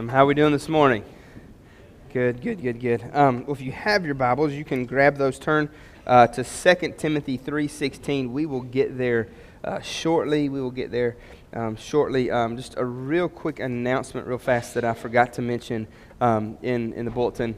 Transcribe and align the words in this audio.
Awesome. 0.00 0.08
How 0.08 0.22
are 0.22 0.28
we 0.28 0.32
doing 0.34 0.52
this 0.52 0.66
morning? 0.66 1.04
Good, 2.10 2.40
good, 2.40 2.62
good, 2.62 2.80
good. 2.80 3.04
Um, 3.12 3.44
well, 3.44 3.52
if 3.52 3.60
you 3.60 3.70
have 3.70 4.06
your 4.06 4.14
Bibles, 4.14 4.54
you 4.54 4.64
can 4.64 4.86
grab 4.86 5.18
those. 5.18 5.38
Turn 5.38 5.68
uh, 6.06 6.26
to 6.28 6.42
2 6.42 6.94
Timothy 6.96 7.36
3.16. 7.36 8.30
We 8.30 8.46
will 8.46 8.62
get 8.62 8.96
there 8.96 9.28
uh, 9.62 9.80
shortly. 9.80 10.48
We 10.48 10.62
will 10.62 10.70
get 10.70 10.90
there 10.90 11.18
um, 11.52 11.76
shortly. 11.76 12.30
Um, 12.30 12.56
just 12.56 12.78
a 12.78 12.84
real 12.86 13.28
quick 13.28 13.60
announcement 13.60 14.26
real 14.26 14.38
fast 14.38 14.72
that 14.72 14.86
I 14.86 14.94
forgot 14.94 15.34
to 15.34 15.42
mention 15.42 15.86
um, 16.22 16.56
in, 16.62 16.94
in 16.94 17.04
the 17.04 17.10
bulletin. 17.10 17.54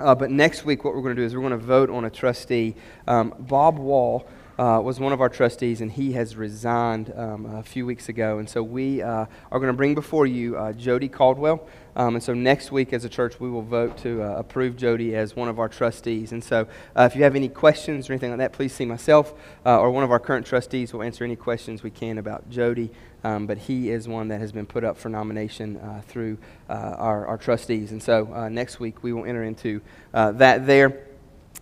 Uh, 0.00 0.16
but 0.16 0.32
next 0.32 0.64
week, 0.64 0.82
what 0.82 0.96
we're 0.96 1.02
going 1.02 1.14
to 1.14 1.22
do 1.22 1.24
is 1.24 1.36
we're 1.36 1.48
going 1.48 1.52
to 1.52 1.64
vote 1.64 1.90
on 1.90 2.04
a 2.04 2.10
trustee. 2.10 2.74
Um, 3.06 3.32
Bob 3.38 3.78
Wall 3.78 4.28
uh, 4.58 4.80
was 4.82 4.98
one 4.98 5.12
of 5.12 5.20
our 5.20 5.28
trustees, 5.28 5.80
and 5.80 5.92
he 5.92 6.12
has 6.12 6.34
resigned 6.34 7.12
um, 7.16 7.46
a 7.46 7.62
few 7.62 7.86
weeks 7.86 8.08
ago. 8.08 8.38
And 8.38 8.48
so 8.48 8.62
we 8.62 9.00
uh, 9.00 9.26
are 9.52 9.58
going 9.58 9.68
to 9.68 9.76
bring 9.76 9.94
before 9.94 10.26
you 10.26 10.56
uh, 10.56 10.72
Jody 10.72 11.08
Caldwell. 11.08 11.66
Um, 11.94 12.16
and 12.16 12.22
so 12.22 12.34
next 12.34 12.72
week, 12.72 12.92
as 12.92 13.04
a 13.04 13.08
church, 13.08 13.38
we 13.38 13.48
will 13.48 13.62
vote 13.62 13.96
to 13.98 14.22
uh, 14.22 14.36
approve 14.36 14.76
Jody 14.76 15.14
as 15.14 15.36
one 15.36 15.48
of 15.48 15.58
our 15.58 15.68
trustees. 15.68 16.32
And 16.32 16.42
so 16.42 16.66
uh, 16.96 17.08
if 17.10 17.16
you 17.16 17.22
have 17.22 17.36
any 17.36 17.48
questions 17.48 18.10
or 18.10 18.12
anything 18.14 18.30
like 18.30 18.38
that, 18.38 18.52
please 18.52 18.72
see 18.72 18.84
myself 18.84 19.32
uh, 19.64 19.78
or 19.78 19.90
one 19.90 20.04
of 20.04 20.10
our 20.10 20.20
current 20.20 20.44
trustees. 20.44 20.92
We'll 20.92 21.02
answer 21.02 21.24
any 21.24 21.36
questions 21.36 21.82
we 21.82 21.90
can 21.90 22.18
about 22.18 22.50
Jody. 22.50 22.90
Um, 23.24 23.46
but 23.46 23.58
he 23.58 23.90
is 23.90 24.06
one 24.06 24.28
that 24.28 24.40
has 24.40 24.52
been 24.52 24.66
put 24.66 24.84
up 24.84 24.96
for 24.96 25.08
nomination 25.08 25.80
through 26.06 26.38
our, 26.68 27.26
our, 27.26 27.36
trustees. 27.36 27.90
And 27.90 28.00
so 28.00 28.48
next 28.48 28.78
week, 28.78 29.02
we 29.02 29.12
will 29.12 29.24
enter 29.24 29.42
into 29.42 29.80
that 30.12 30.66
there. 30.68 31.07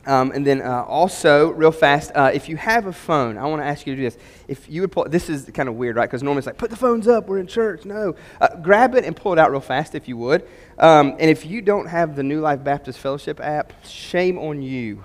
Um, 0.06 0.30
and 0.30 0.46
then 0.46 0.62
uh, 0.62 0.84
also, 0.84 1.50
real 1.50 1.72
fast, 1.72 2.12
uh, 2.14 2.30
if 2.32 2.48
you 2.48 2.56
have 2.56 2.86
a 2.86 2.92
phone, 2.92 3.36
I 3.36 3.46
want 3.46 3.60
to 3.60 3.66
ask 3.66 3.86
you 3.86 3.94
to 3.94 3.96
do 3.96 4.04
this. 4.04 4.16
If 4.46 4.68
you 4.70 4.82
would 4.82 4.92
pull, 4.92 5.04
this 5.08 5.28
is 5.28 5.50
kind 5.52 5.68
of 5.68 5.74
weird, 5.74 5.96
right? 5.96 6.08
Because 6.08 6.22
normally 6.22 6.38
it's 6.38 6.46
like, 6.46 6.58
put 6.58 6.70
the 6.70 6.76
phones 6.76 7.08
up, 7.08 7.26
we're 7.26 7.38
in 7.38 7.46
church. 7.48 7.84
No. 7.84 8.14
Uh, 8.40 8.56
grab 8.56 8.94
it 8.94 9.04
and 9.04 9.16
pull 9.16 9.32
it 9.32 9.38
out 9.38 9.50
real 9.50 9.60
fast 9.60 9.94
if 9.94 10.06
you 10.06 10.16
would. 10.16 10.46
Um, 10.78 11.16
and 11.18 11.28
if 11.30 11.44
you 11.44 11.60
don't 11.60 11.86
have 11.86 12.14
the 12.14 12.22
New 12.22 12.40
Life 12.40 12.62
Baptist 12.62 13.00
Fellowship 13.00 13.40
app, 13.40 13.72
shame 13.84 14.38
on 14.38 14.62
you. 14.62 15.02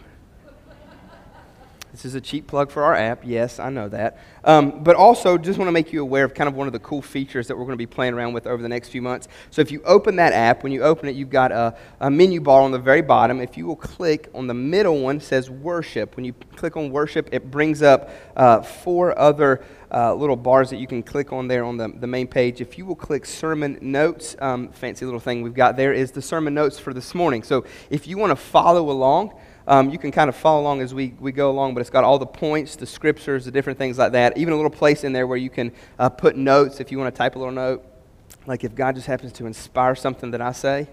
This 1.91 2.05
is 2.05 2.15
a 2.15 2.21
cheap 2.21 2.47
plug 2.47 2.71
for 2.71 2.83
our 2.83 2.95
app. 2.95 3.23
Yes, 3.25 3.59
I 3.59 3.69
know 3.69 3.89
that. 3.89 4.17
Um, 4.45 4.81
but 4.81 4.95
also, 4.95 5.37
just 5.37 5.59
want 5.59 5.67
to 5.67 5.73
make 5.73 5.91
you 5.91 6.01
aware 6.01 6.23
of 6.23 6.33
kind 6.33 6.47
of 6.47 6.55
one 6.55 6.65
of 6.65 6.71
the 6.71 6.79
cool 6.79 7.01
features 7.01 7.47
that 7.47 7.57
we're 7.57 7.65
going 7.65 7.73
to 7.73 7.77
be 7.77 7.85
playing 7.85 8.13
around 8.13 8.31
with 8.31 8.47
over 8.47 8.63
the 8.63 8.69
next 8.69 8.89
few 8.89 9.01
months. 9.01 9.27
So, 9.49 9.61
if 9.61 9.71
you 9.71 9.81
open 9.83 10.15
that 10.15 10.31
app, 10.31 10.63
when 10.63 10.71
you 10.71 10.83
open 10.83 11.09
it, 11.09 11.15
you've 11.15 11.29
got 11.29 11.51
a, 11.51 11.75
a 11.99 12.09
menu 12.09 12.39
bar 12.39 12.61
on 12.61 12.71
the 12.71 12.79
very 12.79 13.01
bottom. 13.01 13.41
If 13.41 13.57
you 13.57 13.65
will 13.65 13.75
click 13.75 14.29
on 14.33 14.47
the 14.47 14.53
middle 14.53 15.01
one, 15.01 15.19
says 15.19 15.49
worship. 15.49 16.15
When 16.15 16.23
you 16.23 16.31
click 16.55 16.77
on 16.77 16.91
worship, 16.91 17.27
it 17.33 17.51
brings 17.51 17.81
up 17.81 18.09
uh, 18.37 18.61
four 18.61 19.17
other 19.19 19.61
uh, 19.93 20.15
little 20.15 20.37
bars 20.37 20.69
that 20.69 20.77
you 20.77 20.87
can 20.87 21.03
click 21.03 21.33
on 21.33 21.49
there 21.49 21.65
on 21.65 21.75
the, 21.75 21.89
the 21.89 22.07
main 22.07 22.27
page. 22.27 22.61
If 22.61 22.77
you 22.77 22.85
will 22.85 22.95
click 22.95 23.25
sermon 23.25 23.77
notes, 23.81 24.37
um, 24.39 24.69
fancy 24.69 25.03
little 25.03 25.19
thing 25.19 25.41
we've 25.41 25.53
got 25.53 25.75
there 25.75 25.91
is 25.91 26.11
the 26.11 26.21
sermon 26.21 26.53
notes 26.53 26.79
for 26.79 26.93
this 26.93 27.13
morning. 27.13 27.43
So, 27.43 27.65
if 27.89 28.07
you 28.07 28.17
want 28.17 28.31
to 28.31 28.37
follow 28.37 28.89
along, 28.89 29.33
um, 29.67 29.89
you 29.89 29.97
can 29.97 30.11
kind 30.11 30.29
of 30.29 30.35
follow 30.35 30.61
along 30.61 30.81
as 30.81 30.93
we, 30.93 31.13
we 31.19 31.31
go 31.31 31.49
along, 31.49 31.73
but 31.73 31.81
it's 31.81 31.89
got 31.89 32.03
all 32.03 32.19
the 32.19 32.25
points, 32.25 32.75
the 32.75 32.85
scriptures, 32.85 33.45
the 33.45 33.51
different 33.51 33.77
things 33.77 33.97
like 33.97 34.13
that. 34.13 34.37
Even 34.37 34.53
a 34.53 34.55
little 34.55 34.71
place 34.71 35.03
in 35.03 35.13
there 35.13 35.27
where 35.27 35.37
you 35.37 35.49
can 35.49 35.71
uh, 35.99 36.09
put 36.09 36.35
notes 36.35 36.79
if 36.79 36.91
you 36.91 36.97
want 36.97 37.13
to 37.13 37.17
type 37.17 37.35
a 37.35 37.39
little 37.39 37.53
note. 37.53 37.85
Like 38.47 38.63
if 38.63 38.73
God 38.73 38.95
just 38.95 39.07
happens 39.07 39.33
to 39.33 39.45
inspire 39.45 39.95
something 39.95 40.31
that 40.31 40.41
I 40.41 40.51
say, 40.51 40.87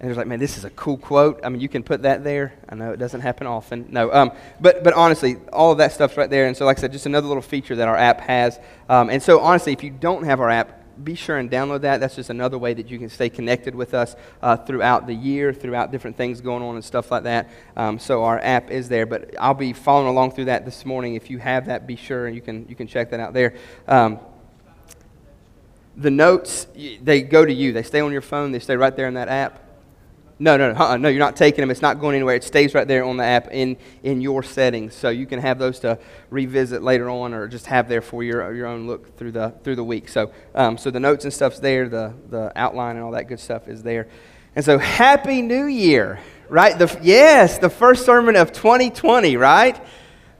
and 0.00 0.08
there's 0.08 0.16
like, 0.16 0.26
man, 0.26 0.38
this 0.38 0.56
is 0.56 0.64
a 0.64 0.70
cool 0.70 0.96
quote. 0.96 1.40
I 1.44 1.50
mean, 1.50 1.60
you 1.60 1.68
can 1.68 1.82
put 1.82 2.02
that 2.02 2.24
there. 2.24 2.54
I 2.70 2.74
know 2.74 2.92
it 2.92 2.96
doesn't 2.96 3.20
happen 3.20 3.46
often. 3.46 3.86
No, 3.90 4.10
um, 4.10 4.32
but 4.58 4.82
but 4.82 4.94
honestly, 4.94 5.36
all 5.52 5.72
of 5.72 5.78
that 5.78 5.92
stuff's 5.92 6.16
right 6.16 6.30
there. 6.30 6.46
And 6.46 6.56
so, 6.56 6.64
like 6.64 6.78
I 6.78 6.80
said, 6.80 6.92
just 6.92 7.04
another 7.04 7.28
little 7.28 7.42
feature 7.42 7.76
that 7.76 7.86
our 7.86 7.98
app 7.98 8.18
has. 8.20 8.58
Um, 8.88 9.10
and 9.10 9.22
so, 9.22 9.40
honestly, 9.40 9.74
if 9.74 9.84
you 9.84 9.90
don't 9.90 10.24
have 10.24 10.40
our 10.40 10.48
app, 10.48 10.79
be 11.04 11.14
sure 11.14 11.38
and 11.38 11.50
download 11.50 11.82
that. 11.82 12.00
That's 12.00 12.16
just 12.16 12.30
another 12.30 12.58
way 12.58 12.74
that 12.74 12.90
you 12.90 12.98
can 12.98 13.08
stay 13.08 13.28
connected 13.28 13.74
with 13.74 13.94
us 13.94 14.16
uh, 14.42 14.56
throughout 14.56 15.06
the 15.06 15.14
year, 15.14 15.52
throughout 15.52 15.90
different 15.90 16.16
things 16.16 16.40
going 16.40 16.62
on 16.62 16.74
and 16.74 16.84
stuff 16.84 17.10
like 17.10 17.24
that. 17.24 17.50
Um, 17.76 17.98
so 17.98 18.24
our 18.24 18.38
app 18.38 18.70
is 18.70 18.88
there, 18.88 19.06
but 19.06 19.34
I'll 19.38 19.54
be 19.54 19.72
following 19.72 20.08
along 20.08 20.32
through 20.32 20.46
that 20.46 20.64
this 20.64 20.84
morning. 20.84 21.14
If 21.14 21.30
you 21.30 21.38
have 21.38 21.66
that, 21.66 21.86
be 21.86 21.96
sure 21.96 22.26
and 22.26 22.34
you 22.34 22.42
can 22.42 22.66
you 22.68 22.74
can 22.74 22.86
check 22.86 23.10
that 23.10 23.20
out 23.20 23.32
there. 23.32 23.54
Um, 23.88 24.18
the 25.96 26.10
notes 26.10 26.66
they 27.02 27.22
go 27.22 27.44
to 27.44 27.52
you. 27.52 27.72
They 27.72 27.82
stay 27.82 28.00
on 28.00 28.12
your 28.12 28.22
phone. 28.22 28.52
They 28.52 28.58
stay 28.58 28.76
right 28.76 28.94
there 28.94 29.08
in 29.08 29.14
that 29.14 29.28
app. 29.28 29.69
No, 30.42 30.56
no, 30.56 30.72
no, 30.72 30.78
uh-uh, 30.80 30.96
no, 30.96 31.10
you're 31.10 31.18
not 31.18 31.36
taking 31.36 31.60
them. 31.60 31.70
It's 31.70 31.82
not 31.82 32.00
going 32.00 32.16
anywhere. 32.16 32.34
It 32.34 32.44
stays 32.44 32.72
right 32.72 32.88
there 32.88 33.04
on 33.04 33.18
the 33.18 33.24
app 33.24 33.48
in, 33.52 33.76
in 34.02 34.22
your 34.22 34.42
settings. 34.42 34.94
So 34.94 35.10
you 35.10 35.26
can 35.26 35.38
have 35.38 35.58
those 35.58 35.78
to 35.80 35.98
revisit 36.30 36.82
later 36.82 37.10
on 37.10 37.34
or 37.34 37.46
just 37.46 37.66
have 37.66 37.90
there 37.90 38.00
for 38.00 38.24
your, 38.24 38.54
your 38.54 38.66
own 38.66 38.86
look 38.86 39.18
through 39.18 39.32
the, 39.32 39.52
through 39.62 39.76
the 39.76 39.84
week. 39.84 40.08
So, 40.08 40.32
um, 40.54 40.78
so 40.78 40.90
the 40.90 40.98
notes 40.98 41.24
and 41.24 41.32
stuff's 41.32 41.60
there, 41.60 41.90
the, 41.90 42.14
the 42.30 42.52
outline 42.56 42.96
and 42.96 43.04
all 43.04 43.10
that 43.10 43.28
good 43.28 43.38
stuff 43.38 43.68
is 43.68 43.82
there. 43.82 44.08
And 44.56 44.64
so, 44.64 44.78
Happy 44.78 45.42
New 45.42 45.66
Year, 45.66 46.18
right? 46.48 46.76
The, 46.76 46.98
yes, 47.02 47.58
the 47.58 47.70
first 47.70 48.06
sermon 48.06 48.34
of 48.34 48.50
2020, 48.50 49.36
right? 49.36 49.78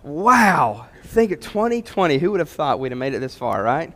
Wow. 0.02 0.86
Think 1.04 1.30
of 1.32 1.40
2020. 1.40 2.16
Who 2.16 2.30
would 2.30 2.40
have 2.40 2.48
thought 2.48 2.80
we'd 2.80 2.92
have 2.92 2.98
made 2.98 3.12
it 3.12 3.18
this 3.18 3.36
far, 3.36 3.62
right? 3.62 3.92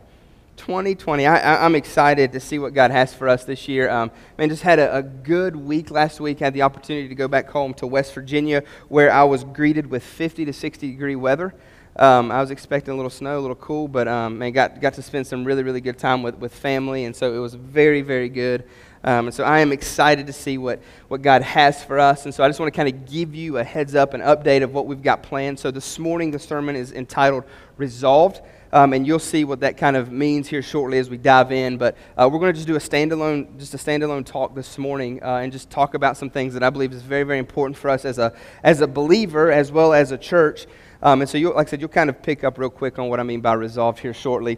2020. 0.57 1.25
I, 1.25 1.65
am 1.65 1.75
excited 1.75 2.31
to 2.31 2.39
see 2.39 2.59
what 2.59 2.73
God 2.73 2.91
has 2.91 3.13
for 3.13 3.27
us 3.27 3.45
this 3.45 3.67
year. 3.67 3.89
Um, 3.89 4.11
man, 4.37 4.49
just 4.49 4.63
had 4.63 4.79
a, 4.79 4.97
a, 4.97 5.03
good 5.03 5.55
week 5.55 5.91
last 5.91 6.19
week. 6.19 6.39
Had 6.39 6.53
the 6.53 6.61
opportunity 6.61 7.07
to 7.07 7.15
go 7.15 7.27
back 7.27 7.49
home 7.49 7.73
to 7.75 7.87
West 7.87 8.13
Virginia, 8.13 8.63
where 8.87 9.11
I 9.11 9.23
was 9.23 9.43
greeted 9.43 9.87
with 9.87 10.03
50 10.03 10.45
to 10.45 10.53
60 10.53 10.91
degree 10.91 11.15
weather. 11.15 11.53
Um, 11.97 12.31
I 12.31 12.41
was 12.41 12.51
expecting 12.51 12.93
a 12.93 12.97
little 12.97 13.09
snow, 13.09 13.39
a 13.39 13.41
little 13.41 13.55
cool, 13.55 13.87
but 13.87 14.07
um, 14.07 14.37
man, 14.37 14.51
got 14.51 14.81
got 14.81 14.93
to 14.95 15.01
spend 15.01 15.25
some 15.27 15.45
really 15.45 15.63
really 15.63 15.79
good 15.79 15.97
time 15.97 16.23
with, 16.23 16.35
with 16.35 16.53
family, 16.53 17.05
and 17.05 17.15
so 17.15 17.33
it 17.33 17.39
was 17.39 17.53
very 17.53 18.01
very 18.01 18.27
good. 18.27 18.65
Um, 19.05 19.27
and 19.27 19.33
so 19.33 19.43
I 19.43 19.59
am 19.59 19.71
excited 19.71 20.25
to 20.25 20.33
see 20.33 20.57
what, 20.57 20.81
what 21.09 21.21
God 21.21 21.43
has 21.43 21.83
for 21.83 21.99
us. 21.99 22.25
And 22.25 22.33
so 22.33 22.43
I 22.43 22.49
just 22.49 22.59
want 22.59 22.73
to 22.73 22.75
kind 22.75 22.89
of 22.89 23.05
give 23.05 23.35
you 23.35 23.59
a 23.59 23.63
heads 23.63 23.93
up, 23.93 24.15
an 24.15 24.21
update 24.21 24.63
of 24.63 24.73
what 24.73 24.87
we've 24.87 25.03
got 25.03 25.21
planned. 25.21 25.59
So 25.59 25.69
this 25.69 25.99
morning, 25.99 26.31
the 26.31 26.39
sermon 26.39 26.75
is 26.75 26.91
entitled 26.91 27.43
Resolved. 27.77 28.41
Um, 28.75 28.91
and 28.91 29.07
you'll 29.07 29.19
see 29.19 29.45
what 29.45 29.61
that 29.61 29.77
kind 29.77 29.95
of 29.95 30.11
means 30.11 30.49
here 30.49 30.61
shortly 30.61 30.97
as 30.97 31.09
we 31.09 31.15
dive 31.15 31.53
in. 31.53 31.77
But 31.77 31.95
uh, 32.17 32.29
we're 32.29 32.39
going 32.39 32.51
to 32.51 32.57
just 32.57 32.67
do 32.67 32.75
a 32.75 32.79
standalone, 32.79 33.57
just 33.57 33.73
a 33.73 33.77
standalone 33.77 34.25
talk 34.25 34.53
this 34.53 34.77
morning, 34.77 35.23
uh, 35.23 35.37
and 35.37 35.49
just 35.49 35.69
talk 35.69 35.93
about 35.93 36.17
some 36.17 36.29
things 36.29 36.53
that 36.55 36.61
I 36.61 36.69
believe 36.69 36.91
is 36.91 37.01
very, 37.01 37.23
very 37.23 37.39
important 37.39 37.77
for 37.77 37.89
us 37.89 38.03
as 38.03 38.19
a 38.19 38.35
as 38.63 38.81
a 38.81 38.87
believer 38.87 39.49
as 39.49 39.71
well 39.71 39.93
as 39.93 40.11
a 40.11 40.17
church. 40.17 40.65
Um, 41.01 41.21
and 41.21 41.29
so, 41.29 41.37
you, 41.37 41.53
like 41.53 41.67
I 41.67 41.69
said, 41.69 41.79
you'll 41.79 41.87
kind 41.87 42.09
of 42.09 42.21
pick 42.21 42.43
up 42.43 42.57
real 42.57 42.69
quick 42.69 42.99
on 42.99 43.07
what 43.07 43.21
I 43.21 43.23
mean 43.23 43.39
by 43.39 43.53
resolved 43.53 43.99
here 43.99 44.13
shortly. 44.13 44.57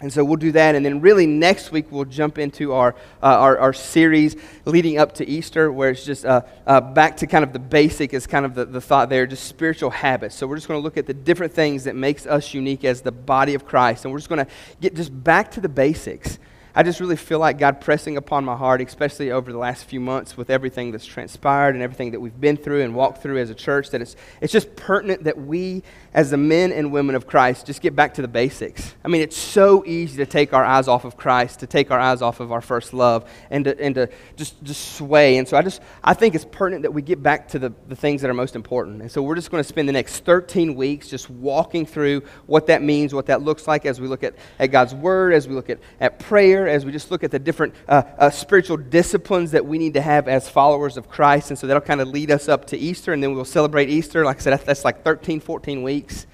And 0.00 0.12
so 0.12 0.22
we'll 0.22 0.36
do 0.36 0.52
that. 0.52 0.74
And 0.74 0.84
then, 0.84 1.00
really, 1.00 1.26
next 1.26 1.72
week, 1.72 1.86
we'll 1.90 2.04
jump 2.04 2.36
into 2.36 2.74
our, 2.74 2.94
uh, 3.22 3.26
our, 3.26 3.58
our, 3.58 3.72
series 3.72 4.36
leading 4.66 4.98
up 4.98 5.14
to 5.14 5.26
Easter, 5.26 5.72
where 5.72 5.88
it's 5.88 6.04
just 6.04 6.26
uh, 6.26 6.42
uh, 6.66 6.82
back 6.82 7.16
to 7.18 7.26
kind 7.26 7.42
of 7.42 7.54
the 7.54 7.58
basic, 7.58 8.12
is 8.12 8.26
kind 8.26 8.44
of 8.44 8.54
the, 8.54 8.66
the 8.66 8.80
thought 8.80 9.08
there, 9.08 9.26
just 9.26 9.44
spiritual 9.44 9.88
habits. 9.88 10.34
So 10.34 10.46
we're 10.46 10.56
just 10.56 10.68
going 10.68 10.78
to 10.78 10.84
look 10.84 10.98
at 10.98 11.06
the 11.06 11.14
different 11.14 11.54
things 11.54 11.84
that 11.84 11.96
makes 11.96 12.26
us 12.26 12.52
unique 12.52 12.84
as 12.84 13.00
the 13.00 13.12
body 13.12 13.54
of 13.54 13.64
Christ. 13.64 14.04
And 14.04 14.12
we're 14.12 14.18
just 14.18 14.28
going 14.28 14.44
to 14.44 14.52
get 14.82 14.94
just 14.94 15.24
back 15.24 15.50
to 15.52 15.62
the 15.62 15.68
basics. 15.68 16.38
I 16.78 16.82
just 16.82 17.00
really 17.00 17.16
feel 17.16 17.38
like 17.38 17.56
God 17.56 17.80
pressing 17.80 18.18
upon 18.18 18.44
my 18.44 18.54
heart, 18.54 18.82
especially 18.82 19.30
over 19.30 19.50
the 19.50 19.56
last 19.56 19.86
few 19.86 19.98
months 19.98 20.36
with 20.36 20.50
everything 20.50 20.90
that's 20.90 21.06
transpired 21.06 21.74
and 21.74 21.82
everything 21.82 22.10
that 22.10 22.20
we've 22.20 22.38
been 22.38 22.58
through 22.58 22.82
and 22.82 22.94
walked 22.94 23.22
through 23.22 23.38
as 23.38 23.48
a 23.48 23.54
church, 23.54 23.88
that 23.90 24.02
it's, 24.02 24.14
it's 24.42 24.52
just 24.52 24.76
pertinent 24.76 25.24
that 25.24 25.38
we, 25.38 25.82
as 26.12 26.30
the 26.30 26.36
men 26.36 26.72
and 26.72 26.92
women 26.92 27.14
of 27.14 27.26
Christ, 27.26 27.64
just 27.64 27.80
get 27.80 27.96
back 27.96 28.12
to 28.14 28.22
the 28.22 28.28
basics. 28.28 28.94
I 29.02 29.08
mean, 29.08 29.22
it's 29.22 29.38
so 29.38 29.86
easy 29.86 30.18
to 30.18 30.26
take 30.26 30.52
our 30.52 30.66
eyes 30.66 30.86
off 30.86 31.06
of 31.06 31.16
Christ, 31.16 31.60
to 31.60 31.66
take 31.66 31.90
our 31.90 31.98
eyes 31.98 32.20
off 32.20 32.40
of 32.40 32.52
our 32.52 32.60
first 32.60 32.92
love, 32.92 33.26
and 33.48 33.64
to, 33.64 33.80
and 33.80 33.94
to 33.94 34.10
just, 34.36 34.62
just 34.62 34.96
sway. 34.96 35.38
And 35.38 35.48
so 35.48 35.56
I 35.56 35.62
just, 35.62 35.80
I 36.04 36.12
think 36.12 36.34
it's 36.34 36.44
pertinent 36.44 36.82
that 36.82 36.92
we 36.92 37.00
get 37.00 37.22
back 37.22 37.48
to 37.48 37.58
the, 37.58 37.72
the 37.88 37.96
things 37.96 38.20
that 38.20 38.30
are 38.30 38.34
most 38.34 38.54
important. 38.54 39.00
And 39.00 39.10
so 39.10 39.22
we're 39.22 39.34
just 39.34 39.50
going 39.50 39.62
to 39.62 39.68
spend 39.68 39.88
the 39.88 39.94
next 39.94 40.26
13 40.26 40.74
weeks 40.74 41.08
just 41.08 41.30
walking 41.30 41.86
through 41.86 42.22
what 42.44 42.66
that 42.66 42.82
means, 42.82 43.14
what 43.14 43.24
that 43.26 43.40
looks 43.40 43.66
like 43.66 43.86
as 43.86 43.98
we 43.98 44.08
look 44.08 44.22
at, 44.22 44.34
at 44.58 44.66
God's 44.66 44.94
Word, 44.94 45.32
as 45.32 45.48
we 45.48 45.54
look 45.54 45.70
at, 45.70 45.78
at 46.00 46.18
prayer, 46.18 46.65
as 46.68 46.84
we 46.84 46.92
just 46.92 47.10
look 47.10 47.22
at 47.22 47.30
the 47.30 47.38
different 47.38 47.74
uh, 47.88 48.02
uh, 48.18 48.30
spiritual 48.30 48.76
disciplines 48.76 49.50
that 49.52 49.64
we 49.64 49.78
need 49.78 49.94
to 49.94 50.00
have 50.00 50.28
as 50.28 50.48
followers 50.48 50.96
of 50.96 51.08
Christ. 51.08 51.50
And 51.50 51.58
so 51.58 51.66
that'll 51.66 51.80
kind 51.80 52.00
of 52.00 52.08
lead 52.08 52.30
us 52.30 52.48
up 52.48 52.66
to 52.66 52.76
Easter, 52.76 53.12
and 53.12 53.22
then 53.22 53.34
we'll 53.34 53.44
celebrate 53.44 53.88
Easter. 53.88 54.24
Like 54.24 54.38
I 54.38 54.40
said, 54.40 54.52
that's, 54.52 54.64
that's 54.64 54.84
like 54.84 55.04
13, 55.04 55.40
14 55.40 55.82
weeks. 55.82 56.26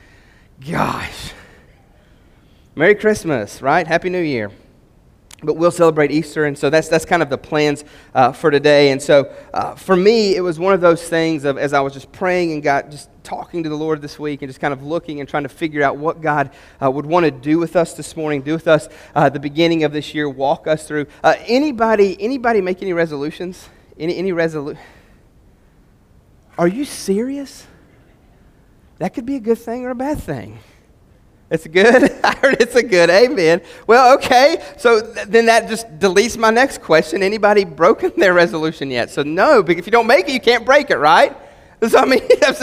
Gosh. 0.68 1.32
Merry 2.74 2.94
Christmas, 2.94 3.60
right? 3.60 3.86
Happy 3.86 4.08
New 4.08 4.22
Year 4.22 4.50
but 5.42 5.54
we'll 5.54 5.70
celebrate 5.70 6.10
Easter, 6.10 6.44
and 6.44 6.56
so 6.56 6.70
that's 6.70 6.88
that's 6.88 7.04
kind 7.04 7.22
of 7.22 7.30
the 7.30 7.38
plans 7.38 7.84
uh, 8.14 8.32
for 8.32 8.50
today. 8.50 8.90
And 8.90 9.02
so 9.02 9.34
uh, 9.52 9.74
for 9.74 9.96
me, 9.96 10.36
it 10.36 10.40
was 10.40 10.58
one 10.58 10.72
of 10.72 10.80
those 10.80 11.02
things 11.08 11.44
of 11.44 11.58
as 11.58 11.72
I 11.72 11.80
was 11.80 11.92
just 11.92 12.12
praying 12.12 12.52
and 12.52 12.62
got 12.62 12.90
just 12.90 13.08
talking 13.22 13.62
to 13.62 13.68
the 13.68 13.76
Lord 13.76 14.02
this 14.02 14.18
week 14.18 14.42
and 14.42 14.48
just 14.48 14.60
kind 14.60 14.72
of 14.72 14.82
looking 14.82 15.20
and 15.20 15.28
trying 15.28 15.42
to 15.44 15.48
figure 15.48 15.82
out 15.82 15.96
what 15.96 16.20
God 16.20 16.50
uh, 16.82 16.90
would 16.90 17.06
want 17.06 17.24
to 17.24 17.30
do 17.30 17.58
with 17.58 17.76
us 17.76 17.94
this 17.94 18.16
morning, 18.16 18.42
do 18.42 18.52
with 18.52 18.68
us 18.68 18.88
uh, 19.14 19.28
the 19.28 19.40
beginning 19.40 19.84
of 19.84 19.92
this 19.92 20.14
year, 20.14 20.28
walk 20.28 20.66
us 20.66 20.86
through. 20.86 21.06
Uh, 21.22 21.34
anybody, 21.46 22.16
anybody 22.20 22.60
make 22.60 22.82
any 22.82 22.92
resolutions? 22.92 23.68
Any, 23.98 24.16
any 24.16 24.32
resolu- 24.32 24.78
Are 26.58 26.68
you 26.68 26.84
serious? 26.84 27.66
That 28.98 29.14
could 29.14 29.26
be 29.26 29.36
a 29.36 29.40
good 29.40 29.58
thing 29.58 29.84
or 29.84 29.90
a 29.90 29.94
bad 29.94 30.18
thing. 30.18 30.58
It's 31.52 31.66
good? 31.66 32.10
I 32.24 32.34
heard 32.36 32.56
it's 32.60 32.74
a 32.74 32.82
good. 32.82 33.10
Amen. 33.10 33.60
Well, 33.86 34.14
okay. 34.14 34.64
So 34.78 35.02
th- 35.02 35.26
then 35.28 35.46
that 35.46 35.68
just 35.68 35.86
deletes 35.98 36.38
my 36.38 36.50
next 36.50 36.80
question. 36.80 37.22
Anybody 37.22 37.64
broken 37.64 38.10
their 38.16 38.32
resolution 38.32 38.90
yet? 38.90 39.10
So 39.10 39.22
no, 39.22 39.62
because 39.62 39.80
if 39.80 39.86
you 39.86 39.92
don't 39.92 40.06
make 40.06 40.28
it, 40.28 40.32
you 40.32 40.40
can't 40.40 40.64
break 40.64 40.90
it, 40.90 40.96
right? 40.96 41.36
So 41.88 41.98
I 41.98 42.04
mean, 42.04 42.20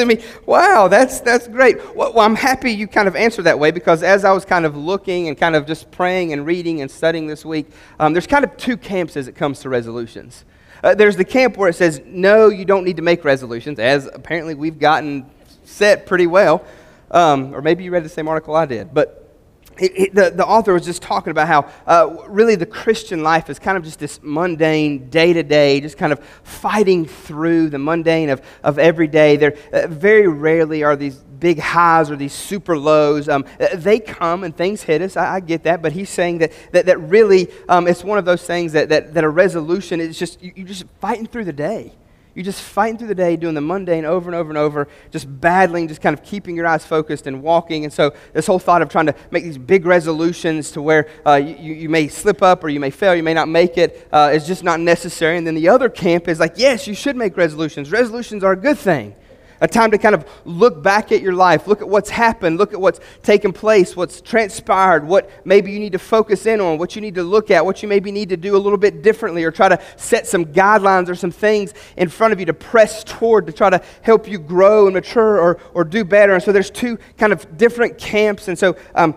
mean, 0.08 0.24
wow, 0.46 0.88
that's 0.88 1.20
that's 1.20 1.46
great. 1.50 1.76
Well, 1.94 2.14
well, 2.14 2.26
I'm 2.26 2.36
happy 2.36 2.72
you 2.72 2.88
kind 2.88 3.06
of 3.06 3.18
answered 3.18 3.42
that 3.44 3.60
way 3.60 3.70
because 3.70 4.02
as 4.02 4.24
I 4.24 4.32
was 4.32 4.46
kind 4.46 4.66
of 4.66 4.78
looking 4.78 5.28
and 5.28 5.38
kind 5.38 5.58
of 5.58 5.66
just 5.66 5.92
praying 5.92 6.32
and 6.32 6.46
reading 6.46 6.80
and 6.80 6.90
studying 6.90 7.28
this 7.28 7.44
week, 7.44 7.70
um, 8.00 8.14
there's 8.14 8.28
kind 8.28 8.46
of 8.46 8.56
two 8.56 8.78
camps 8.78 9.18
as 9.18 9.28
it 9.28 9.36
comes 9.36 9.60
to 9.60 9.68
resolutions. 9.68 10.46
Uh, 10.82 10.96
there's 10.96 11.18
the 11.18 11.26
camp 11.26 11.58
where 11.58 11.68
it 11.68 11.76
says, 11.76 12.02
no, 12.06 12.48
you 12.48 12.64
don't 12.64 12.86
need 12.86 12.96
to 12.96 13.02
make 13.02 13.26
resolutions, 13.26 13.78
as 13.78 14.06
apparently 14.06 14.56
we've 14.56 14.80
gotten 14.80 15.30
set 15.66 16.06
pretty 16.06 16.28
well. 16.28 16.64
Um, 17.12 17.56
or 17.56 17.62
maybe 17.62 17.84
you 17.84 17.92
read 17.92 18.04
the 18.04 18.10
same 18.10 18.28
article 18.28 18.56
I 18.56 18.66
did. 18.66 18.94
But 18.94 19.20
it, 19.80 19.92
it, 19.96 20.16
the, 20.16 20.30
the 20.30 20.46
author 20.46 20.74
was 20.74 20.86
just 20.86 21.02
talking 21.02 21.32
about 21.32 21.48
how 21.48 21.70
uh, 21.88 22.26
really 22.28 22.56
the 22.56 22.66
Christian 22.66 23.24
life 23.24 23.50
is 23.50 23.60
kind 23.60 23.78
of 23.78 23.84
just 23.84 24.00
this 24.00 24.20
mundane, 24.22 25.10
day 25.10 25.34
to 25.34 25.44
day, 25.44 25.80
just 25.80 25.98
kind 25.98 26.12
of 26.12 26.20
fighting 26.44 27.06
through 27.06 27.70
the 27.70 27.80
mundane 27.80 28.30
of, 28.30 28.42
of 28.64 28.78
every 28.78 29.08
day. 29.08 29.38
There 29.38 29.56
uh, 29.72 29.88
very 29.88 30.28
rarely 30.28 30.84
are 30.84 30.96
these 30.96 31.16
big 31.16 31.60
highs 31.60 32.12
or 32.12 32.18
these 32.18 32.34
super 32.34 32.78
lows. 32.78 33.30
Um, 33.30 33.46
uh, 33.60 33.68
they 33.76 34.00
come 34.00 34.44
and 34.44 34.56
things 34.56 34.84
hit 34.84 35.02
us. 35.02 35.16
I, 35.16 35.36
I, 35.36 35.40
get 35.40 35.64
that. 35.64 35.82
But 35.82 35.94
he's 35.94 36.10
saying 36.10 36.40
that, 36.40 36.52
that, 36.72 36.86
that 36.88 37.00
really 37.00 37.48
um, 37.70 37.88
it's 37.88 38.04
one 38.04 38.18
of 38.18 38.26
those 38.26 38.44
things 38.44 38.74
that, 38.74 38.90
that, 38.90 39.14
that 39.14 39.24
a 39.24 39.30
resolution 39.30 40.02
is 40.02 40.20
just, 40.20 40.42
you, 40.42 40.52
you're 40.56 40.68
just 40.68 40.84
fighting 41.00 41.26
through 41.26 41.46
the 41.46 41.54
day. 41.54 41.94
You're 42.40 42.46
just 42.46 42.62
fighting 42.62 42.98
through 42.98 43.10
the 43.10 43.16
day, 43.16 43.36
doing 43.36 43.54
the 43.54 43.60
mundane 43.60 44.06
over 44.06 44.30
and 44.30 44.34
over 44.34 44.50
and 44.50 44.58
over, 44.58 44.88
just 45.12 45.28
battling, 45.42 45.90
just 45.90 46.00
kind 46.00 46.18
of 46.18 46.24
keeping 46.24 46.56
your 46.56 46.66
eyes 46.66 46.86
focused 46.86 47.28
and 47.28 47.44
walking. 47.44 47.84
And 47.84 47.92
so, 47.92 48.14
this 48.32 48.48
whole 48.48 48.60
thought 48.60 48.82
of 48.82 48.88
trying 48.88 49.08
to 49.08 49.16
make 49.30 49.44
these 49.44 49.58
big 49.58 49.86
resolutions 49.86 50.72
to 50.72 50.82
where 50.82 51.10
uh, 51.26 51.34
you, 51.34 51.74
you 51.74 51.90
may 51.90 52.08
slip 52.08 52.42
up 52.42 52.64
or 52.64 52.70
you 52.70 52.80
may 52.80 52.92
fail, 52.92 53.14
you 53.14 53.24
may 53.24 53.34
not 53.34 53.50
make 53.50 53.78
it, 53.78 54.08
uh, 54.14 54.32
is 54.34 54.48
just 54.48 54.64
not 54.64 54.80
necessary. 54.80 55.38
And 55.38 55.46
then 55.46 55.54
the 55.54 55.68
other 55.68 55.90
camp 55.90 56.30
is 56.30 56.40
like, 56.40 56.54
yes, 56.56 56.88
you 56.88 56.94
should 56.94 57.18
make 57.18 57.36
resolutions. 57.36 57.92
Resolutions 57.92 58.42
are 58.42 58.54
a 58.54 58.56
good 58.56 58.78
thing 58.78 59.16
a 59.62 59.68
time 59.68 59.92
to 59.92 59.98
kind 59.98 60.16
of 60.16 60.26
look 60.46 60.82
back 60.82 61.12
at 61.12 61.22
your 61.22 61.34
life, 61.34 61.68
look 61.68 61.82
at 61.82 61.90
what's 61.90 62.10
happened, 62.10 62.58
look 62.58 62.74
at 62.74 62.80
what's 62.80 63.00
taken 63.24 63.52
place, 63.52 63.96
what's 63.96 64.22
transpired, 64.22 65.06
what 65.06 65.30
maybe 65.46 65.72
you 65.72 65.80
need 65.80 65.92
to 65.92 66.00
focus 66.00 66.46
in 66.46 66.62
on, 66.62 66.78
what 66.78 66.96
you 66.96 67.02
need 67.02 67.16
to 67.16 67.24
look 67.24 67.52
at, 67.52 67.66
what 67.66 67.82
you 67.82 67.90
maybe 67.90 68.12
need 68.12 68.30
to 68.30 68.38
do 68.38 68.56
a 68.56 68.58
little 68.58 68.78
bit 68.78 69.02
differently, 69.02 69.44
or 69.44 69.52
try 69.52 69.70
to 69.70 69.80
set 69.98 70.28
some 70.28 70.46
guidelines 70.46 71.10
or 71.10 71.16
some 71.16 71.32
things 71.32 71.74
in 71.98 72.10
front 72.10 72.34
of 72.34 72.40
you 72.40 72.46
to 72.46 72.54
press 72.54 73.04
toward 73.04 73.48
to 73.48 73.54
try 73.54 73.70
to 73.70 73.82
help 74.02 74.28
you 74.28 74.40
grow 74.40 74.86
and 74.86 74.94
mature 74.94 75.40
or, 75.40 75.60
or 75.74 75.84
do 75.84 76.04
better. 76.04 76.34
And 76.34 76.44
so 76.44 76.52
there's 76.52 76.72
two 76.72 76.98
kind 77.18 77.34
of 77.34 77.58
different 77.58 77.98
camps. 77.98 78.48
And 78.48 78.58
so 78.58 78.76
um, 78.96 79.16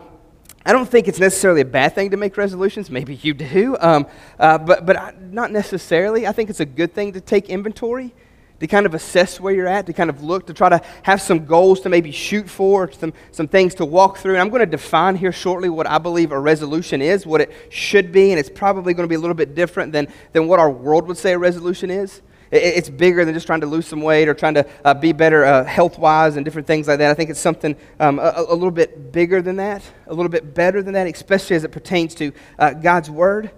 I 0.64 0.72
don't 0.72 0.88
think 0.88 1.08
it's 1.08 1.18
necessarily 1.18 1.60
a 1.60 1.66
bad 1.66 1.94
thing 1.94 2.10
to 2.10 2.16
make 2.16 2.36
resolutions. 2.36 2.90
Maybe 2.90 3.16
you 3.16 3.34
do, 3.34 3.76
um, 3.80 4.06
uh, 4.38 4.58
but, 4.58 4.86
but 4.86 5.20
not 5.20 5.50
necessarily. 5.50 6.26
I 6.26 6.32
think 6.32 6.50
it's 6.50 6.60
a 6.60 6.66
good 6.66 6.94
thing 6.94 7.12
to 7.12 7.20
take 7.20 7.48
inventory 7.48 8.14
to 8.62 8.68
kind 8.68 8.86
of 8.86 8.94
assess 8.94 9.40
where 9.40 9.52
you're 9.52 9.66
at, 9.66 9.86
to 9.86 9.92
kind 9.92 10.08
of 10.08 10.22
look, 10.22 10.46
to 10.46 10.54
try 10.54 10.68
to 10.68 10.80
have 11.02 11.20
some 11.20 11.46
goals 11.46 11.80
to 11.80 11.88
maybe 11.88 12.12
shoot 12.12 12.48
for, 12.48 12.88
some, 12.92 13.12
some 13.32 13.48
things 13.48 13.74
to 13.74 13.84
walk 13.84 14.18
through. 14.18 14.34
And 14.34 14.40
I'm 14.40 14.50
going 14.50 14.60
to 14.60 14.66
define 14.66 15.16
here 15.16 15.32
shortly 15.32 15.68
what 15.68 15.88
I 15.88 15.98
believe 15.98 16.30
a 16.30 16.38
resolution 16.38 17.02
is, 17.02 17.26
what 17.26 17.40
it 17.40 17.50
should 17.70 18.12
be, 18.12 18.30
and 18.30 18.38
it's 18.38 18.48
probably 18.48 18.94
going 18.94 19.02
to 19.02 19.08
be 19.08 19.16
a 19.16 19.18
little 19.18 19.34
bit 19.34 19.56
different 19.56 19.90
than, 19.90 20.06
than 20.32 20.46
what 20.46 20.60
our 20.60 20.70
world 20.70 21.08
would 21.08 21.18
say 21.18 21.32
a 21.32 21.38
resolution 21.38 21.90
is. 21.90 22.22
it's 22.52 22.88
bigger 22.88 23.24
than 23.24 23.34
just 23.34 23.48
trying 23.48 23.62
to 23.62 23.66
lose 23.66 23.88
some 23.88 24.00
weight 24.00 24.28
or 24.28 24.34
trying 24.34 24.54
to 24.54 24.64
uh, 24.84 24.94
be 24.94 25.10
better 25.10 25.44
uh, 25.44 25.64
health 25.64 25.98
wise 25.98 26.36
and 26.36 26.44
different 26.44 26.68
things 26.68 26.86
like 26.86 26.98
that. 26.98 27.10
I 27.10 27.14
think 27.14 27.30
it's 27.30 27.40
something 27.40 27.74
um, 27.98 28.20
a, 28.20 28.44
a, 28.46 28.54
little 28.54 28.70
bit 28.70 29.10
bigger 29.10 29.42
than 29.42 29.56
that, 29.56 29.82
a 30.06 30.14
little 30.14 30.30
bit 30.30 30.54
better 30.54 30.84
than 30.84 30.94
that, 30.94 31.08
especially 31.08 31.56
as 31.56 31.64
it 31.64 31.72
pertains 31.72 32.14
to 32.14 32.30
uh, 32.60 32.74
God's 32.74 33.10
Word. 33.10 33.50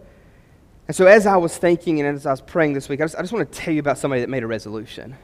And 0.87 0.95
so, 0.95 1.07
as 1.07 1.27
I 1.27 1.37
was 1.37 1.57
thinking 1.57 2.01
and 2.01 2.17
as 2.17 2.27
I 2.27 2.31
was 2.31 2.43
praying 2.43 2.75
this 2.75 2.89
week, 2.89 3.01
I 3.01 3.05
just, 3.05 3.17
I 3.17 3.21
just 3.21 3.33
want 3.33 3.51
to 3.51 3.59
tell 3.59 3.73
you 3.73 3.81
about 3.81 3.97
somebody 3.97 4.21
that 4.21 4.29
made 4.29 4.43
a 4.43 4.47
resolution. 4.47 5.17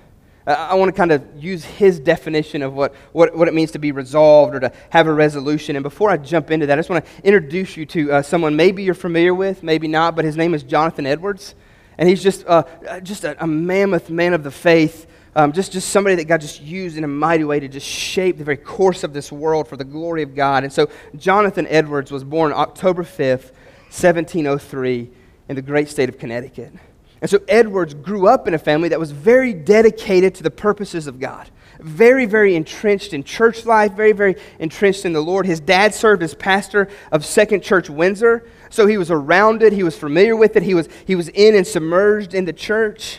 I 0.46 0.74
want 0.74 0.88
to 0.88 0.96
kind 0.96 1.12
of 1.12 1.22
use 1.36 1.64
his 1.64 2.00
definition 2.00 2.62
of 2.62 2.72
what, 2.72 2.94
what, 3.12 3.36
what 3.36 3.46
it 3.46 3.52
means 3.52 3.72
to 3.72 3.78
be 3.78 3.92
resolved 3.92 4.54
or 4.54 4.60
to 4.60 4.72
have 4.88 5.06
a 5.06 5.12
resolution. 5.12 5.76
And 5.76 5.82
before 5.82 6.10
I 6.10 6.16
jump 6.16 6.50
into 6.50 6.66
that, 6.66 6.78
I 6.78 6.78
just 6.78 6.88
want 6.88 7.04
to 7.04 7.10
introduce 7.22 7.76
you 7.76 7.84
to 7.86 8.12
uh, 8.12 8.22
someone 8.22 8.56
maybe 8.56 8.82
you're 8.82 8.94
familiar 8.94 9.34
with, 9.34 9.62
maybe 9.62 9.86
not, 9.86 10.16
but 10.16 10.24
his 10.24 10.36
name 10.36 10.54
is 10.54 10.62
Jonathan 10.62 11.06
Edwards. 11.06 11.54
And 11.98 12.08
he's 12.08 12.22
just, 12.22 12.46
uh 12.46 12.64
just 13.02 13.24
a, 13.24 13.42
a, 13.42 13.46
mammoth 13.46 14.08
man 14.08 14.32
of 14.32 14.42
the 14.42 14.50
faith, 14.50 15.06
um, 15.36 15.52
just, 15.52 15.72
just 15.72 15.90
somebody 15.90 16.16
that 16.16 16.24
God 16.24 16.40
just 16.40 16.62
used 16.62 16.96
in 16.96 17.04
a 17.04 17.08
mighty 17.08 17.44
way 17.44 17.60
to 17.60 17.68
just 17.68 17.86
shape 17.86 18.38
the 18.38 18.44
very 18.44 18.56
course 18.56 19.04
of 19.04 19.12
this 19.12 19.30
world 19.30 19.68
for 19.68 19.76
the 19.76 19.84
glory 19.84 20.22
of 20.22 20.34
God. 20.34 20.64
And 20.64 20.72
so, 20.72 20.88
Jonathan 21.16 21.66
Edwards 21.68 22.10
was 22.10 22.24
born 22.24 22.52
October 22.54 23.04
5th, 23.04 23.52
1703 23.90 25.10
in 25.50 25.56
the 25.56 25.62
great 25.62 25.88
state 25.88 26.08
of 26.08 26.16
Connecticut. 26.16 26.72
And 27.20 27.28
so 27.28 27.40
Edwards 27.48 27.92
grew 27.92 28.28
up 28.28 28.46
in 28.46 28.54
a 28.54 28.58
family 28.58 28.88
that 28.90 29.00
was 29.00 29.10
very 29.10 29.52
dedicated 29.52 30.32
to 30.36 30.44
the 30.44 30.50
purposes 30.50 31.08
of 31.08 31.18
God. 31.18 31.50
Very, 31.80 32.24
very 32.24 32.54
entrenched 32.54 33.12
in 33.12 33.24
church 33.24 33.66
life, 33.66 33.92
very, 33.94 34.12
very 34.12 34.36
entrenched 34.60 35.04
in 35.04 35.12
the 35.12 35.20
Lord. 35.20 35.46
His 35.46 35.58
dad 35.58 35.92
served 35.92 36.22
as 36.22 36.36
pastor 36.36 36.88
of 37.10 37.26
Second 37.26 37.64
Church 37.64 37.90
Windsor, 37.90 38.48
so 38.70 38.86
he 38.86 38.96
was 38.96 39.10
around 39.10 39.64
it, 39.64 39.72
he 39.72 39.82
was 39.82 39.98
familiar 39.98 40.36
with 40.36 40.54
it, 40.54 40.62
he 40.62 40.72
was, 40.72 40.88
he 41.04 41.16
was 41.16 41.28
in 41.30 41.56
and 41.56 41.66
submerged 41.66 42.32
in 42.32 42.44
the 42.44 42.52
church. 42.52 43.18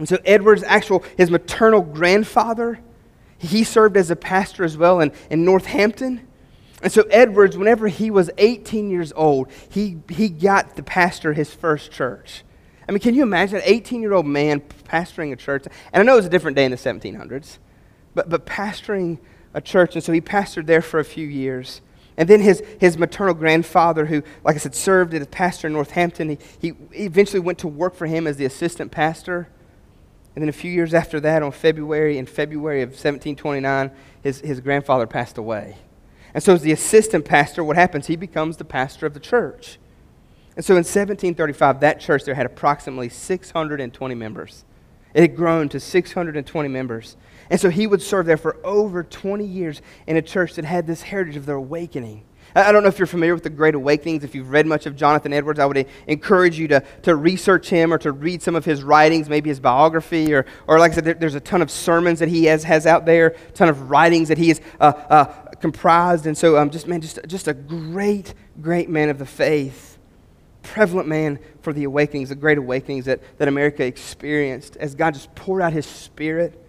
And 0.00 0.08
so 0.08 0.18
Edwards' 0.24 0.64
actual, 0.64 1.04
his 1.16 1.30
maternal 1.30 1.80
grandfather, 1.80 2.80
he 3.38 3.62
served 3.62 3.96
as 3.96 4.10
a 4.10 4.16
pastor 4.16 4.64
as 4.64 4.76
well 4.76 4.98
in, 4.98 5.12
in 5.30 5.44
Northampton. 5.44 6.25
And 6.82 6.92
so 6.92 7.02
Edwards, 7.10 7.56
whenever 7.56 7.88
he 7.88 8.10
was 8.10 8.30
18 8.36 8.90
years 8.90 9.12
old, 9.16 9.48
he, 9.70 9.98
he 10.10 10.28
got 10.28 10.76
to 10.76 10.82
pastor 10.82 11.32
his 11.32 11.54
first 11.54 11.90
church. 11.90 12.42
I 12.88 12.92
mean, 12.92 13.00
can 13.00 13.14
you 13.14 13.22
imagine 13.22 13.56
an 13.56 13.62
18 13.64 14.02
year 14.02 14.12
old 14.12 14.26
man 14.26 14.60
pastoring 14.60 15.32
a 15.32 15.36
church? 15.36 15.64
And 15.92 16.00
I 16.00 16.04
know 16.04 16.14
it 16.14 16.16
was 16.16 16.26
a 16.26 16.30
different 16.30 16.56
day 16.56 16.64
in 16.64 16.70
the 16.70 16.76
1700s, 16.76 17.58
but, 18.14 18.28
but 18.28 18.46
pastoring 18.46 19.18
a 19.54 19.60
church. 19.60 19.94
And 19.94 20.04
so 20.04 20.12
he 20.12 20.20
pastored 20.20 20.66
there 20.66 20.82
for 20.82 21.00
a 21.00 21.04
few 21.04 21.26
years. 21.26 21.80
And 22.18 22.28
then 22.28 22.40
his, 22.40 22.62
his 22.80 22.96
maternal 22.96 23.34
grandfather, 23.34 24.06
who, 24.06 24.22
like 24.44 24.54
I 24.54 24.58
said, 24.58 24.74
served 24.74 25.12
as 25.14 25.22
a 25.22 25.26
pastor 25.26 25.66
in 25.66 25.72
Northampton, 25.72 26.30
he, 26.30 26.38
he 26.60 26.74
eventually 26.92 27.40
went 27.40 27.58
to 27.58 27.68
work 27.68 27.94
for 27.94 28.06
him 28.06 28.26
as 28.26 28.36
the 28.36 28.44
assistant 28.44 28.90
pastor. 28.90 29.48
And 30.34 30.42
then 30.42 30.48
a 30.48 30.52
few 30.52 30.70
years 30.70 30.94
after 30.94 31.20
that, 31.20 31.42
on 31.42 31.52
February, 31.52 32.18
in 32.18 32.26
February 32.26 32.82
of 32.82 32.90
1729, 32.90 33.90
his, 34.22 34.40
his 34.40 34.60
grandfather 34.60 35.06
passed 35.06 35.38
away. 35.38 35.76
And 36.36 36.42
so, 36.42 36.52
as 36.52 36.60
the 36.60 36.70
assistant 36.70 37.24
pastor, 37.24 37.64
what 37.64 37.76
happens? 37.76 38.08
He 38.08 38.14
becomes 38.14 38.58
the 38.58 38.64
pastor 38.66 39.06
of 39.06 39.14
the 39.14 39.20
church. 39.20 39.78
And 40.54 40.62
so, 40.62 40.74
in 40.74 40.80
1735, 40.80 41.80
that 41.80 41.98
church 41.98 42.24
there 42.24 42.34
had 42.34 42.44
approximately 42.44 43.08
620 43.08 44.14
members. 44.14 44.66
It 45.14 45.22
had 45.22 45.34
grown 45.34 45.70
to 45.70 45.80
620 45.80 46.68
members. 46.68 47.16
And 47.48 47.58
so, 47.58 47.70
he 47.70 47.86
would 47.86 48.02
serve 48.02 48.26
there 48.26 48.36
for 48.36 48.58
over 48.66 49.02
20 49.02 49.46
years 49.46 49.80
in 50.06 50.18
a 50.18 50.22
church 50.22 50.56
that 50.56 50.66
had 50.66 50.86
this 50.86 51.00
heritage 51.00 51.36
of 51.36 51.46
their 51.46 51.56
awakening. 51.56 52.25
I 52.56 52.72
don't 52.72 52.82
know 52.82 52.88
if 52.88 52.98
you're 52.98 53.06
familiar 53.06 53.34
with 53.34 53.42
the 53.42 53.50
Great 53.50 53.74
Awakenings. 53.74 54.24
If 54.24 54.34
you've 54.34 54.48
read 54.48 54.66
much 54.66 54.86
of 54.86 54.96
Jonathan 54.96 55.34
Edwards, 55.34 55.58
I 55.58 55.66
would 55.66 55.86
encourage 56.06 56.58
you 56.58 56.66
to, 56.68 56.82
to 57.02 57.14
research 57.14 57.68
him 57.68 57.92
or 57.92 57.98
to 57.98 58.12
read 58.12 58.40
some 58.40 58.54
of 58.56 58.64
his 58.64 58.82
writings, 58.82 59.28
maybe 59.28 59.50
his 59.50 59.60
biography, 59.60 60.32
or, 60.32 60.46
or 60.66 60.78
like 60.78 60.92
I 60.92 60.94
said, 60.94 61.04
there, 61.04 61.14
there's 61.14 61.34
a 61.34 61.40
ton 61.40 61.60
of 61.60 61.70
sermons 61.70 62.18
that 62.20 62.30
he 62.30 62.46
has, 62.46 62.64
has 62.64 62.86
out 62.86 63.04
there, 63.04 63.36
a 63.48 63.52
ton 63.52 63.68
of 63.68 63.90
writings 63.90 64.28
that 64.28 64.38
he 64.38 64.48
has 64.48 64.62
uh, 64.80 64.84
uh, 65.10 65.24
comprised. 65.60 66.26
And 66.26 66.36
so, 66.36 66.56
um, 66.56 66.70
just, 66.70 66.88
man, 66.88 67.02
just, 67.02 67.18
just 67.26 67.46
a 67.46 67.52
great, 67.52 68.32
great 68.62 68.88
man 68.88 69.10
of 69.10 69.18
the 69.18 69.26
faith. 69.26 69.98
Prevalent 70.62 71.08
man 71.08 71.38
for 71.60 71.74
the 71.74 71.84
awakenings, 71.84 72.30
the 72.30 72.36
great 72.36 72.56
awakenings 72.56 73.04
that, 73.04 73.20
that 73.36 73.48
America 73.48 73.84
experienced 73.84 74.78
as 74.78 74.94
God 74.94 75.12
just 75.12 75.34
poured 75.34 75.60
out 75.60 75.74
his 75.74 75.84
spirit. 75.84 76.65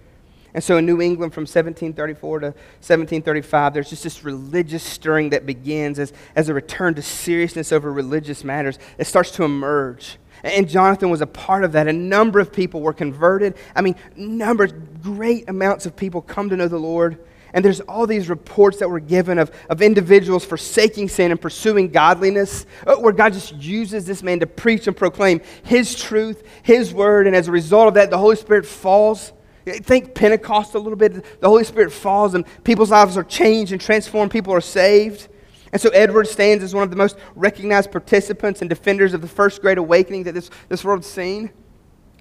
And 0.53 0.63
so 0.63 0.77
in 0.77 0.85
New 0.85 1.01
England 1.01 1.33
from 1.33 1.41
1734 1.41 2.39
to 2.39 2.45
1735, 2.47 3.73
there's 3.73 3.89
just 3.89 4.03
this 4.03 4.23
religious 4.23 4.83
stirring 4.83 5.29
that 5.29 5.45
begins 5.45 5.99
as, 5.99 6.13
as 6.35 6.49
a 6.49 6.53
return 6.53 6.95
to 6.95 7.01
seriousness 7.01 7.71
over 7.71 7.91
religious 7.91 8.43
matters. 8.43 8.79
It 8.97 9.05
starts 9.05 9.31
to 9.31 9.43
emerge. 9.43 10.17
And 10.43 10.69
Jonathan 10.69 11.09
was 11.09 11.21
a 11.21 11.27
part 11.27 11.63
of 11.63 11.73
that. 11.73 11.87
A 11.87 11.93
number 11.93 12.39
of 12.39 12.53
people 12.53 12.81
were 12.81 12.93
converted. 12.93 13.55
I 13.75 13.81
mean, 13.81 13.95
numbers, 14.15 14.73
great 15.01 15.49
amounts 15.49 15.85
of 15.85 15.95
people 15.95 16.21
come 16.21 16.49
to 16.49 16.55
know 16.55 16.67
the 16.67 16.79
Lord. 16.79 17.17
And 17.53 17.63
there's 17.63 17.79
all 17.81 18.05
these 18.05 18.29
reports 18.29 18.77
that 18.79 18.89
were 18.89 18.99
given 18.99 19.39
of, 19.39 19.51
of 19.69 19.81
individuals 19.81 20.45
forsaking 20.45 21.09
sin 21.09 21.31
and 21.31 21.41
pursuing 21.41 21.89
godliness, 21.89 22.65
uh, 22.85 22.95
where 22.95 23.13
God 23.13 23.33
just 23.33 23.55
uses 23.55 24.05
this 24.05 24.21
man 24.21 24.41
to 24.41 24.47
preach 24.47 24.85
and 24.87 24.95
proclaim 24.95 25.41
his 25.63 25.95
truth, 25.95 26.43
his 26.61 26.93
word, 26.93 27.25
and 27.25 27.35
as 27.35 27.47
a 27.47 27.51
result 27.51 27.87
of 27.87 27.93
that, 27.95 28.09
the 28.09 28.17
Holy 28.17 28.35
Spirit 28.35 28.65
falls. 28.65 29.33
Think 29.67 30.15
Pentecost 30.15 30.75
a 30.75 30.79
little 30.79 30.97
bit. 30.97 31.41
The 31.41 31.47
Holy 31.47 31.63
Spirit 31.63 31.91
falls, 31.91 32.33
and 32.33 32.45
people's 32.63 32.91
lives 32.91 33.17
are 33.17 33.23
changed 33.23 33.71
and 33.71 33.81
transformed. 33.81 34.31
People 34.31 34.53
are 34.53 34.61
saved. 34.61 35.27
And 35.71 35.81
so 35.81 35.89
Edward 35.89 36.27
stands 36.27 36.63
as 36.63 36.73
one 36.73 36.83
of 36.83 36.89
the 36.89 36.95
most 36.95 37.17
recognized 37.35 37.91
participants 37.91 38.61
and 38.61 38.69
defenders 38.69 39.13
of 39.13 39.21
the 39.21 39.27
first 39.27 39.61
great 39.61 39.77
awakening 39.77 40.23
that 40.23 40.33
this, 40.33 40.49
this 40.69 40.83
world's 40.83 41.07
seen. 41.07 41.51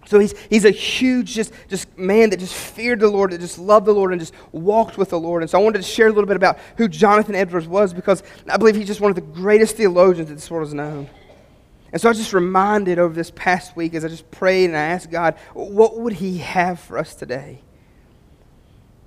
So 0.07 0.19
he's, 0.21 0.39
he's 0.49 0.65
a 0.65 0.71
huge, 0.71 1.35
just, 1.35 1.53
just 1.69 1.97
man 1.99 2.31
that 2.31 2.39
just 2.39 2.55
feared 2.55 3.01
the 3.01 3.09
Lord, 3.09 3.33
that 3.33 3.41
just 3.41 3.59
loved 3.59 3.87
the 3.87 3.93
Lord, 3.93 4.13
and 4.13 4.21
just 4.21 4.35
walked 4.53 4.99
with 4.99 5.11
the 5.11 5.19
Lord. 5.19 5.43
And 5.43 5.51
so 5.51 5.59
I 5.59 5.63
wanted 5.63 5.79
to 5.79 5.85
share 5.85 6.07
a 6.07 6.13
little 6.13 6.27
bit 6.27 6.37
about 6.37 6.59
who 6.77 6.89
Jonathan 6.89 7.35
Edwards 7.35 7.67
was 7.67 7.93
because 7.93 8.23
I 8.49 8.57
believe 8.57 8.77
he's 8.77 8.87
just 8.87 9.01
one 9.01 9.11
of 9.11 9.17
the 9.17 9.21
greatest 9.21 9.77
theologians 9.77 10.29
that 10.29 10.35
this 10.35 10.51
world 10.51 10.67
has 10.67 10.75
known. 10.75 11.09
And 11.93 12.01
so 12.01 12.09
I 12.09 12.11
was 12.11 12.19
just 12.19 12.33
reminded 12.33 12.99
over 12.99 13.15
this 13.15 13.31
past 13.31 13.77
week 13.77 13.95
as 13.95 14.05
I 14.05 14.09
just 14.09 14.31
prayed 14.31 14.67
and 14.67 14.77
I 14.77 14.83
asked 14.83 15.11
God, 15.11 15.37
what 15.55 15.99
would 15.99 16.15
he 16.15 16.39
have 16.39 16.81
for 16.81 16.99
us 16.99 17.15
today? 17.15 17.63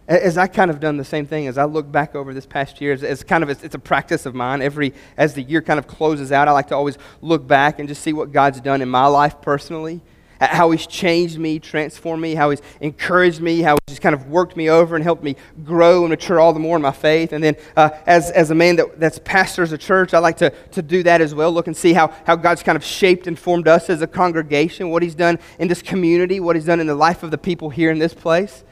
As 0.07 0.37
I 0.37 0.47
kind 0.47 0.71
of 0.71 0.79
done 0.79 0.97
the 0.97 1.05
same 1.05 1.27
thing 1.27 1.45
as 1.45 1.57
I 1.57 1.65
look 1.65 1.91
back 1.91 2.15
over 2.15 2.33
this 2.33 2.47
past 2.47 2.81
year, 2.81 2.93
as 2.93 3.23
kind 3.23 3.43
of 3.43 3.49
it's 3.49 3.75
a 3.75 3.79
practice 3.79 4.25
of 4.25 4.33
mine. 4.33 4.61
Every 4.61 4.93
as 5.17 5.35
the 5.35 5.43
year 5.43 5.61
kind 5.61 5.77
of 5.77 5.85
closes 5.85 6.31
out, 6.31 6.47
I 6.47 6.51
like 6.51 6.67
to 6.69 6.75
always 6.75 6.97
look 7.21 7.45
back 7.45 7.77
and 7.77 7.87
just 7.87 8.01
see 8.01 8.13
what 8.13 8.31
God's 8.31 8.59
done 8.59 8.81
in 8.81 8.89
my 8.89 9.05
life 9.05 9.39
personally 9.39 10.01
how 10.39 10.71
he's 10.71 10.87
changed 10.87 11.37
me, 11.37 11.59
transformed 11.59 12.21
me, 12.21 12.33
how 12.33 12.49
he's 12.49 12.61
encouraged 12.79 13.41
me, 13.41 13.61
how 13.61 13.73
he's 13.73 13.95
just 13.95 14.01
kind 14.01 14.15
of 14.15 14.27
worked 14.27 14.55
me 14.55 14.69
over 14.69 14.95
and 14.95 15.03
helped 15.03 15.23
me 15.23 15.35
grow 15.63 16.01
and 16.01 16.09
mature 16.09 16.39
all 16.39 16.53
the 16.53 16.59
more 16.59 16.75
in 16.75 16.81
my 16.81 16.91
faith. 16.91 17.33
And 17.33 17.43
then 17.43 17.55
uh, 17.75 17.89
as, 18.05 18.31
as 18.31 18.49
a 18.49 18.55
man 18.55 18.77
that, 18.77 18.99
that's 18.99 19.19
pastors 19.19 19.71
a 19.71 19.77
church, 19.77 20.13
I 20.13 20.19
like 20.19 20.37
to, 20.37 20.49
to 20.71 20.81
do 20.81 21.03
that 21.03 21.21
as 21.21 21.35
well, 21.35 21.51
look 21.51 21.67
and 21.67 21.75
see 21.75 21.93
how, 21.93 22.13
how 22.25 22.35
God's 22.35 22.63
kind 22.63 22.75
of 22.75 22.83
shaped 22.83 23.27
and 23.27 23.37
formed 23.37 23.67
us 23.67 23.89
as 23.89 24.01
a 24.01 24.07
congregation, 24.07 24.89
what 24.89 25.03
he's 25.03 25.15
done 25.15 25.39
in 25.59 25.67
this 25.67 25.81
community, 25.81 26.39
what 26.39 26.55
he's 26.55 26.65
done 26.65 26.79
in 26.79 26.87
the 26.87 26.95
life 26.95 27.23
of 27.23 27.31
the 27.31 27.37
people 27.37 27.69
here 27.69 27.91
in 27.91 27.99
this 27.99 28.13
place. 28.13 28.63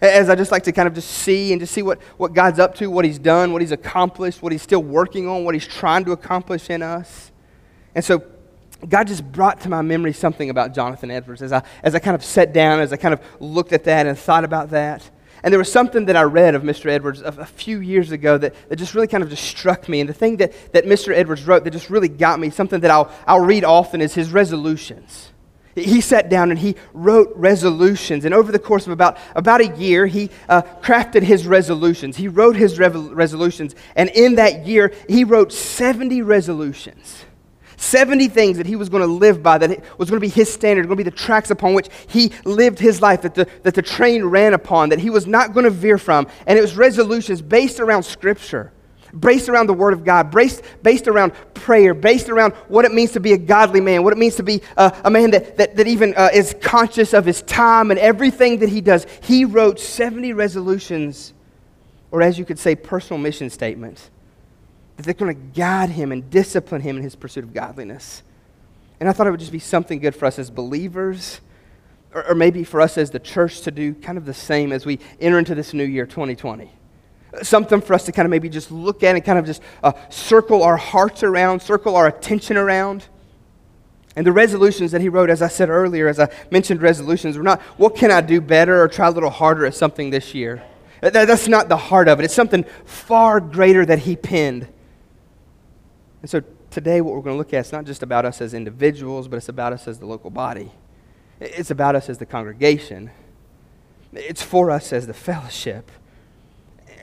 As 0.00 0.30
I 0.30 0.34
just 0.34 0.50
like 0.50 0.62
to 0.62 0.72
kind 0.72 0.88
of 0.88 0.94
just 0.94 1.10
see 1.10 1.52
and 1.52 1.60
just 1.60 1.74
see 1.74 1.82
what, 1.82 2.00
what 2.16 2.32
God's 2.32 2.58
up 2.58 2.74
to, 2.76 2.90
what 2.90 3.04
he's 3.04 3.18
done, 3.18 3.52
what 3.52 3.60
he's 3.60 3.72
accomplished, 3.72 4.40
what 4.40 4.50
he's 4.50 4.62
still 4.62 4.82
working 4.82 5.28
on, 5.28 5.44
what 5.44 5.54
he's 5.54 5.66
trying 5.66 6.06
to 6.06 6.12
accomplish 6.12 6.70
in 6.70 6.82
us. 6.82 7.30
And 7.94 8.02
so 8.02 8.24
God 8.88 9.06
just 9.06 9.30
brought 9.30 9.60
to 9.62 9.68
my 9.68 9.82
memory 9.82 10.12
something 10.12 10.50
about 10.50 10.74
Jonathan 10.74 11.10
Edwards 11.10 11.42
as 11.42 11.52
I, 11.52 11.62
as 11.82 11.94
I 11.94 11.98
kind 11.98 12.14
of 12.14 12.24
sat 12.24 12.52
down, 12.52 12.80
as 12.80 12.92
I 12.92 12.96
kind 12.96 13.12
of 13.12 13.20
looked 13.38 13.72
at 13.72 13.84
that 13.84 14.06
and 14.06 14.18
thought 14.18 14.44
about 14.44 14.70
that. 14.70 15.08
And 15.42 15.52
there 15.52 15.58
was 15.58 15.72
something 15.72 16.06
that 16.06 16.16
I 16.16 16.22
read 16.22 16.54
of 16.54 16.62
Mr. 16.62 16.86
Edwards 16.86 17.22
a, 17.22 17.28
a, 17.28 17.46
few 17.46 17.80
years 17.80 18.10
ago 18.10 18.36
that, 18.38 18.54
that 18.68 18.76
just 18.76 18.94
really 18.94 19.06
kind 19.06 19.22
of 19.22 19.30
just 19.30 19.44
struck 19.44 19.88
me. 19.88 20.00
And 20.00 20.08
the 20.08 20.14
thing 20.14 20.36
that, 20.38 20.52
that 20.72 20.84
Mr. 20.84 21.14
Edwards 21.14 21.46
wrote 21.46 21.64
that 21.64 21.70
just 21.70 21.88
really 21.88 22.08
got 22.08 22.38
me, 22.38 22.50
something 22.50 22.80
that 22.80 22.90
I'll, 22.90 23.10
I'll 23.26 23.40
read 23.40 23.64
often, 23.64 24.00
is 24.02 24.14
his 24.14 24.32
resolutions. 24.32 25.30
He 25.74 26.00
sat 26.00 26.28
down 26.28 26.50
and 26.50 26.58
he 26.58 26.76
wrote 26.92 27.32
resolutions. 27.36 28.24
And 28.24 28.34
over 28.34 28.52
the 28.52 28.58
course 28.58 28.86
of 28.86 28.92
about, 28.92 29.16
about 29.34 29.60
a 29.60 29.68
year, 29.76 30.06
he 30.06 30.30
uh, 30.48 30.62
crafted 30.82 31.22
his 31.22 31.46
resolutions. 31.46 32.16
He 32.16 32.28
wrote 32.28 32.56
his 32.56 32.78
resolutions. 32.78 33.74
And 33.96 34.10
in 34.10 34.34
that 34.34 34.66
year, 34.66 34.92
he 35.08 35.24
wrote 35.24 35.52
70 35.52 36.22
resolutions. 36.22 37.24
70 37.80 38.28
things 38.28 38.58
that 38.58 38.66
he 38.66 38.76
was 38.76 38.90
going 38.90 39.00
to 39.00 39.06
live 39.06 39.42
by, 39.42 39.56
that 39.56 39.82
was 39.98 40.10
going 40.10 40.20
to 40.20 40.24
be 40.24 40.28
his 40.28 40.52
standard, 40.52 40.86
going 40.86 40.98
to 40.98 41.04
be 41.04 41.10
the 41.10 41.16
tracks 41.16 41.50
upon 41.50 41.72
which 41.72 41.88
he 42.08 42.30
lived 42.44 42.78
his 42.78 43.00
life, 43.00 43.22
that 43.22 43.34
the, 43.34 43.48
that 43.62 43.74
the 43.74 43.82
train 43.82 44.22
ran 44.24 44.52
upon, 44.52 44.90
that 44.90 44.98
he 44.98 45.08
was 45.08 45.26
not 45.26 45.54
going 45.54 45.64
to 45.64 45.70
veer 45.70 45.96
from. 45.96 46.26
And 46.46 46.58
it 46.58 46.62
was 46.62 46.76
resolutions 46.76 47.40
based 47.40 47.80
around 47.80 48.02
Scripture, 48.02 48.70
based 49.18 49.48
around 49.48 49.66
the 49.66 49.72
Word 49.72 49.94
of 49.94 50.04
God, 50.04 50.30
based, 50.30 50.62
based 50.82 51.08
around 51.08 51.32
prayer, 51.54 51.94
based 51.94 52.28
around 52.28 52.52
what 52.68 52.84
it 52.84 52.92
means 52.92 53.12
to 53.12 53.20
be 53.20 53.32
a 53.32 53.38
godly 53.38 53.80
man, 53.80 54.04
what 54.04 54.12
it 54.12 54.18
means 54.18 54.36
to 54.36 54.42
be 54.42 54.60
a 54.76 55.10
man 55.10 55.30
that, 55.30 55.56
that, 55.56 55.76
that 55.76 55.86
even 55.86 56.14
uh, 56.16 56.28
is 56.34 56.54
conscious 56.60 57.14
of 57.14 57.24
his 57.24 57.40
time 57.42 57.90
and 57.90 57.98
everything 57.98 58.58
that 58.58 58.68
he 58.68 58.82
does. 58.82 59.06
He 59.22 59.46
wrote 59.46 59.80
70 59.80 60.34
resolutions, 60.34 61.32
or 62.10 62.20
as 62.20 62.38
you 62.38 62.44
could 62.44 62.58
say, 62.58 62.74
personal 62.74 63.18
mission 63.18 63.48
statements 63.48 64.10
that 65.00 65.18
they're 65.18 65.26
going 65.26 65.34
to 65.34 65.58
guide 65.58 65.90
him 65.90 66.12
and 66.12 66.30
discipline 66.30 66.80
him 66.80 66.96
in 66.96 67.02
his 67.02 67.16
pursuit 67.16 67.44
of 67.44 67.54
godliness. 67.54 68.22
And 68.98 69.08
I 69.08 69.12
thought 69.12 69.26
it 69.26 69.30
would 69.30 69.40
just 69.40 69.52
be 69.52 69.58
something 69.58 69.98
good 69.98 70.14
for 70.14 70.26
us 70.26 70.38
as 70.38 70.50
believers, 70.50 71.40
or, 72.14 72.28
or 72.28 72.34
maybe 72.34 72.64
for 72.64 72.80
us 72.80 72.98
as 72.98 73.10
the 73.10 73.18
church 73.18 73.62
to 73.62 73.70
do 73.70 73.94
kind 73.94 74.18
of 74.18 74.26
the 74.26 74.34
same 74.34 74.72
as 74.72 74.84
we 74.84 74.98
enter 75.20 75.38
into 75.38 75.54
this 75.54 75.72
new 75.72 75.84
year, 75.84 76.06
2020 76.06 76.70
something 77.42 77.80
for 77.80 77.94
us 77.94 78.04
to 78.06 78.12
kind 78.12 78.26
of 78.26 78.30
maybe 78.30 78.48
just 78.48 78.70
look 78.70 79.02
at 79.02 79.14
and 79.14 79.24
kind 79.24 79.38
of 79.38 79.46
just 79.46 79.62
uh, 79.82 79.92
circle 80.08 80.62
our 80.62 80.76
hearts 80.76 81.22
around, 81.22 81.60
circle 81.60 81.96
our 81.96 82.06
attention 82.06 82.56
around. 82.56 83.06
And 84.16 84.26
the 84.26 84.32
resolutions 84.32 84.90
that 84.90 85.00
he 85.00 85.08
wrote, 85.08 85.30
as 85.30 85.40
I 85.40 85.48
said 85.48 85.68
earlier, 85.68 86.08
as 86.08 86.18
I 86.18 86.28
mentioned 86.50 86.82
resolutions, 86.82 87.36
were 87.36 87.44
not 87.44 87.60
what 87.76 87.94
can 87.94 88.10
I 88.10 88.20
do 88.20 88.40
better 88.40 88.82
or 88.82 88.88
try 88.88 89.06
a 89.06 89.10
little 89.10 89.30
harder 89.30 89.64
at 89.64 89.74
something 89.74 90.10
this 90.10 90.34
year. 90.34 90.62
That, 91.00 91.12
that's 91.12 91.48
not 91.48 91.68
the 91.68 91.76
heart 91.76 92.08
of 92.08 92.18
it. 92.18 92.24
It's 92.24 92.34
something 92.34 92.64
far 92.84 93.40
greater 93.40 93.86
that 93.86 94.00
he 94.00 94.16
penned. 94.16 94.66
And 96.22 96.30
so 96.30 96.42
today, 96.70 97.00
what 97.00 97.14
we're 97.14 97.22
going 97.22 97.34
to 97.34 97.38
look 97.38 97.54
at 97.54 97.66
is 97.66 97.72
not 97.72 97.84
just 97.84 98.02
about 98.02 98.24
us 98.24 98.40
as 98.40 98.54
individuals, 98.54 99.28
but 99.28 99.36
it's 99.36 99.48
about 99.48 99.72
us 99.72 99.88
as 99.88 99.98
the 99.98 100.06
local 100.06 100.30
body. 100.30 100.70
It's 101.40 101.70
about 101.70 101.96
us 101.96 102.08
as 102.08 102.18
the 102.18 102.26
congregation. 102.26 103.10
It's 104.12 104.42
for 104.42 104.70
us 104.70 104.92
as 104.92 105.06
the 105.06 105.14
fellowship. 105.14 105.90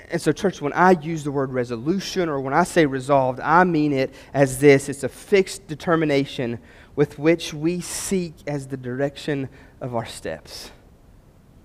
And 0.10 0.22
so, 0.22 0.32
church, 0.32 0.62
when 0.62 0.74
I 0.74 0.92
use 0.92 1.24
the 1.24 1.32
word 1.32 1.52
resolution 1.52 2.30
or 2.30 2.40
when 2.40 2.54
I 2.54 2.64
say 2.64 2.86
resolved, 2.86 3.40
I 3.40 3.64
mean 3.64 3.92
it 3.92 4.14
as 4.34 4.60
this 4.60 4.88
it's 4.88 5.04
a 5.04 5.10
fixed 5.10 5.68
determination 5.68 6.60
with 6.96 7.20
which 7.20 7.54
we 7.54 7.82
seek 7.82 8.34
as 8.46 8.68
the 8.68 8.78
direction 8.78 9.50
of 9.82 9.96
our 9.96 10.06
steps. 10.06 10.72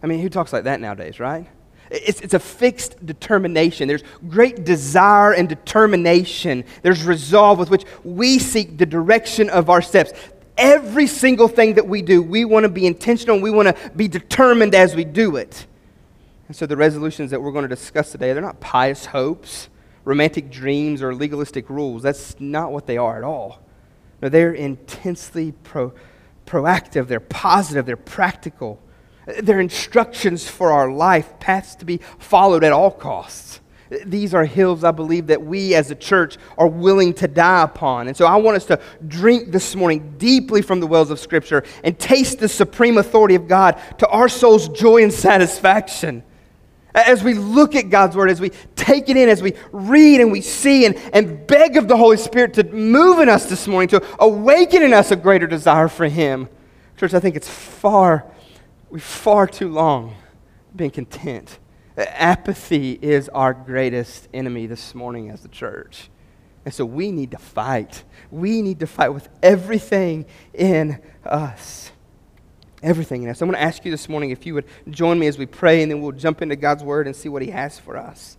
I 0.03 0.07
mean, 0.07 0.21
who 0.21 0.29
talks 0.29 0.53
like 0.53 0.65
that 0.65 0.81
nowadays, 0.81 1.21
right? 1.21 1.47
It's, 1.93 2.23
it's 2.23 2.33
a 2.33 2.39
fixed 2.39 3.05
determination. 3.05 3.87
There's 3.87 4.03
great 4.29 4.65
desire 4.65 5.33
and 5.33 5.47
determination. 5.47 6.65
There's 6.81 7.05
resolve 7.05 7.59
with 7.59 7.69
which 7.69 7.85
we 8.03 8.39
seek 8.39 8.79
the 8.79 8.87
direction 8.87 9.51
of 9.51 9.69
our 9.69 9.83
steps. 9.83 10.13
Every 10.57 11.07
single 11.07 11.49
thing 11.49 11.75
that 11.75 11.87
we 11.87 12.01
do, 12.01 12.23
we 12.23 12.47
want 12.47 12.65
to 12.65 12.71
be 12.71 12.87
intentional 12.87 13.35
and 13.35 13.43
we 13.43 13.51
want 13.51 13.69
to 13.69 13.91
be 13.91 14.09
determined 14.09 14.75
as 14.75 14.97
we 14.97 15.05
do 15.05 15.37
it. 15.37 15.67
And 16.49 16.57
so 16.57 16.67
the 16.67 16.77
resolutions 16.77 17.31
that 17.31 17.41
we're 17.41 17.53
going 17.53 17.69
to 17.69 17.75
discuss 17.75 18.11
today, 18.13 18.33
they're 18.33 18.43
not 18.43 18.61
pious 18.61 19.07
hopes, 19.07 19.69
romantic 20.05 20.51
dreams, 20.51 21.03
or 21.03 21.15
legalistic 21.15 21.69
rules. 21.69 22.03
That's 22.03 22.39
not 22.41 22.73
what 22.73 22.87
they 22.87 22.97
are 22.97 23.19
at 23.19 23.25
all. 23.25 23.61
No, 24.23 24.29
they're 24.29 24.53
intensely 24.53 25.53
pro, 25.53 25.93
proactive, 26.47 27.09
they're 27.09 27.21
positive, 27.21 27.87
they're 27.87 27.97
practical. 27.97 28.82
They're 29.27 29.61
instructions 29.61 30.49
for 30.49 30.73
our 30.73 30.91
life, 30.91 31.39
paths 31.39 31.77
to 31.77 31.85
be 31.85 32.01
followed 32.19 32.65
at 32.65 32.73
all 32.73 32.91
costs. 32.91 33.61
These 34.07 34.33
are 34.33 34.45
hills 34.45 34.85
I 34.85 34.91
believe 34.91 35.27
that 35.27 35.43
we 35.43 35.75
as 35.75 35.91
a 35.91 35.95
church 35.95 36.39
are 36.57 36.67
willing 36.67 37.13
to 37.15 37.29
die 37.29 37.63
upon. 37.63 38.09
And 38.09 38.17
so 38.17 38.27
I 38.27 38.37
want 38.37 38.57
us 38.57 38.65
to 38.67 38.81
drink 39.07 39.53
this 39.53 39.77
morning 39.77 40.15
deeply 40.17 40.63
from 40.63 40.81
the 40.81 40.87
wells 40.87 41.11
of 41.11 41.21
Scripture 41.21 41.63
and 41.85 41.99
taste 41.99 42.39
the 42.39 42.49
supreme 42.49 42.97
authority 42.97 43.35
of 43.35 43.47
God 43.47 43.81
to 43.99 44.09
our 44.09 44.29
soul's 44.29 44.69
joy 44.69 45.03
and 45.03 45.13
satisfaction. 45.13 46.23
As 46.95 47.23
we 47.23 47.35
look 47.35 47.75
at 47.75 47.91
God's 47.91 48.17
Word, 48.17 48.31
as 48.31 48.41
we 48.41 48.51
take 48.77 49.09
it 49.09 49.17
in, 49.17 49.29
as 49.29 49.43
we 49.43 49.55
read 49.73 50.21
and 50.21 50.33
we 50.33 50.41
see 50.41 50.85
and, 50.87 50.97
and 51.13 51.47
beg 51.47 51.77
of 51.77 51.87
the 51.87 51.97
Holy 51.97 52.17
Spirit 52.19 52.55
to 52.55 52.65
move 52.65 53.19
in 53.19 53.29
us 53.29 53.47
this 53.47 53.67
morning, 53.67 53.89
to 53.89 54.03
awaken 54.19 54.83
in 54.83 54.93
us 54.93 55.11
a 55.11 55.17
greater 55.17 55.47
desire 55.47 55.89
for 55.89 56.07
Him. 56.07 56.49
Church, 56.99 57.15
I 57.15 57.21
think 57.21 57.37
it's 57.37 57.49
far 57.49 58.27
We've 58.93 59.03
far 59.03 59.47
too 59.47 59.71
long 59.71 60.17
been 60.77 60.91
content. 60.91 61.59
Apathy 61.97 62.99
is 63.01 63.31
our 63.31 63.55
greatest 63.55 64.29
enemy 64.35 64.67
this 64.67 64.95
morning 64.95 65.31
as 65.31 65.41
the 65.41 65.49
church. 65.49 66.11
And 66.67 66.75
so 66.75 66.85
we 66.85 67.11
need 67.11 67.31
to 67.31 67.39
fight. 67.39 68.05
We 68.31 68.61
need 68.61 68.81
to 68.81 68.87
fight 68.87 69.09
with 69.09 69.31
everything 69.43 70.27
in 70.53 71.01
us. 71.25 71.91
Everything 72.83 73.23
in 73.23 73.31
us. 73.31 73.41
I'm 73.41 73.49
going 73.49 73.59
to 73.59 73.65
ask 73.65 73.83
you 73.83 73.91
this 73.91 74.11
morning 74.11 74.29
if 74.29 74.45
you 74.45 74.53
would 74.53 74.67
join 74.91 75.19
me 75.19 75.27
as 75.27 75.39
we 75.39 75.47
pray, 75.47 75.81
and 75.81 75.91
then 75.91 76.03
we'll 76.03 76.13
jump 76.13 76.43
into 76.43 76.57
God's 76.57 76.85
word 76.85 77.07
and 77.07 77.17
see 77.17 77.31
what 77.31 77.41
He 77.41 77.51
has 77.51 77.79
for 77.79 77.97
us. 77.97 78.37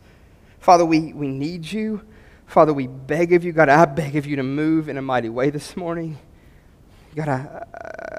Father, 0.60 0.86
we, 0.86 1.14
we 1.14 1.30
need 1.30 1.72
you. 1.72 2.02
Father, 2.46 2.76
we 2.76 2.86
beg 2.86 3.34
of 3.34 3.44
you. 3.44 3.54
God, 3.54 3.70
I 3.70 3.86
beg 3.86 4.16
of 4.18 4.28
you 4.28 4.36
to 4.36 4.44
move 4.44 4.88
in 4.88 4.98
a 4.98 5.02
mighty 5.02 5.30
way 5.30 5.50
this 5.50 5.76
morning. 5.76 6.20
God, 7.16 7.30
I, 7.30 7.64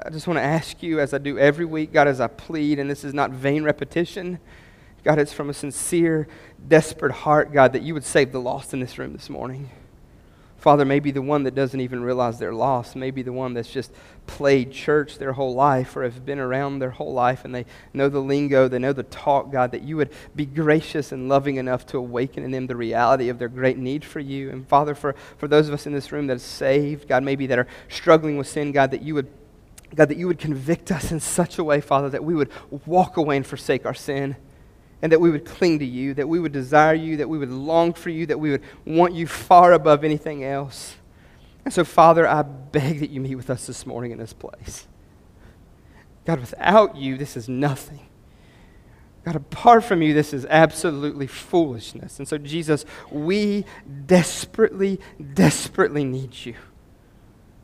I 0.05 0.09
just 0.09 0.27
want 0.27 0.37
to 0.37 0.43
ask 0.43 0.81
you, 0.81 0.99
as 0.99 1.13
I 1.13 1.17
do 1.17 1.37
every 1.37 1.65
week, 1.65 1.91
God, 1.91 2.07
as 2.07 2.21
I 2.21 2.27
plead, 2.27 2.79
and 2.79 2.89
this 2.89 3.03
is 3.03 3.13
not 3.13 3.31
vain 3.31 3.63
repetition, 3.63 4.39
God, 5.03 5.19
it's 5.19 5.33
from 5.33 5.49
a 5.49 5.53
sincere, 5.53 6.27
desperate 6.67 7.11
heart, 7.11 7.51
God, 7.51 7.73
that 7.73 7.81
you 7.81 7.93
would 7.93 8.05
save 8.05 8.31
the 8.31 8.39
lost 8.39 8.73
in 8.73 8.79
this 8.79 8.97
room 8.97 9.13
this 9.13 9.29
morning. 9.29 9.69
Father, 10.65 10.83
maybe 10.83 11.11
the 11.11 11.21
one 11.21 11.43
that 11.43 11.53
doesn't 11.53 11.79
even 11.79 12.01
realize 12.01 12.39
they're 12.39 12.51
lost, 12.51 12.95
maybe 12.95 13.21
the 13.21 13.31
one 13.31 13.53
that's 13.53 13.69
just 13.69 13.91
played 14.25 14.71
church 14.71 15.19
their 15.19 15.33
whole 15.33 15.53
life 15.53 15.95
or 15.95 16.01
have 16.01 16.25
been 16.25 16.39
around 16.39 16.79
their 16.79 16.89
whole 16.89 17.13
life 17.13 17.45
and 17.45 17.53
they 17.53 17.65
know 17.93 18.09
the 18.09 18.19
lingo, 18.19 18.67
they 18.67 18.79
know 18.79 18.91
the 18.91 19.03
talk, 19.03 19.51
God, 19.51 19.69
that 19.73 19.83
you 19.83 19.95
would 19.97 20.09
be 20.35 20.47
gracious 20.47 21.11
and 21.11 21.29
loving 21.29 21.57
enough 21.57 21.85
to 21.85 21.99
awaken 21.99 22.43
in 22.43 22.49
them 22.49 22.65
the 22.65 22.75
reality 22.75 23.29
of 23.29 23.37
their 23.37 23.47
great 23.47 23.77
need 23.77 24.03
for 24.03 24.19
you. 24.19 24.49
And 24.49 24.67
Father, 24.67 24.95
for, 24.95 25.13
for 25.37 25.47
those 25.47 25.67
of 25.67 25.75
us 25.75 25.85
in 25.85 25.93
this 25.93 26.11
room 26.11 26.25
that 26.25 26.37
are 26.37 26.39
saved, 26.39 27.07
God, 27.07 27.21
maybe 27.21 27.45
that 27.45 27.59
are 27.59 27.67
struggling 27.87 28.35
with 28.35 28.47
sin, 28.47 28.71
God, 28.71 28.89
that 28.89 29.03
you 29.03 29.13
would. 29.13 29.27
God, 29.93 30.09
that 30.09 30.17
you 30.17 30.25
would 30.27 30.39
convict 30.39 30.91
us 30.91 31.11
in 31.11 31.19
such 31.19 31.59
a 31.59 31.63
way, 31.63 31.79
Father, 31.79 32.09
that 32.09 32.23
we 32.23 32.33
would 32.33 32.49
walk 32.87 33.17
away 33.17 33.37
and 33.37 33.45
forsake 33.45 33.85
our 33.85 33.93
sin 33.93 34.35
and 35.05 35.11
that 35.11 35.21
we 35.21 35.29
would 35.29 35.45
cling 35.45 35.77
to 35.77 35.85
you, 35.85 36.15
that 36.15 36.27
we 36.27 36.39
would 36.39 36.51
desire 36.51 36.95
you, 36.95 37.17
that 37.17 37.29
we 37.29 37.37
would 37.37 37.51
long 37.51 37.93
for 37.93 38.09
you, 38.09 38.25
that 38.25 38.39
we 38.39 38.49
would 38.49 38.63
want 38.87 39.13
you 39.13 39.27
far 39.27 39.71
above 39.73 40.03
anything 40.03 40.43
else. 40.43 40.95
And 41.63 41.71
so, 41.71 41.83
Father, 41.83 42.27
I 42.27 42.41
beg 42.41 43.01
that 43.01 43.11
you 43.11 43.21
meet 43.21 43.35
with 43.35 43.51
us 43.51 43.67
this 43.67 43.85
morning 43.85 44.09
in 44.09 44.17
this 44.17 44.33
place. 44.33 44.87
God, 46.25 46.39
without 46.39 46.95
you, 46.95 47.17
this 47.17 47.37
is 47.37 47.47
nothing. 47.47 48.07
God, 49.23 49.35
apart 49.35 49.83
from 49.83 50.01
you, 50.01 50.15
this 50.15 50.33
is 50.33 50.43
absolutely 50.47 51.27
foolishness. 51.27 52.17
And 52.17 52.27
so, 52.27 52.39
Jesus, 52.39 52.83
we 53.11 53.63
desperately, 54.07 54.99
desperately 55.35 56.03
need 56.03 56.33
you. 56.47 56.55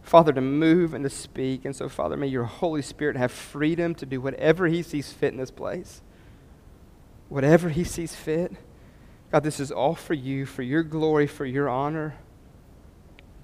Father, 0.03 0.31
to 0.31 0.41
move 0.41 0.93
and 0.93 1.03
to 1.05 1.09
speak. 1.09 1.65
And 1.65 1.75
so, 1.75 1.89
Father, 1.89 2.17
may 2.17 2.27
your 2.27 2.43
Holy 2.43 2.83
Spirit 2.83 3.17
have 3.17 3.31
freedom 3.31 3.95
to 3.95 4.05
do 4.05 4.21
whatever 4.21 4.67
he 4.67 4.83
sees 4.83 5.11
fit 5.11 5.33
in 5.33 5.39
this 5.39 5.49
place. 5.49 6.03
Whatever 7.31 7.69
he 7.69 7.85
sees 7.85 8.13
fit. 8.13 8.51
God, 9.31 9.43
this 9.43 9.61
is 9.61 9.71
all 9.71 9.95
for 9.95 10.13
you, 10.13 10.45
for 10.45 10.63
your 10.63 10.83
glory, 10.83 11.27
for 11.27 11.45
your 11.45 11.69
honor. 11.69 12.15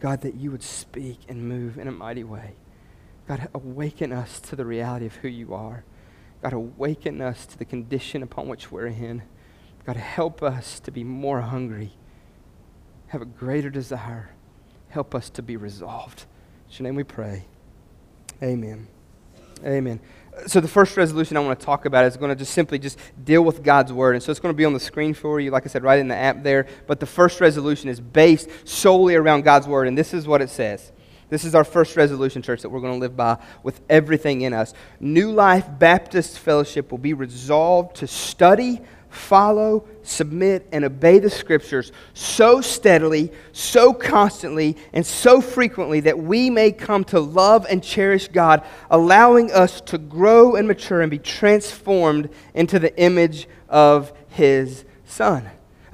God, 0.01 0.23
that 0.23 0.35
you 0.35 0.51
would 0.51 0.61
speak 0.61 1.19
and 1.29 1.47
move 1.47 1.77
in 1.77 1.87
a 1.87 1.91
mighty 1.93 2.25
way. 2.25 2.55
God, 3.29 3.47
awaken 3.53 4.11
us 4.11 4.41
to 4.41 4.57
the 4.57 4.65
reality 4.65 5.05
of 5.05 5.15
who 5.15 5.29
you 5.29 5.53
are. 5.53 5.85
God, 6.41 6.51
awaken 6.51 7.21
us 7.21 7.45
to 7.45 7.57
the 7.57 7.63
condition 7.63 8.23
upon 8.23 8.49
which 8.49 8.69
we're 8.73 8.87
in. 8.87 9.23
God, 9.85 9.95
help 9.95 10.43
us 10.43 10.81
to 10.81 10.91
be 10.91 11.05
more 11.05 11.39
hungry, 11.39 11.93
have 13.07 13.21
a 13.21 13.25
greater 13.25 13.69
desire. 13.69 14.31
Help 14.89 15.15
us 15.15 15.29
to 15.29 15.41
be 15.41 15.55
resolved. 15.55 16.25
In 16.67 16.75
your 16.75 16.83
name 16.89 16.95
we 16.95 17.05
pray. 17.05 17.45
Amen. 18.43 18.89
Amen. 19.63 20.01
So 20.45 20.61
the 20.61 20.67
first 20.67 20.95
resolution 20.95 21.35
I 21.35 21.39
want 21.39 21.59
to 21.59 21.65
talk 21.65 21.85
about 21.85 22.05
is 22.05 22.15
going 22.15 22.29
to 22.29 22.35
just 22.35 22.53
simply 22.53 22.79
just 22.79 22.99
deal 23.23 23.43
with 23.43 23.63
God's 23.63 23.91
word. 23.91 24.15
And 24.15 24.23
so 24.23 24.31
it's 24.31 24.39
going 24.39 24.53
to 24.53 24.57
be 24.57 24.65
on 24.65 24.73
the 24.73 24.79
screen 24.79 25.13
for 25.13 25.39
you, 25.39 25.51
like 25.51 25.65
I 25.65 25.69
said, 25.69 25.83
right 25.83 25.99
in 25.99 26.07
the 26.07 26.15
app 26.15 26.43
there. 26.43 26.67
But 26.85 26.99
the 26.99 27.05
first 27.05 27.41
resolution 27.41 27.89
is 27.89 27.99
based 27.99 28.49
solely 28.63 29.15
around 29.15 29.43
God's 29.43 29.67
word. 29.67 29.87
And 29.87 29.97
this 29.97 30.13
is 30.13 30.27
what 30.27 30.41
it 30.41 30.49
says. 30.49 30.91
This 31.29 31.43
is 31.43 31.55
our 31.55 31.65
first 31.65 31.97
resolution, 31.97 32.41
church, 32.41 32.61
that 32.61 32.69
we're 32.69 32.79
going 32.79 32.93
to 32.93 32.99
live 32.99 33.17
by 33.17 33.37
with 33.61 33.81
everything 33.89 34.41
in 34.41 34.53
us. 34.53 34.73
New 34.99 35.31
Life 35.31 35.67
Baptist 35.77 36.39
Fellowship 36.39 36.89
will 36.89 36.99
be 36.99 37.13
resolved 37.13 37.97
to 37.97 38.07
study, 38.07 38.81
follow, 39.17 39.85
submit, 40.03 40.67
and 40.71 40.85
obey 40.85 41.19
the 41.19 41.29
Scriptures 41.29 41.91
so 42.13 42.61
steadily, 42.61 43.31
so 43.51 43.93
constantly, 43.93 44.77
and 44.93 45.05
so 45.05 45.41
frequently 45.41 45.99
that 46.01 46.17
we 46.17 46.49
may 46.49 46.71
come 46.71 47.03
to 47.05 47.19
love 47.19 47.65
and 47.69 47.83
cherish 47.83 48.27
God, 48.29 48.63
allowing 48.89 49.51
us 49.51 49.81
to 49.81 49.97
grow 49.97 50.55
and 50.55 50.67
mature 50.67 51.01
and 51.01 51.11
be 51.11 51.19
transformed 51.19 52.29
into 52.53 52.79
the 52.79 52.97
image 52.97 53.47
of 53.67 54.13
His 54.29 54.85
Son. 55.05 55.49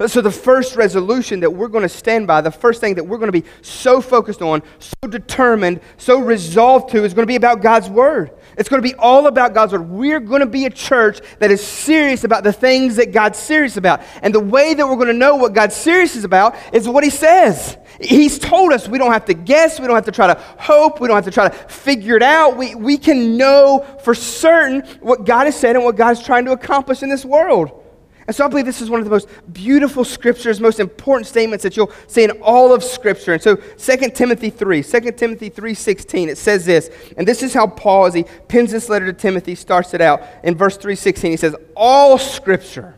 So, 0.06 0.20
the 0.20 0.30
first 0.30 0.76
resolution 0.76 1.40
that 1.40 1.50
we're 1.50 1.68
going 1.68 1.82
to 1.82 1.88
stand 1.88 2.26
by, 2.26 2.40
the 2.40 2.50
first 2.50 2.80
thing 2.80 2.94
that 2.94 3.04
we're 3.04 3.18
going 3.18 3.32
to 3.32 3.40
be 3.40 3.46
so 3.62 4.00
focused 4.00 4.42
on, 4.42 4.62
so 4.78 5.08
determined, 5.08 5.80
so 5.96 6.18
resolved 6.18 6.90
to, 6.90 7.04
is 7.04 7.14
going 7.14 7.22
to 7.22 7.30
be 7.30 7.36
about 7.36 7.62
God's 7.62 7.88
Word. 7.88 8.32
It's 8.58 8.68
going 8.68 8.82
to 8.82 8.88
be 8.88 8.94
all 8.96 9.26
about 9.26 9.54
God's 9.54 9.72
Word. 9.72 9.88
We're 9.88 10.20
going 10.20 10.40
to 10.40 10.46
be 10.46 10.66
a 10.66 10.70
church 10.70 11.20
that 11.38 11.50
is 11.50 11.64
serious 11.64 12.24
about 12.24 12.44
the 12.44 12.52
things 12.52 12.96
that 12.96 13.12
God's 13.12 13.38
serious 13.38 13.76
about. 13.76 14.00
And 14.22 14.34
the 14.34 14.40
way 14.40 14.74
that 14.74 14.86
we're 14.86 14.96
going 14.96 15.08
to 15.08 15.12
know 15.12 15.36
what 15.36 15.52
God's 15.52 15.76
serious 15.76 16.16
is 16.16 16.24
about 16.24 16.56
is 16.72 16.88
what 16.88 17.04
He 17.04 17.10
says. 17.10 17.76
He's 18.00 18.38
told 18.38 18.72
us 18.72 18.88
we 18.88 18.98
don't 18.98 19.12
have 19.12 19.26
to 19.26 19.34
guess, 19.34 19.78
we 19.78 19.86
don't 19.86 19.96
have 19.96 20.06
to 20.06 20.12
try 20.12 20.26
to 20.26 20.40
hope, 20.58 21.00
we 21.00 21.08
don't 21.08 21.16
have 21.16 21.24
to 21.24 21.30
try 21.30 21.48
to 21.48 21.54
figure 21.68 22.16
it 22.16 22.22
out. 22.22 22.56
We, 22.56 22.74
we 22.74 22.98
can 22.98 23.36
know 23.36 23.86
for 24.02 24.14
certain 24.14 24.80
what 25.00 25.24
God 25.24 25.44
has 25.44 25.58
said 25.58 25.76
and 25.76 25.84
what 25.84 25.96
God 25.96 26.10
is 26.10 26.22
trying 26.22 26.44
to 26.46 26.52
accomplish 26.52 27.02
in 27.02 27.08
this 27.08 27.24
world. 27.24 27.82
And 28.26 28.34
so 28.34 28.44
I 28.44 28.48
believe 28.48 28.64
this 28.64 28.80
is 28.80 28.88
one 28.88 29.00
of 29.00 29.04
the 29.04 29.10
most 29.10 29.28
beautiful 29.52 30.04
scriptures, 30.04 30.60
most 30.60 30.80
important 30.80 31.26
statements 31.26 31.62
that 31.62 31.76
you'll 31.76 31.92
see 32.06 32.24
in 32.24 32.30
all 32.42 32.72
of 32.72 32.82
Scripture. 32.82 33.34
And 33.34 33.42
so 33.42 33.56
2 33.56 34.10
Timothy 34.10 34.50
3, 34.50 34.82
2 34.82 35.00
Timothy 35.12 35.50
3.16, 35.50 36.28
it 36.28 36.38
says 36.38 36.64
this, 36.64 36.90
and 37.18 37.28
this 37.28 37.42
is 37.42 37.52
how 37.52 37.66
Paul, 37.66 38.06
as 38.06 38.14
he 38.14 38.24
pins 38.48 38.70
this 38.70 38.88
letter 38.88 39.06
to 39.06 39.12
Timothy, 39.12 39.54
starts 39.54 39.92
it 39.92 40.00
out. 40.00 40.22
In 40.42 40.56
verse 40.56 40.78
3.16, 40.78 41.30
he 41.30 41.36
says, 41.36 41.54
all 41.76 42.16
Scripture. 42.16 42.96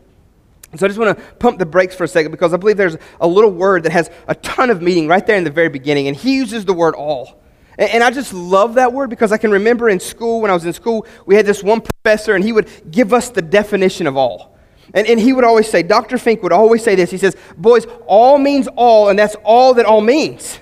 And 0.71 0.79
so 0.79 0.85
I 0.85 0.89
just 0.89 0.99
want 0.99 1.17
to 1.17 1.23
pump 1.35 1.59
the 1.59 1.65
brakes 1.65 1.95
for 1.95 2.05
a 2.05 2.07
second 2.07 2.31
because 2.31 2.53
I 2.53 2.57
believe 2.57 2.77
there's 2.77 2.97
a 3.19 3.27
little 3.27 3.51
word 3.51 3.83
that 3.83 3.91
has 3.91 4.09
a 4.27 4.35
ton 4.35 4.69
of 4.69 4.81
meaning 4.81 5.07
right 5.07 5.25
there 5.25 5.37
in 5.37 5.43
the 5.43 5.49
very 5.49 5.69
beginning, 5.69 6.07
and 6.07 6.15
he 6.15 6.35
uses 6.35 6.65
the 6.65 6.73
word 6.73 6.95
all. 6.95 7.41
And 7.77 8.03
I 8.03 8.09
just 8.11 8.33
love 8.33 8.73
that 8.75 8.91
word 8.91 9.09
because 9.09 9.31
I 9.31 9.37
can 9.37 9.51
remember 9.51 9.87
in 9.87 9.99
school, 9.99 10.41
when 10.41 10.49
I 10.49 10.53
was 10.53 10.65
in 10.65 10.73
school, 10.73 11.05
we 11.25 11.35
had 11.35 11.45
this 11.45 11.61
one 11.61 11.81
professor, 11.81 12.33
and 12.33 12.43
he 12.43 12.51
would 12.51 12.69
give 12.89 13.13
us 13.13 13.29
the 13.29 13.41
definition 13.41 14.07
of 14.07 14.17
all. 14.17 14.56
And, 14.93 15.07
and 15.07 15.19
he 15.19 15.33
would 15.33 15.43
always 15.43 15.69
say, 15.69 15.83
Dr. 15.83 16.17
Fink 16.17 16.43
would 16.43 16.53
always 16.53 16.83
say 16.83 16.95
this. 16.95 17.11
He 17.11 17.17
says, 17.17 17.35
Boys, 17.57 17.85
all 18.05 18.37
means 18.37 18.67
all, 18.75 19.09
and 19.09 19.19
that's 19.19 19.35
all 19.43 19.73
that 19.75 19.85
all 19.85 20.01
means. 20.01 20.59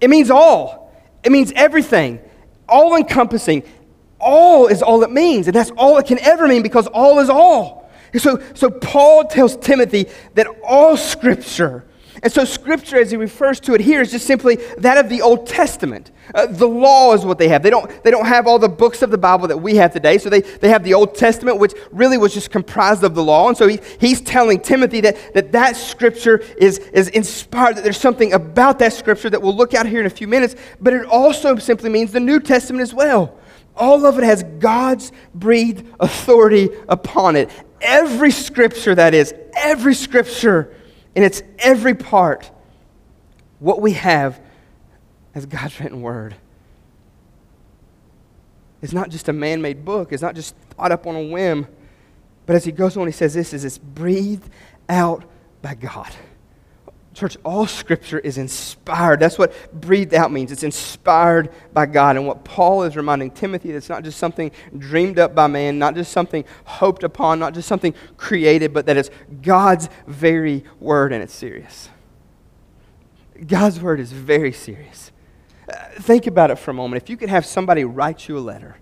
It 0.00 0.10
means 0.10 0.30
all, 0.30 0.92
it 1.24 1.32
means 1.32 1.52
everything, 1.56 2.20
all 2.68 2.96
encompassing. 2.96 3.62
All 4.20 4.66
is 4.66 4.82
all 4.82 5.04
it 5.04 5.12
means, 5.12 5.46
and 5.46 5.54
that's 5.54 5.70
all 5.76 5.96
it 5.98 6.06
can 6.06 6.18
ever 6.18 6.48
mean 6.48 6.62
because 6.62 6.88
all 6.88 7.20
is 7.20 7.30
all. 7.30 7.88
so, 8.16 8.42
so 8.54 8.68
Paul 8.68 9.24
tells 9.24 9.56
Timothy 9.56 10.06
that 10.34 10.48
all 10.64 10.96
scripture 10.96 11.84
and 12.22 12.32
so, 12.32 12.44
Scripture, 12.44 12.98
as 12.98 13.10
he 13.10 13.16
refers 13.16 13.60
to 13.60 13.74
it 13.74 13.80
here, 13.80 14.00
is 14.00 14.10
just 14.10 14.26
simply 14.26 14.56
that 14.78 14.98
of 14.98 15.08
the 15.08 15.22
Old 15.22 15.46
Testament. 15.46 16.10
Uh, 16.34 16.46
the 16.46 16.66
law 16.66 17.14
is 17.14 17.24
what 17.24 17.38
they 17.38 17.48
have. 17.48 17.62
They 17.62 17.70
don't, 17.70 18.02
they 18.04 18.10
don't 18.10 18.26
have 18.26 18.46
all 18.46 18.58
the 18.58 18.68
books 18.68 19.02
of 19.02 19.10
the 19.10 19.18
Bible 19.18 19.48
that 19.48 19.58
we 19.58 19.76
have 19.76 19.92
today. 19.92 20.18
So, 20.18 20.30
they, 20.30 20.40
they 20.40 20.68
have 20.68 20.84
the 20.84 20.94
Old 20.94 21.14
Testament, 21.14 21.58
which 21.58 21.74
really 21.90 22.18
was 22.18 22.34
just 22.34 22.50
comprised 22.50 23.04
of 23.04 23.14
the 23.14 23.22
law. 23.22 23.48
And 23.48 23.56
so, 23.56 23.66
he, 23.66 23.80
he's 24.00 24.20
telling 24.20 24.60
Timothy 24.60 25.00
that 25.02 25.34
that, 25.34 25.52
that 25.52 25.76
Scripture 25.76 26.38
is, 26.58 26.78
is 26.78 27.08
inspired, 27.08 27.76
that 27.76 27.84
there's 27.84 28.00
something 28.00 28.32
about 28.32 28.78
that 28.80 28.92
Scripture 28.92 29.30
that 29.30 29.40
we'll 29.40 29.56
look 29.56 29.74
at 29.74 29.86
here 29.86 30.00
in 30.00 30.06
a 30.06 30.10
few 30.10 30.28
minutes. 30.28 30.56
But 30.80 30.92
it 30.94 31.06
also 31.06 31.56
simply 31.56 31.90
means 31.90 32.12
the 32.12 32.20
New 32.20 32.40
Testament 32.40 32.82
as 32.82 32.94
well. 32.94 33.38
All 33.76 34.04
of 34.06 34.18
it 34.18 34.24
has 34.24 34.42
God's 34.58 35.12
breathed 35.34 35.86
authority 36.00 36.68
upon 36.88 37.36
it. 37.36 37.48
Every 37.80 38.32
Scripture, 38.32 38.94
that 38.96 39.14
is, 39.14 39.32
every 39.54 39.94
Scripture 39.94 40.74
in 41.18 41.24
its 41.24 41.42
every 41.58 41.96
part, 41.96 42.48
what 43.58 43.82
we 43.82 43.94
have 43.94 44.40
as 45.34 45.46
God's 45.46 45.80
written 45.80 46.00
word. 46.00 46.36
It's 48.82 48.92
not 48.92 49.10
just 49.10 49.28
a 49.28 49.32
man 49.32 49.60
made 49.60 49.84
book, 49.84 50.12
it's 50.12 50.22
not 50.22 50.36
just 50.36 50.54
thought 50.76 50.92
up 50.92 51.08
on 51.08 51.16
a 51.16 51.24
whim. 51.24 51.66
But 52.46 52.54
as 52.54 52.64
he 52.64 52.70
goes 52.70 52.96
on, 52.96 53.06
he 53.06 53.12
says 53.12 53.34
this 53.34 53.52
is 53.52 53.64
it's 53.64 53.78
breathed 53.78 54.48
out 54.88 55.24
by 55.60 55.74
God. 55.74 56.08
Church, 57.18 57.36
all 57.44 57.66
scripture 57.66 58.20
is 58.20 58.38
inspired. 58.38 59.18
That's 59.18 59.38
what 59.38 59.52
breathed 59.80 60.14
out 60.14 60.30
means. 60.30 60.52
It's 60.52 60.62
inspired 60.62 61.50
by 61.72 61.86
God. 61.86 62.16
And 62.16 62.28
what 62.28 62.44
Paul 62.44 62.84
is 62.84 62.96
reminding 62.96 63.32
Timothy, 63.32 63.72
it's 63.72 63.88
not 63.88 64.04
just 64.04 64.18
something 64.18 64.52
dreamed 64.76 65.18
up 65.18 65.34
by 65.34 65.48
man, 65.48 65.80
not 65.80 65.96
just 65.96 66.12
something 66.12 66.44
hoped 66.64 67.02
upon, 67.02 67.40
not 67.40 67.54
just 67.54 67.66
something 67.66 67.92
created, 68.16 68.72
but 68.72 68.86
that 68.86 68.96
it's 68.96 69.10
God's 69.42 69.88
very 70.06 70.62
word 70.78 71.12
and 71.12 71.20
it's 71.20 71.34
serious. 71.34 71.88
God's 73.44 73.80
word 73.80 73.98
is 73.98 74.12
very 74.12 74.52
serious. 74.52 75.10
Uh, 75.68 75.74
think 75.98 76.28
about 76.28 76.52
it 76.52 76.56
for 76.56 76.70
a 76.70 76.74
moment. 76.74 77.02
If 77.02 77.10
you 77.10 77.16
could 77.16 77.30
have 77.30 77.44
somebody 77.44 77.84
write 77.84 78.28
you 78.28 78.38
a 78.38 78.40
letter, 78.40 78.76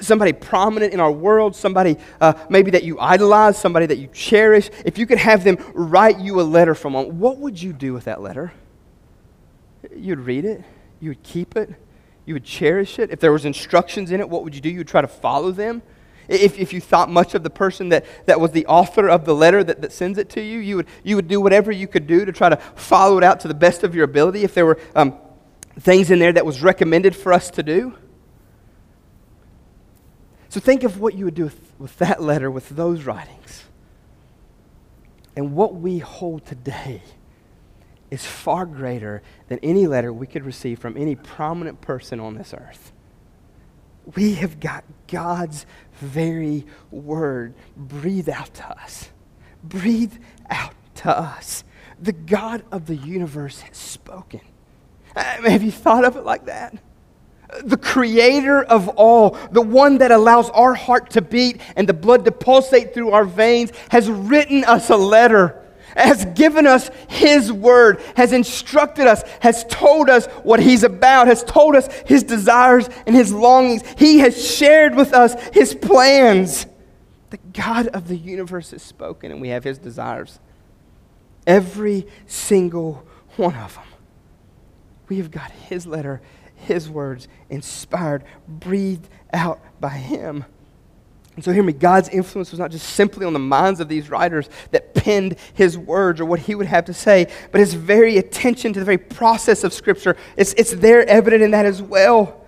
somebody 0.00 0.32
prominent 0.32 0.92
in 0.92 1.00
our 1.00 1.10
world, 1.10 1.56
somebody 1.56 1.96
uh, 2.20 2.34
maybe 2.48 2.70
that 2.72 2.84
you 2.84 2.98
idolize, 3.00 3.58
somebody 3.58 3.86
that 3.86 3.98
you 3.98 4.08
cherish, 4.12 4.70
if 4.84 4.98
you 4.98 5.06
could 5.06 5.18
have 5.18 5.44
them 5.44 5.58
write 5.74 6.18
you 6.20 6.40
a 6.40 6.42
letter 6.42 6.74
from 6.74 6.92
them, 6.92 7.18
what 7.18 7.38
would 7.38 7.60
you 7.60 7.72
do 7.72 7.92
with 7.92 8.04
that 8.04 8.20
letter? 8.20 8.52
You'd 9.94 10.20
read 10.20 10.44
it, 10.44 10.62
you 11.00 11.10
would 11.10 11.22
keep 11.22 11.56
it, 11.56 11.70
you 12.24 12.34
would 12.34 12.44
cherish 12.44 12.98
it. 12.98 13.10
If 13.10 13.20
there 13.20 13.32
was 13.32 13.44
instructions 13.44 14.12
in 14.12 14.20
it, 14.20 14.28
what 14.28 14.44
would 14.44 14.54
you 14.54 14.60
do? 14.60 14.68
You 14.68 14.78
would 14.78 14.88
try 14.88 15.00
to 15.00 15.08
follow 15.08 15.50
them. 15.50 15.82
If, 16.28 16.60
if 16.60 16.72
you 16.72 16.80
thought 16.80 17.10
much 17.10 17.34
of 17.34 17.42
the 17.42 17.50
person 17.50 17.88
that, 17.88 18.06
that 18.26 18.38
was 18.38 18.52
the 18.52 18.64
author 18.66 19.08
of 19.08 19.24
the 19.24 19.34
letter 19.34 19.64
that, 19.64 19.82
that 19.82 19.90
sends 19.90 20.16
it 20.16 20.28
to 20.30 20.40
you, 20.40 20.60
you 20.60 20.76
would, 20.76 20.86
you 21.02 21.16
would 21.16 21.26
do 21.26 21.40
whatever 21.40 21.72
you 21.72 21.88
could 21.88 22.06
do 22.06 22.24
to 22.24 22.30
try 22.30 22.48
to 22.48 22.56
follow 22.76 23.18
it 23.18 23.24
out 23.24 23.40
to 23.40 23.48
the 23.48 23.54
best 23.54 23.82
of 23.82 23.96
your 23.96 24.04
ability. 24.04 24.44
If 24.44 24.54
there 24.54 24.64
were 24.64 24.78
um, 24.94 25.18
things 25.80 26.08
in 26.08 26.20
there 26.20 26.32
that 26.32 26.46
was 26.46 26.62
recommended 26.62 27.16
for 27.16 27.32
us 27.32 27.50
to 27.52 27.64
do, 27.64 27.96
so 30.50 30.58
think 30.58 30.82
of 30.82 31.00
what 31.00 31.14
you 31.14 31.24
would 31.24 31.34
do 31.34 31.44
with, 31.44 31.72
with 31.78 31.98
that 31.98 32.20
letter, 32.22 32.50
with 32.50 32.68
those 32.70 33.04
writings. 33.04 33.64
And 35.36 35.54
what 35.54 35.76
we 35.76 36.00
hold 36.00 36.44
today 36.44 37.02
is 38.10 38.26
far 38.26 38.66
greater 38.66 39.22
than 39.48 39.60
any 39.62 39.86
letter 39.86 40.12
we 40.12 40.26
could 40.26 40.44
receive 40.44 40.80
from 40.80 40.96
any 40.96 41.14
prominent 41.14 41.80
person 41.80 42.18
on 42.18 42.34
this 42.34 42.52
earth. 42.52 42.92
We 44.16 44.34
have 44.34 44.58
got 44.58 44.82
God's 45.06 45.66
very 46.00 46.66
word 46.90 47.54
breathed 47.76 48.28
out 48.28 48.52
to 48.54 48.68
us. 48.68 49.10
Breathed 49.62 50.18
out 50.50 50.74
to 50.96 51.16
us. 51.16 51.62
The 52.00 52.12
God 52.12 52.64
of 52.72 52.86
the 52.86 52.96
universe 52.96 53.60
has 53.60 53.76
spoken. 53.76 54.40
I 55.14 55.36
uh, 55.36 55.42
mean, 55.42 55.52
have 55.52 55.62
you 55.62 55.70
thought 55.70 56.04
of 56.04 56.16
it 56.16 56.24
like 56.24 56.46
that? 56.46 56.74
The 57.64 57.76
creator 57.76 58.62
of 58.62 58.88
all, 58.90 59.36
the 59.50 59.62
one 59.62 59.98
that 59.98 60.10
allows 60.10 60.50
our 60.50 60.74
heart 60.74 61.10
to 61.10 61.22
beat 61.22 61.60
and 61.76 61.88
the 61.88 61.94
blood 61.94 62.24
to 62.24 62.32
pulsate 62.32 62.94
through 62.94 63.10
our 63.10 63.24
veins, 63.24 63.72
has 63.90 64.08
written 64.08 64.64
us 64.64 64.90
a 64.90 64.96
letter. 64.96 65.56
has 65.96 66.24
given 66.24 66.66
us 66.66 66.90
His 67.08 67.52
word, 67.52 68.00
has 68.16 68.32
instructed 68.32 69.06
us, 69.06 69.22
has 69.40 69.64
told 69.64 70.08
us 70.08 70.26
what 70.42 70.60
He's 70.60 70.82
about, 70.82 71.26
has 71.26 71.42
told 71.44 71.76
us 71.76 71.88
His 72.06 72.22
desires 72.22 72.88
and 73.06 73.14
His 73.14 73.32
longings. 73.32 73.82
He 73.98 74.18
has 74.20 74.42
shared 74.56 74.94
with 74.94 75.12
us 75.12 75.34
His 75.52 75.74
plans. 75.74 76.66
The 77.30 77.38
God 77.52 77.88
of 77.88 78.08
the 78.08 78.16
universe 78.16 78.70
has 78.72 78.82
spoken, 78.82 79.30
and 79.30 79.40
we 79.40 79.48
have 79.48 79.64
His 79.64 79.78
desires. 79.78 80.38
Every 81.46 82.06
single 82.26 83.06
one 83.36 83.54
of 83.56 83.74
them. 83.74 83.84
We 85.08 85.18
have 85.18 85.30
got 85.30 85.50
His 85.50 85.86
letter, 85.86 86.20
His 86.70 86.88
words, 86.88 87.26
inspired, 87.48 88.22
breathed 88.46 89.08
out 89.32 89.60
by 89.80 89.90
Him. 89.90 90.44
And 91.34 91.44
so, 91.44 91.52
hear 91.52 91.64
me 91.64 91.72
God's 91.72 92.08
influence 92.10 92.52
was 92.52 92.60
not 92.60 92.70
just 92.70 92.90
simply 92.90 93.26
on 93.26 93.32
the 93.32 93.40
minds 93.40 93.80
of 93.80 93.88
these 93.88 94.08
writers 94.08 94.48
that 94.70 94.94
penned 94.94 95.36
his 95.54 95.76
words 95.76 96.20
or 96.20 96.26
what 96.26 96.38
he 96.38 96.54
would 96.54 96.66
have 96.66 96.84
to 96.84 96.94
say, 96.94 97.26
but 97.50 97.58
his 97.58 97.74
very 97.74 98.18
attention 98.18 98.72
to 98.72 98.78
the 98.78 98.84
very 98.84 98.98
process 98.98 99.64
of 99.64 99.72
Scripture. 99.72 100.16
It's, 100.36 100.52
it's 100.54 100.72
there 100.72 101.04
evident 101.08 101.42
in 101.42 101.50
that 101.50 101.66
as 101.66 101.82
well. 101.82 102.44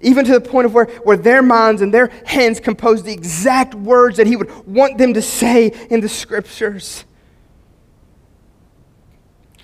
Even 0.00 0.24
to 0.24 0.32
the 0.32 0.40
point 0.40 0.64
of 0.64 0.72
where, 0.72 0.86
where 1.02 1.16
their 1.18 1.42
minds 1.42 1.82
and 1.82 1.92
their 1.92 2.06
hands 2.24 2.58
composed 2.58 3.04
the 3.04 3.12
exact 3.12 3.74
words 3.74 4.16
that 4.16 4.26
he 4.26 4.36
would 4.36 4.66
want 4.66 4.96
them 4.96 5.12
to 5.12 5.20
say 5.20 5.72
in 5.90 6.00
the 6.00 6.08
Scriptures. 6.08 7.04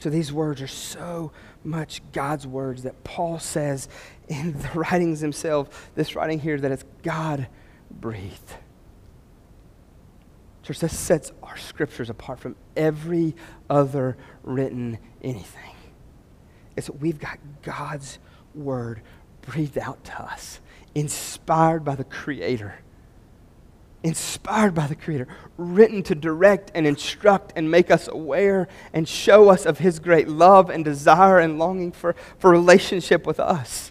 So, 0.01 0.11
these 0.11 0.31
words 0.31 0.61
are 0.61 0.67
so 0.67 1.33
much 1.65 2.03
God's 2.13 2.47
words 2.47 2.83
that 2.83 3.05
Paul 3.05 3.39
says 3.39 3.89
in 4.29 4.53
the 4.53 4.69
writings 4.75 5.21
themselves, 5.21 5.71
this 5.95 6.15
writing 6.15 6.41
here, 6.41 6.59
that 6.59 6.73
it's 6.73 6.85
God 7.03 7.49
breathed. 7.91 8.55
Church, 10.63 10.81
this 10.81 10.99
sets 10.99 11.31
our 11.43 11.59
scriptures 11.59 12.09
apart 12.09 12.41
from 12.41 12.57
every 12.75 13.35
other 13.69 14.17
written 14.43 14.99
anything. 15.23 15.75
It's 16.77 16.87
that 16.87 17.01
we've 17.01 17.19
got 17.19 17.39
God's 17.63 18.19
word 18.55 19.03
breathed 19.43 19.77
out 19.77 20.03
to 20.05 20.23
us, 20.23 20.61
inspired 20.95 21.85
by 21.85 21.97
the 21.97 22.05
Creator. 22.05 22.77
Inspired 24.05 24.75
by 24.75 24.87
the 24.87 24.95
Creator, 24.95 25.27
written 25.57 26.05
to 26.05 26.15
direct 26.15 26.71
and 26.75 26.87
instruct 26.87 27.53
and 27.57 27.69
make 27.69 27.91
us 27.91 28.07
aware 28.07 28.69
and 28.93 29.09
show 29.09 29.49
us 29.49 29.67
of 29.67 29.79
His 29.79 29.99
great 29.99 30.29
love 30.29 30.71
and 30.71 30.85
desire 30.85 31.41
and 31.41 31.59
longing 31.59 31.91
for, 31.91 32.15
for 32.39 32.51
relationship 32.51 33.27
with 33.27 33.41
us, 33.41 33.91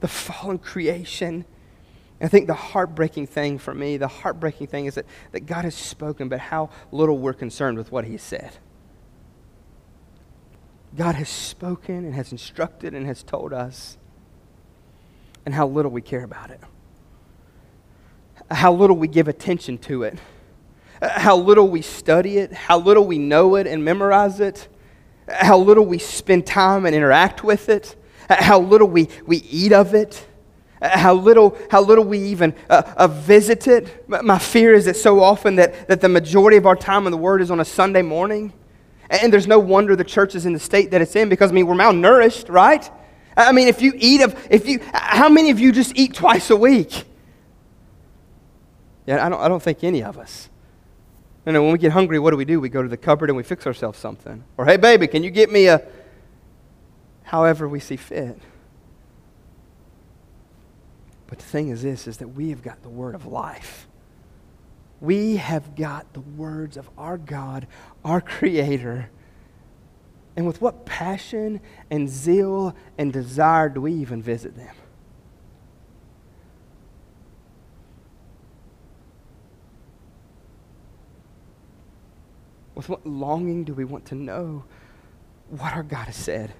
the 0.00 0.08
fallen 0.08 0.58
creation 0.58 1.46
I 2.22 2.28
think 2.28 2.46
the 2.46 2.54
heartbreaking 2.54 3.26
thing 3.26 3.58
for 3.58 3.74
me, 3.74 3.96
the 3.96 4.06
heartbreaking 4.06 4.68
thing 4.68 4.86
is 4.86 4.94
that, 4.94 5.06
that 5.32 5.40
God 5.40 5.64
has 5.64 5.74
spoken, 5.74 6.28
but 6.28 6.38
how 6.38 6.70
little 6.92 7.18
we're 7.18 7.32
concerned 7.32 7.76
with 7.76 7.90
what 7.90 8.04
He 8.04 8.16
said. 8.16 8.52
God 10.96 11.16
has 11.16 11.28
spoken 11.28 12.04
and 12.04 12.14
has 12.14 12.30
instructed 12.30 12.94
and 12.94 13.06
has 13.06 13.24
told 13.24 13.52
us, 13.52 13.96
and 15.44 15.54
how 15.54 15.66
little 15.66 15.90
we 15.90 16.00
care 16.00 16.22
about 16.22 16.50
it. 16.50 16.60
How 18.52 18.72
little 18.72 18.96
we 18.96 19.08
give 19.08 19.28
attention 19.28 19.78
to 19.78 20.04
it. 20.04 20.18
How 21.00 21.36
little 21.36 21.68
we 21.68 21.82
study 21.82 22.38
it. 22.38 22.52
How 22.52 22.78
little 22.78 23.06
we 23.06 23.18
know 23.18 23.56
it 23.56 23.66
and 23.66 23.84
memorize 23.84 24.40
it. 24.40 24.68
How 25.28 25.58
little 25.58 25.84
we 25.84 25.98
spend 25.98 26.46
time 26.46 26.86
and 26.86 26.94
interact 26.94 27.42
with 27.42 27.68
it. 27.68 27.96
How 28.28 28.60
little 28.60 28.88
we, 28.88 29.08
we 29.26 29.38
eat 29.38 29.72
of 29.72 29.94
it 29.94 30.26
how 30.82 31.14
little, 31.14 31.56
how 31.70 31.80
little 31.80 32.04
we 32.04 32.18
even 32.18 32.54
uh, 32.68 32.82
uh, 32.96 33.06
visit 33.06 33.68
it. 33.68 34.08
My 34.08 34.38
fear 34.38 34.74
is 34.74 34.86
that 34.86 34.96
so 34.96 35.20
often 35.20 35.56
that, 35.56 35.88
that 35.88 36.00
the 36.00 36.08
majority 36.08 36.56
of 36.56 36.66
our 36.66 36.76
time 36.76 37.06
in 37.06 37.12
the 37.12 37.18
Word 37.18 37.40
is 37.40 37.50
on 37.50 37.60
a 37.60 37.64
Sunday 37.64 38.02
morning. 38.02 38.52
And 39.08 39.32
there's 39.32 39.46
no 39.46 39.58
wonder 39.58 39.94
the 39.94 40.04
church 40.04 40.34
is 40.34 40.46
in 40.46 40.52
the 40.52 40.58
state 40.58 40.90
that 40.90 41.00
it's 41.00 41.14
in 41.14 41.28
because, 41.28 41.50
I 41.50 41.54
mean, 41.54 41.66
we're 41.66 41.74
malnourished, 41.74 42.50
right? 42.50 42.88
I 43.36 43.52
mean, 43.52 43.68
if 43.68 43.80
you 43.80 43.92
eat 43.96 44.22
of, 44.22 44.34
if 44.50 44.66
you, 44.66 44.80
how 44.92 45.28
many 45.28 45.50
of 45.50 45.60
you 45.60 45.70
just 45.70 45.96
eat 45.96 46.14
twice 46.14 46.50
a 46.50 46.56
week? 46.56 47.04
Yeah, 49.06 49.24
I 49.24 49.28
don't, 49.28 49.40
I 49.40 49.48
don't 49.48 49.62
think 49.62 49.82
any 49.82 50.02
of 50.02 50.18
us. 50.18 50.48
You 51.44 51.52
know, 51.52 51.62
when 51.62 51.72
we 51.72 51.78
get 51.78 51.92
hungry, 51.92 52.18
what 52.18 52.30
do 52.30 52.36
we 52.36 52.44
do? 52.44 52.60
We 52.60 52.68
go 52.68 52.82
to 52.82 52.88
the 52.88 52.96
cupboard 52.96 53.28
and 53.28 53.36
we 53.36 53.42
fix 53.42 53.66
ourselves 53.66 53.98
something. 53.98 54.44
Or, 54.56 54.64
hey, 54.64 54.76
baby, 54.76 55.08
can 55.08 55.24
you 55.24 55.30
get 55.30 55.50
me 55.50 55.66
a, 55.66 55.82
however 57.24 57.66
we 57.66 57.80
see 57.80 57.96
fit. 57.96 58.38
But 61.26 61.38
the 61.38 61.44
thing 61.44 61.70
is 61.70 61.82
this 61.82 62.06
is 62.06 62.18
that 62.18 62.28
we 62.28 62.50
have 62.50 62.62
got 62.62 62.82
the 62.82 62.90
word 62.90 63.14
of 63.14 63.26
life. 63.26 63.88
We 65.00 65.36
have 65.36 65.74
got 65.74 66.12
the 66.12 66.20
words 66.20 66.76
of 66.76 66.88
our 66.96 67.16
God, 67.18 67.66
our 68.04 68.20
creator. 68.20 69.10
And 70.36 70.46
with 70.46 70.60
what 70.60 70.84
passion 70.84 71.60
and 71.90 72.08
zeal 72.08 72.76
and 72.98 73.12
desire 73.12 73.68
do 73.68 73.80
we 73.80 73.94
even 73.94 74.22
visit 74.22 74.56
them? 74.56 74.74
With 82.82 82.88
what 82.88 83.06
longing 83.06 83.62
do 83.62 83.74
we 83.74 83.84
want 83.84 84.06
to 84.06 84.16
know 84.16 84.64
what 85.50 85.72
our 85.72 85.84
God 85.84 86.06
has 86.06 86.16
said? 86.16 86.52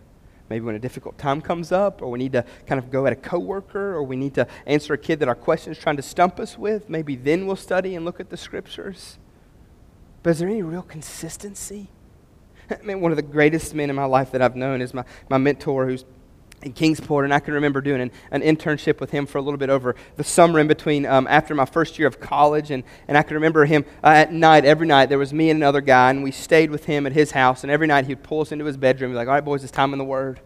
maybe 0.48 0.66
when 0.66 0.74
a 0.74 0.78
difficult 0.78 1.16
time 1.16 1.40
comes 1.40 1.72
up, 1.72 2.02
or 2.02 2.10
we 2.10 2.18
need 2.18 2.32
to 2.32 2.44
kind 2.66 2.78
of 2.78 2.90
go 2.90 3.06
at 3.06 3.12
a 3.12 3.16
coworker, 3.16 3.94
or 3.94 4.02
we 4.02 4.16
need 4.16 4.34
to 4.34 4.46
answer 4.66 4.92
a 4.92 4.98
kid 4.98 5.18
that 5.18 5.26
our 5.26 5.34
question 5.34 5.72
is 5.72 5.78
trying 5.78 5.96
to 5.96 6.02
stump 6.02 6.38
us 6.38 6.58
with, 6.58 6.90
maybe 6.90 7.16
then 7.16 7.46
we'll 7.46 7.56
study 7.56 7.96
and 7.96 8.04
look 8.04 8.20
at 8.20 8.28
the 8.28 8.36
scriptures. 8.36 9.18
But 10.22 10.30
is 10.30 10.40
there 10.40 10.48
any 10.48 10.60
real 10.60 10.82
consistency? 10.82 11.88
I 12.70 12.82
mean, 12.82 13.00
one 13.00 13.10
of 13.10 13.16
the 13.16 13.22
greatest 13.22 13.74
men 13.74 13.88
in 13.88 13.96
my 13.96 14.04
life 14.04 14.30
that 14.32 14.42
I've 14.42 14.54
known 14.54 14.82
is 14.82 14.92
my, 14.92 15.04
my 15.30 15.38
mentor 15.38 15.86
who's 15.86 16.04
in 16.62 16.72
Kingsport, 16.72 17.24
and 17.24 17.34
I 17.34 17.40
can 17.40 17.54
remember 17.54 17.80
doing 17.80 18.00
an, 18.00 18.10
an, 18.30 18.40
internship 18.42 19.00
with 19.00 19.10
him 19.10 19.26
for 19.26 19.38
a 19.38 19.42
little 19.42 19.58
bit 19.58 19.68
over 19.68 19.96
the 20.16 20.24
summer 20.24 20.60
in 20.60 20.68
between 20.68 21.04
um, 21.06 21.26
after 21.28 21.54
my 21.54 21.64
first 21.64 21.98
year 21.98 22.06
of 22.06 22.20
college. 22.20 22.70
And, 22.70 22.84
and 23.08 23.18
I 23.18 23.22
can 23.22 23.34
remember 23.34 23.64
him 23.64 23.84
uh, 24.02 24.08
at 24.08 24.32
night, 24.32 24.64
every 24.64 24.86
night, 24.86 25.08
there 25.08 25.18
was 25.18 25.32
me 25.32 25.50
and 25.50 25.58
another 25.58 25.80
guy, 25.80 26.10
and 26.10 26.22
we 26.22 26.30
stayed 26.30 26.70
with 26.70 26.84
him 26.84 27.06
at 27.06 27.12
his 27.12 27.32
house. 27.32 27.64
And 27.64 27.70
every 27.70 27.86
night 27.86 28.06
he'd 28.06 28.22
pull 28.22 28.42
us 28.42 28.52
into 28.52 28.64
his 28.64 28.76
bedroom. 28.76 29.10
Be 29.10 29.16
like, 29.16 29.28
All 29.28 29.34
right, 29.34 29.44
boys, 29.44 29.62
it's 29.62 29.72
time 29.72 29.92
in 29.92 29.98
the 29.98 30.04
Word. 30.04 30.40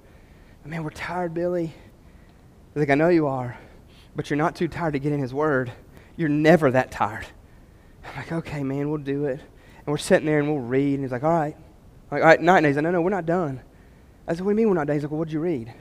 Man, 0.64 0.83
we're 0.83 0.90
tired, 0.90 1.33
Billy. 1.33 1.66
He's 1.66 2.76
like, 2.76 2.90
I 2.90 2.94
know 2.94 3.09
you 3.09 3.29
are, 3.29 3.57
but 4.16 4.29
you're 4.29 4.37
not 4.37 4.57
too 4.57 4.66
tired 4.66 4.94
to 4.94 4.98
get 4.98 5.12
in 5.12 5.20
his 5.20 5.33
Word. 5.33 5.70
You're 6.16 6.29
never 6.29 6.70
that 6.72 6.90
tired. 6.90 7.26
I'm 8.05 8.16
like, 8.16 8.33
Okay, 8.33 8.62
man, 8.62 8.88
we'll 8.88 8.98
do 8.98 9.26
it. 9.26 9.40
And 9.40 9.87
we're 9.87 9.98
sitting 9.98 10.26
there 10.26 10.40
and 10.40 10.48
we'll 10.48 10.59
read. 10.59 10.94
And 10.94 11.02
he's 11.02 11.12
like, 11.12 11.22
All 11.22 11.31
right. 11.31 11.55
I'm 12.11 12.18
like, 12.18 12.22
All 12.22 12.29
right, 12.29 12.40
night. 12.40 12.59
And 12.59 12.66
he's 12.66 12.76
like, 12.76 12.85
No, 12.85 12.90
no, 12.90 13.00
we're 13.02 13.11
not 13.11 13.26
done. 13.26 13.61
I 14.26 14.33
said, 14.33 14.44
What 14.44 14.50
do 14.50 14.55
you 14.55 14.57
mean 14.57 14.68
we're 14.68 14.74
not 14.74 14.87
done? 14.87 14.96
He's 14.96 15.05
like, 15.05 15.12
Well, 15.12 15.18
what'd 15.18 15.33
you 15.33 15.40
read? 15.40 15.72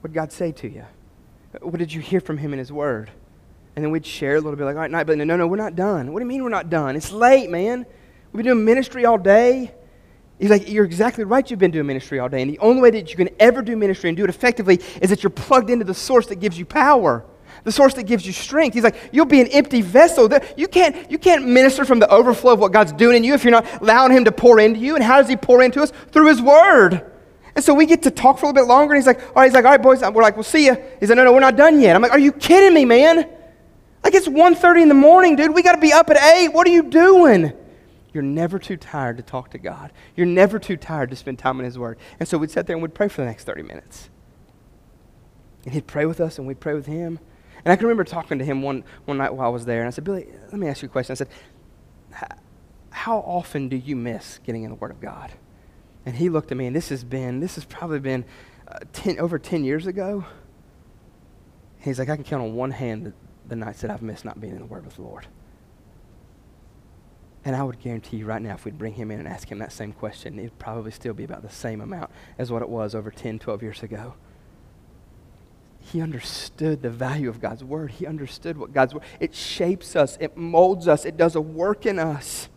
What 0.00 0.12
did 0.12 0.14
God 0.14 0.32
say 0.32 0.52
to 0.52 0.68
you? 0.68 0.84
What 1.60 1.78
did 1.78 1.92
you 1.92 2.00
hear 2.00 2.20
from 2.20 2.38
Him 2.38 2.52
in 2.52 2.58
His 2.58 2.70
Word? 2.70 3.10
And 3.74 3.84
then 3.84 3.92
we'd 3.92 4.06
share 4.06 4.36
a 4.36 4.40
little 4.40 4.56
bit 4.56 4.64
like, 4.64 4.74
all 4.74 4.82
right, 4.82 4.90
night, 4.90 5.06
but 5.06 5.18
no, 5.18 5.24
no, 5.24 5.36
no, 5.36 5.46
we're 5.46 5.56
not 5.56 5.76
done. 5.76 6.12
What 6.12 6.20
do 6.20 6.24
you 6.24 6.28
mean 6.28 6.42
we're 6.42 6.48
not 6.48 6.70
done? 6.70 6.96
It's 6.96 7.12
late, 7.12 7.48
man. 7.50 7.86
We've 8.32 8.44
been 8.44 8.54
doing 8.54 8.64
ministry 8.64 9.04
all 9.04 9.18
day. 9.18 9.72
He's 10.38 10.50
like, 10.50 10.68
You're 10.68 10.84
exactly 10.84 11.24
right, 11.24 11.48
you've 11.50 11.58
been 11.58 11.70
doing 11.70 11.86
ministry 11.86 12.18
all 12.18 12.28
day. 12.28 12.42
And 12.42 12.50
the 12.50 12.58
only 12.60 12.80
way 12.80 12.90
that 12.90 13.10
you 13.10 13.16
can 13.16 13.30
ever 13.40 13.62
do 13.62 13.76
ministry 13.76 14.08
and 14.08 14.16
do 14.16 14.24
it 14.24 14.30
effectively 14.30 14.80
is 15.00 15.10
that 15.10 15.22
you're 15.22 15.30
plugged 15.30 15.70
into 15.70 15.84
the 15.84 15.94
source 15.94 16.26
that 16.28 16.36
gives 16.36 16.58
you 16.58 16.64
power, 16.64 17.24
the 17.64 17.72
source 17.72 17.94
that 17.94 18.04
gives 18.04 18.26
you 18.26 18.32
strength. 18.32 18.74
He's 18.74 18.84
like, 18.84 19.10
You'll 19.12 19.26
be 19.26 19.40
an 19.40 19.48
empty 19.48 19.80
vessel. 19.80 20.28
You 20.56 20.68
can't, 20.68 21.10
you 21.10 21.18
can't 21.18 21.46
minister 21.46 21.84
from 21.84 21.98
the 21.98 22.08
overflow 22.08 22.52
of 22.52 22.60
what 22.60 22.72
God's 22.72 22.92
doing 22.92 23.16
in 23.16 23.24
you 23.24 23.34
if 23.34 23.42
you're 23.42 23.50
not 23.50 23.66
allowing 23.80 24.12
Him 24.12 24.24
to 24.26 24.32
pour 24.32 24.60
into 24.60 24.78
you. 24.78 24.94
And 24.94 25.02
how 25.02 25.18
does 25.18 25.28
He 25.28 25.36
pour 25.36 25.62
into 25.62 25.82
us? 25.82 25.92
Through 26.12 26.28
His 26.28 26.40
Word. 26.40 27.12
And 27.58 27.64
so 27.64 27.74
we 27.74 27.86
get 27.86 28.02
to 28.02 28.12
talk 28.12 28.38
for 28.38 28.46
a 28.46 28.48
little 28.50 28.62
bit 28.62 28.68
longer. 28.68 28.94
And 28.94 29.02
he's 29.02 29.06
like, 29.08 29.20
all 29.20 29.42
right, 29.42 29.46
he's 29.46 29.52
like, 29.52 29.64
all 29.64 29.72
right, 29.72 29.82
boys. 29.82 30.00
We're 30.00 30.22
like, 30.22 30.36
we'll 30.36 30.44
see 30.44 30.66
you. 30.66 30.76
He's 31.00 31.08
like, 31.08 31.16
no, 31.16 31.24
no, 31.24 31.32
we're 31.32 31.40
not 31.40 31.56
done 31.56 31.80
yet. 31.80 31.96
I'm 31.96 32.02
like, 32.02 32.12
are 32.12 32.18
you 32.20 32.30
kidding 32.30 32.72
me, 32.72 32.84
man? 32.84 33.28
Like 34.04 34.14
it's 34.14 34.28
1.30 34.28 34.82
in 34.82 34.88
the 34.88 34.94
morning, 34.94 35.34
dude. 35.34 35.52
We 35.52 35.64
got 35.64 35.72
to 35.72 35.80
be 35.80 35.92
up 35.92 36.08
at 36.08 36.22
8. 36.22 36.50
What 36.50 36.68
are 36.68 36.70
you 36.70 36.84
doing? 36.84 37.52
You're 38.12 38.22
never 38.22 38.60
too 38.60 38.76
tired 38.76 39.16
to 39.16 39.24
talk 39.24 39.50
to 39.50 39.58
God. 39.58 39.90
You're 40.14 40.24
never 40.24 40.60
too 40.60 40.76
tired 40.76 41.10
to 41.10 41.16
spend 41.16 41.40
time 41.40 41.58
in 41.58 41.64
His 41.64 41.76
Word. 41.76 41.98
And 42.20 42.28
so 42.28 42.38
we'd 42.38 42.52
sit 42.52 42.68
there 42.68 42.76
and 42.76 42.82
we'd 42.84 42.94
pray 42.94 43.08
for 43.08 43.22
the 43.22 43.26
next 43.26 43.42
30 43.42 43.62
minutes. 43.62 44.08
And 45.64 45.74
he'd 45.74 45.88
pray 45.88 46.06
with 46.06 46.20
us 46.20 46.38
and 46.38 46.46
we'd 46.46 46.60
pray 46.60 46.74
with 46.74 46.86
him. 46.86 47.18
And 47.64 47.72
I 47.72 47.74
can 47.74 47.86
remember 47.86 48.04
talking 48.04 48.38
to 48.38 48.44
him 48.44 48.62
one, 48.62 48.84
one 49.04 49.18
night 49.18 49.34
while 49.34 49.48
I 49.48 49.50
was 49.50 49.64
there. 49.64 49.80
And 49.80 49.88
I 49.88 49.90
said, 49.90 50.04
Billy, 50.04 50.28
let 50.52 50.60
me 50.60 50.68
ask 50.68 50.80
you 50.80 50.86
a 50.86 50.92
question. 50.92 51.10
I 51.10 51.16
said, 51.16 51.28
how 52.90 53.18
often 53.18 53.68
do 53.68 53.76
you 53.76 53.96
miss 53.96 54.38
getting 54.44 54.62
in 54.62 54.70
the 54.70 54.76
Word 54.76 54.92
of 54.92 55.00
God? 55.00 55.32
And 56.06 56.16
he 56.16 56.28
looked 56.28 56.50
at 56.50 56.56
me, 56.56 56.66
and 56.66 56.74
this 56.74 56.88
has 56.88 57.04
been, 57.04 57.40
this 57.40 57.56
has 57.56 57.64
probably 57.64 57.98
been 57.98 58.24
uh, 58.66 58.78
ten, 58.92 59.18
over 59.18 59.38
10 59.38 59.64
years 59.64 59.86
ago. 59.86 60.24
He's 61.80 61.98
like, 61.98 62.08
I 62.08 62.16
can 62.16 62.24
count 62.24 62.42
on 62.42 62.54
one 62.54 62.70
hand 62.70 63.06
the, 63.06 63.12
the 63.48 63.56
nights 63.56 63.80
that 63.82 63.90
I've 63.90 64.02
missed 64.02 64.24
not 64.24 64.40
being 64.40 64.54
in 64.54 64.60
the 64.60 64.66
Word 64.66 64.84
with 64.84 64.96
the 64.96 65.02
Lord. 65.02 65.26
And 67.44 67.54
I 67.56 67.62
would 67.62 67.80
guarantee 67.80 68.18
you 68.18 68.26
right 68.26 68.42
now, 68.42 68.54
if 68.54 68.64
we'd 68.64 68.78
bring 68.78 68.94
him 68.94 69.10
in 69.10 69.20
and 69.20 69.28
ask 69.28 69.50
him 69.50 69.58
that 69.60 69.72
same 69.72 69.92
question, 69.92 70.38
it'd 70.38 70.58
probably 70.58 70.90
still 70.90 71.14
be 71.14 71.24
about 71.24 71.42
the 71.42 71.50
same 71.50 71.80
amount 71.80 72.10
as 72.36 72.50
what 72.50 72.62
it 72.62 72.68
was 72.68 72.94
over 72.94 73.10
10, 73.10 73.38
12 73.38 73.62
years 73.62 73.82
ago. 73.82 74.14
He 75.78 76.02
understood 76.02 76.82
the 76.82 76.90
value 76.90 77.28
of 77.28 77.40
God's 77.40 77.64
Word. 77.64 77.92
He 77.92 78.06
understood 78.06 78.58
what 78.58 78.72
God's 78.72 78.92
Word, 78.92 79.04
it 79.20 79.34
shapes 79.34 79.96
us, 79.96 80.18
it 80.20 80.36
molds 80.36 80.88
us, 80.88 81.04
it 81.04 81.16
does 81.16 81.34
a 81.36 81.40
work 81.40 81.86
in 81.86 81.98
us. 81.98 82.48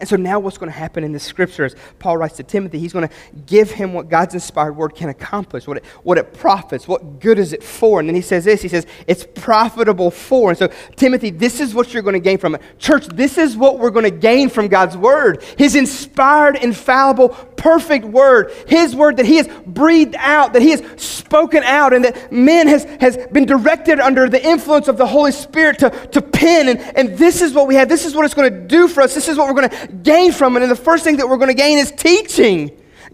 And 0.00 0.08
so 0.08 0.16
now 0.16 0.40
what's 0.40 0.56
going 0.56 0.72
to 0.72 0.76
happen 0.78 1.04
in 1.04 1.12
the 1.12 1.20
scripture 1.20 1.66
is 1.66 1.76
Paul 1.98 2.16
writes 2.16 2.36
to 2.38 2.42
Timothy, 2.42 2.78
he's 2.78 2.94
going 2.94 3.06
to 3.06 3.14
give 3.46 3.70
him 3.70 3.92
what 3.92 4.08
God's 4.08 4.32
inspired 4.32 4.72
word 4.72 4.94
can 4.94 5.10
accomplish, 5.10 5.66
what 5.66 5.76
it, 5.76 5.84
what 6.02 6.16
it 6.16 6.32
profits, 6.32 6.88
what 6.88 7.20
good 7.20 7.38
is 7.38 7.52
it 7.52 7.62
for. 7.62 8.00
And 8.00 8.08
then 8.08 8.16
he 8.16 8.22
says 8.22 8.46
this, 8.46 8.62
he 8.62 8.68
says, 8.68 8.86
it's 9.06 9.26
profitable 9.34 10.10
for. 10.10 10.50
And 10.50 10.58
so, 10.58 10.68
Timothy, 10.96 11.28
this 11.28 11.60
is 11.60 11.74
what 11.74 11.92
you're 11.92 12.02
going 12.02 12.14
to 12.14 12.20
gain 12.20 12.38
from 12.38 12.54
it. 12.54 12.62
Church, 12.78 13.06
this 13.08 13.36
is 13.36 13.58
what 13.58 13.78
we're 13.78 13.90
going 13.90 14.04
to 14.04 14.10
gain 14.10 14.48
from 14.48 14.68
God's 14.68 14.96
word. 14.96 15.44
His 15.58 15.76
inspired, 15.76 16.56
infallible, 16.56 17.36
perfect 17.60 18.06
word. 18.06 18.50
His 18.66 18.96
word 18.96 19.18
that 19.18 19.26
he 19.26 19.36
has 19.36 19.46
breathed 19.66 20.16
out, 20.18 20.54
that 20.54 20.62
he 20.62 20.70
has 20.70 20.82
spoken 21.00 21.62
out, 21.62 21.92
and 21.92 22.04
that 22.06 22.32
men 22.32 22.66
has, 22.66 22.84
has 23.00 23.18
been 23.28 23.44
directed 23.44 24.00
under 24.00 24.28
the 24.28 24.42
influence 24.42 24.88
of 24.88 24.96
the 24.96 25.06
Holy 25.06 25.30
Spirit 25.30 25.78
to, 25.80 25.90
to 25.90 26.22
pen. 26.22 26.68
And, 26.70 26.80
and 26.96 27.18
this 27.18 27.42
is 27.42 27.52
what 27.52 27.68
we 27.68 27.74
have. 27.74 27.88
This 27.88 28.06
is 28.06 28.14
what 28.14 28.24
it's 28.24 28.34
going 28.34 28.50
to 28.50 28.66
do 28.66 28.88
for 28.88 29.02
us. 29.02 29.14
This 29.14 29.28
is 29.28 29.36
what 29.36 29.46
we're 29.46 29.60
going 29.60 29.68
to 29.68 29.86
gain 30.02 30.32
from 30.32 30.56
it. 30.56 30.62
And 30.62 30.70
the 30.70 30.76
first 30.76 31.04
thing 31.04 31.18
that 31.18 31.28
we're 31.28 31.36
going 31.36 31.48
to 31.48 31.54
gain 31.54 31.78
is 31.78 31.92
teaching. 31.92 32.70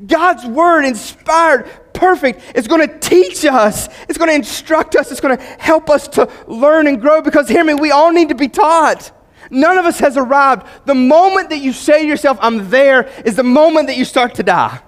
God's 0.06 0.46
word, 0.46 0.84
inspired, 0.84 1.68
perfect, 1.92 2.40
is 2.56 2.68
going 2.68 2.86
to 2.86 2.98
teach 3.00 3.44
us. 3.44 3.88
It's 4.08 4.18
going 4.18 4.30
to 4.30 4.36
instruct 4.36 4.94
us. 4.94 5.10
It's 5.10 5.20
going 5.20 5.36
to 5.36 5.42
help 5.42 5.90
us 5.90 6.06
to 6.08 6.30
learn 6.46 6.86
and 6.86 7.00
grow 7.00 7.20
because, 7.20 7.48
hear 7.48 7.64
me, 7.64 7.74
we 7.74 7.90
all 7.90 8.12
need 8.12 8.28
to 8.28 8.34
be 8.36 8.48
taught. 8.48 9.10
None 9.50 9.78
of 9.78 9.84
us 9.84 9.98
has 10.00 10.16
arrived. 10.16 10.66
The 10.86 10.94
moment 10.94 11.50
that 11.50 11.58
you 11.58 11.72
say 11.72 12.02
to 12.02 12.08
yourself, 12.08 12.38
I'm 12.40 12.70
there, 12.70 13.08
is 13.24 13.36
the 13.36 13.42
moment 13.42 13.88
that 13.88 13.96
you 13.96 14.04
start 14.04 14.34
to 14.36 14.42
die. 14.42 14.80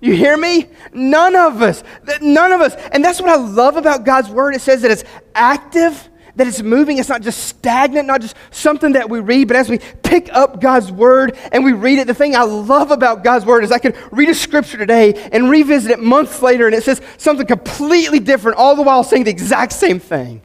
You 0.00 0.14
hear 0.14 0.36
me? 0.36 0.68
None 0.92 1.36
of 1.36 1.60
us. 1.60 1.82
None 2.20 2.52
of 2.52 2.60
us. 2.60 2.74
And 2.92 3.04
that's 3.04 3.20
what 3.20 3.30
I 3.30 3.36
love 3.36 3.76
about 3.76 4.04
God's 4.04 4.30
word. 4.30 4.54
It 4.54 4.62
says 4.62 4.82
that 4.82 4.90
it's 4.90 5.04
active 5.34 6.08
that 6.36 6.46
it's 6.46 6.62
moving. 6.62 6.98
It's 6.98 7.08
not 7.08 7.22
just 7.22 7.44
stagnant, 7.44 8.06
not 8.06 8.22
just 8.22 8.34
something 8.50 8.92
that 8.92 9.10
we 9.10 9.20
read, 9.20 9.48
but 9.48 9.56
as 9.58 9.68
we 9.68 9.78
pick 10.02 10.32
up 10.32 10.60
God's 10.60 10.90
word 10.90 11.36
and 11.52 11.64
we 11.64 11.72
read 11.72 11.98
it, 11.98 12.06
the 12.06 12.14
thing 12.14 12.34
I 12.34 12.44
love 12.44 12.90
about 12.90 13.24
God's 13.24 13.44
word 13.44 13.64
is 13.64 13.70
I 13.70 13.78
can 13.78 13.94
read 14.10 14.28
a 14.28 14.34
scripture 14.34 14.78
today 14.78 15.28
and 15.32 15.50
revisit 15.50 15.90
it 15.90 16.00
months 16.00 16.40
later 16.40 16.66
and 16.66 16.74
it 16.74 16.82
says 16.82 17.00
something 17.18 17.46
completely 17.46 18.20
different, 18.20 18.56
all 18.56 18.74
the 18.74 18.82
while 18.82 19.04
saying 19.04 19.24
the 19.24 19.30
exact 19.30 19.72
same 19.72 19.98
thing. 20.00 20.42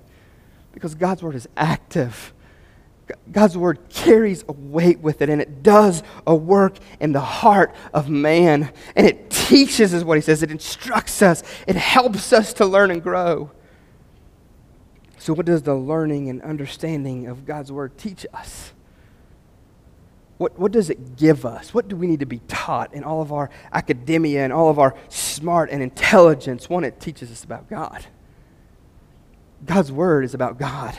Because 0.74 0.96
God's 0.96 1.24
word 1.24 1.36
is 1.36 1.48
active. 1.56 2.34
God's 3.32 3.58
word 3.58 3.90
carries 3.90 4.44
a 4.48 4.52
weight 4.52 5.00
with 5.00 5.22
it 5.22 5.30
and 5.30 5.42
it 5.42 5.62
does 5.62 6.02
a 6.26 6.36
work 6.36 6.78
in 7.00 7.12
the 7.12 7.20
heart 7.20 7.76
of 7.94 8.10
man. 8.10 8.72
And 8.96 9.06
it 9.06 9.30
teaches 9.30 9.94
us 9.94 10.04
what 10.04 10.18
he 10.18 10.22
says, 10.22 10.42
it 10.42 10.52
instructs 10.52 11.22
us, 11.22 11.44
it 11.68 11.76
helps 11.76 12.34
us 12.34 12.54
to 12.54 12.66
learn 12.66 12.92
and 12.92 13.04
grow. 13.04 13.52
So, 15.26 15.34
what 15.34 15.48
does 15.48 15.64
the 15.64 15.74
learning 15.74 16.30
and 16.30 16.40
understanding 16.44 17.26
of 17.26 17.46
God's 17.46 17.72
Word 17.72 17.98
teach 17.98 18.28
us? 18.32 18.74
What, 20.38 20.60
what 20.60 20.72
does 20.72 20.92
it 20.92 21.16
give 21.16 21.48
us? 21.48 21.74
What 21.74 21.88
do 21.88 21.96
we 21.96 22.06
need 22.06 22.20
to 22.20 22.28
be 22.28 22.42
taught 22.48 22.94
in 22.94 23.04
all 23.04 23.24
of 23.24 23.32
our 23.32 23.50
academia 23.74 24.44
and 24.44 24.54
all 24.54 24.70
of 24.70 24.78
our 24.78 24.94
smart 25.10 25.72
and 25.72 25.82
intelligence? 25.82 26.70
One, 26.70 26.84
it 26.84 27.00
teaches 27.00 27.32
us 27.32 27.44
about 27.44 27.68
God. 27.68 28.06
God's 29.66 29.92
Word 29.92 30.26
is 30.26 30.36
about 30.36 30.60
God. 30.60 30.96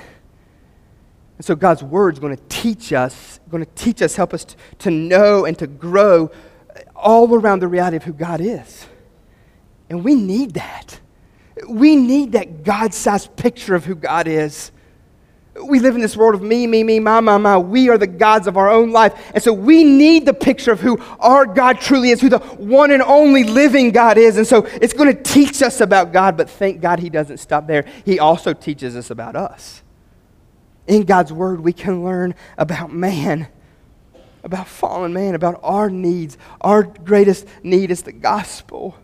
And 1.36 1.44
so 1.44 1.54
God's 1.54 1.82
Word 1.82 2.14
is 2.14 2.18
going 2.18 2.36
to 2.36 2.42
teach 2.48 2.92
us, 2.92 3.40
going 3.50 3.64
to 3.64 3.70
teach 3.74 4.00
us, 4.02 4.16
help 4.16 4.32
us 4.32 4.44
to, 4.44 4.56
to 4.78 4.90
know 4.90 5.44
and 5.44 5.58
to 5.58 5.66
grow 5.66 6.30
all 6.94 7.34
around 7.34 7.60
the 7.60 7.68
reality 7.68 7.96
of 7.96 8.04
who 8.04 8.12
God 8.12 8.40
is. 8.40 8.86
And 9.90 10.04
we 10.04 10.14
need 10.14 10.54
that. 10.54 10.98
We 11.68 11.96
need 11.96 12.32
that 12.32 12.64
God 12.64 12.92
sized 12.92 13.36
picture 13.36 13.74
of 13.74 13.84
who 13.84 13.94
God 13.94 14.28
is. 14.28 14.72
We 15.62 15.78
live 15.78 15.94
in 15.94 16.02
this 16.02 16.16
world 16.16 16.34
of 16.34 16.42
me, 16.42 16.66
me, 16.66 16.84
me, 16.84 17.00
my, 17.00 17.20
my, 17.20 17.38
my. 17.38 17.56
We 17.56 17.88
are 17.88 17.96
the 17.96 18.06
gods 18.06 18.46
of 18.46 18.58
our 18.58 18.68
own 18.68 18.92
life. 18.92 19.14
And 19.32 19.42
so 19.42 19.54
we 19.54 19.84
need 19.84 20.26
the 20.26 20.34
picture 20.34 20.70
of 20.70 20.80
who 20.80 20.98
our 21.18 21.46
God 21.46 21.80
truly 21.80 22.10
is, 22.10 22.20
who 22.20 22.28
the 22.28 22.40
one 22.40 22.90
and 22.90 23.02
only 23.02 23.44
living 23.44 23.90
God 23.90 24.18
is. 24.18 24.36
And 24.36 24.46
so 24.46 24.66
it's 24.66 24.92
going 24.92 25.14
to 25.14 25.22
teach 25.22 25.62
us 25.62 25.80
about 25.80 26.12
God, 26.12 26.36
but 26.36 26.50
thank 26.50 26.82
God 26.82 26.98
He 26.98 27.08
doesn't 27.08 27.38
stop 27.38 27.66
there. 27.66 27.86
He 28.04 28.18
also 28.18 28.52
teaches 28.52 28.96
us 28.96 29.10
about 29.10 29.34
us. 29.34 29.82
In 30.86 31.02
God's 31.02 31.32
Word, 31.32 31.60
we 31.60 31.72
can 31.72 32.04
learn 32.04 32.34
about 32.56 32.92
man, 32.92 33.48
about 34.44 34.68
fallen 34.68 35.12
man, 35.12 35.34
about 35.34 35.60
our 35.62 35.90
needs. 35.90 36.38
Our 36.60 36.82
greatest 36.82 37.46
need 37.62 37.90
is 37.90 38.02
the 38.02 38.12
gospel. 38.12 38.96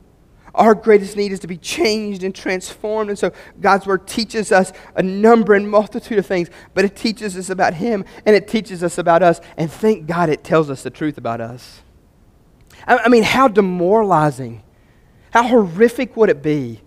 Our 0.55 0.75
greatest 0.75 1.17
need 1.17 1.33
is 1.33 1.41
to 1.41 1.47
be 1.47 1.57
changed 1.57 2.23
and 2.23 2.35
transformed. 2.35 3.09
And 3.09 3.19
so 3.19 3.33
God's 3.61 3.87
word 3.87 4.07
teaches 4.07 4.53
us 4.53 4.73
a 4.95 5.03
number 5.03 5.55
and 5.55 5.71
multitude 5.71 6.19
of 6.19 6.27
things, 6.27 6.51
but 6.75 6.85
it 6.85 6.95
teaches 6.95 7.37
us 7.39 7.49
about 7.49 7.75
Him 7.75 8.05
and 8.27 8.37
it 8.37 8.49
teaches 8.49 8.83
us 8.83 8.99
about 8.99 9.23
us. 9.23 9.41
And 9.57 9.73
thank 9.73 10.07
God 10.07 10.29
it 10.29 10.45
tells 10.45 10.69
us 10.69 10.83
the 10.83 10.91
truth 10.91 11.17
about 11.17 11.41
us. 11.41 11.81
I 12.87 13.09
mean, 13.09 13.23
how 13.23 13.49
demoralizing, 13.49 14.63
how 15.31 15.45
horrific 15.45 16.17
would 16.17 16.29
it 16.29 16.43
be 16.43 16.83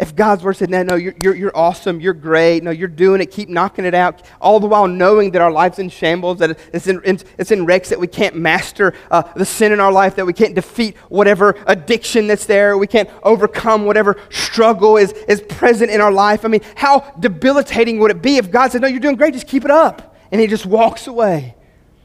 if 0.00 0.16
God's 0.16 0.42
word 0.42 0.54
said, 0.54 0.70
no, 0.70 0.82
no, 0.82 0.94
you're, 0.94 1.14
you're, 1.22 1.34
you're, 1.36 1.56
awesome, 1.56 2.00
you're 2.00 2.14
great, 2.14 2.62
no, 2.62 2.70
you're 2.70 2.88
doing 2.88 3.20
it, 3.20 3.30
keep 3.30 3.50
knocking 3.50 3.84
it 3.84 3.92
out, 3.92 4.22
all 4.40 4.58
the 4.58 4.66
while 4.66 4.88
knowing 4.88 5.32
that 5.32 5.42
our 5.42 5.52
life's 5.52 5.78
in 5.78 5.90
shambles, 5.90 6.38
that 6.38 6.58
it's 6.72 6.86
in, 6.86 7.02
it's 7.04 7.50
in 7.50 7.66
wrecks, 7.66 7.90
that 7.90 8.00
we 8.00 8.06
can't 8.06 8.34
master 8.34 8.94
uh, 9.10 9.22
the 9.36 9.44
sin 9.44 9.72
in 9.72 9.78
our 9.78 9.92
life, 9.92 10.16
that 10.16 10.24
we 10.24 10.32
can't 10.32 10.54
defeat 10.54 10.96
whatever 11.10 11.54
addiction 11.66 12.26
that's 12.26 12.46
there, 12.46 12.78
we 12.78 12.86
can't 12.86 13.10
overcome 13.22 13.84
whatever 13.84 14.16
struggle 14.30 14.96
is, 14.96 15.12
is 15.28 15.42
present 15.42 15.90
in 15.90 16.00
our 16.00 16.12
life. 16.12 16.46
I 16.46 16.48
mean, 16.48 16.62
how 16.76 17.00
debilitating 17.20 17.98
would 17.98 18.10
it 18.10 18.22
be 18.22 18.38
if 18.38 18.50
God 18.50 18.72
said, 18.72 18.80
no, 18.80 18.88
you're 18.88 19.00
doing 19.00 19.16
great, 19.16 19.34
just 19.34 19.46
keep 19.46 19.66
it 19.66 19.70
up, 19.70 20.16
and 20.32 20.40
he 20.40 20.46
just 20.46 20.64
walks 20.64 21.08
away. 21.08 21.56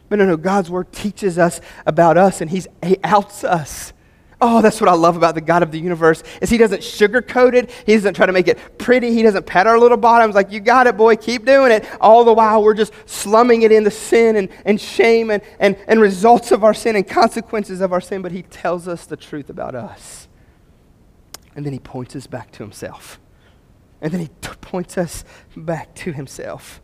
But 0.09 0.19
no, 0.19 0.25
no, 0.25 0.35
God's 0.35 0.69
word 0.69 0.91
teaches 0.91 1.37
us 1.37 1.61
about 1.85 2.17
us, 2.17 2.41
and 2.41 2.51
he's, 2.51 2.67
he 2.83 2.97
outs 3.05 3.45
us. 3.45 3.93
Oh, 4.41 4.61
that's 4.61 4.81
what 4.81 4.89
I 4.89 4.93
love 4.93 5.15
about 5.15 5.35
the 5.35 5.41
God 5.41 5.63
of 5.63 5.71
the 5.71 5.79
universe 5.79 6.21
is 6.41 6.49
he 6.49 6.57
doesn't 6.57 6.81
sugarcoat 6.81 7.53
it. 7.53 7.71
He 7.85 7.93
doesn't 7.93 8.15
try 8.15 8.25
to 8.25 8.33
make 8.33 8.47
it 8.47 8.77
pretty. 8.77 9.13
He 9.13 9.21
doesn't 9.21 9.45
pat 9.45 9.65
our 9.65 9.79
little 9.79 9.97
bottoms 9.97 10.35
like, 10.35 10.51
you 10.51 10.59
got 10.59 10.87
it, 10.87 10.97
boy, 10.97 11.15
keep 11.15 11.45
doing 11.45 11.71
it. 11.71 11.85
All 12.01 12.25
the 12.25 12.33
while 12.33 12.61
we're 12.61 12.73
just 12.73 12.93
slumming 13.05 13.61
it 13.61 13.71
into 13.71 13.91
sin 13.91 14.35
and, 14.35 14.49
and 14.65 14.79
shame 14.79 15.31
and, 15.31 15.41
and, 15.59 15.77
and 15.87 16.01
results 16.01 16.51
of 16.51 16.63
our 16.63 16.73
sin 16.73 16.95
and 16.97 17.07
consequences 17.07 17.79
of 17.79 17.93
our 17.93 18.01
sin. 18.01 18.21
But 18.21 18.33
he 18.33 18.41
tells 18.41 18.87
us 18.87 19.05
the 19.05 19.17
truth 19.17 19.49
about 19.49 19.73
us. 19.73 20.27
And 21.55 21.65
then 21.65 21.71
he 21.71 21.79
points 21.79 22.15
us 22.15 22.27
back 22.27 22.51
to 22.53 22.63
himself. 22.63 23.19
And 24.01 24.11
then 24.11 24.19
he 24.19 24.27
t- 24.41 24.49
points 24.59 24.97
us 24.97 25.23
back 25.55 25.95
to 25.95 26.11
himself. 26.11 26.81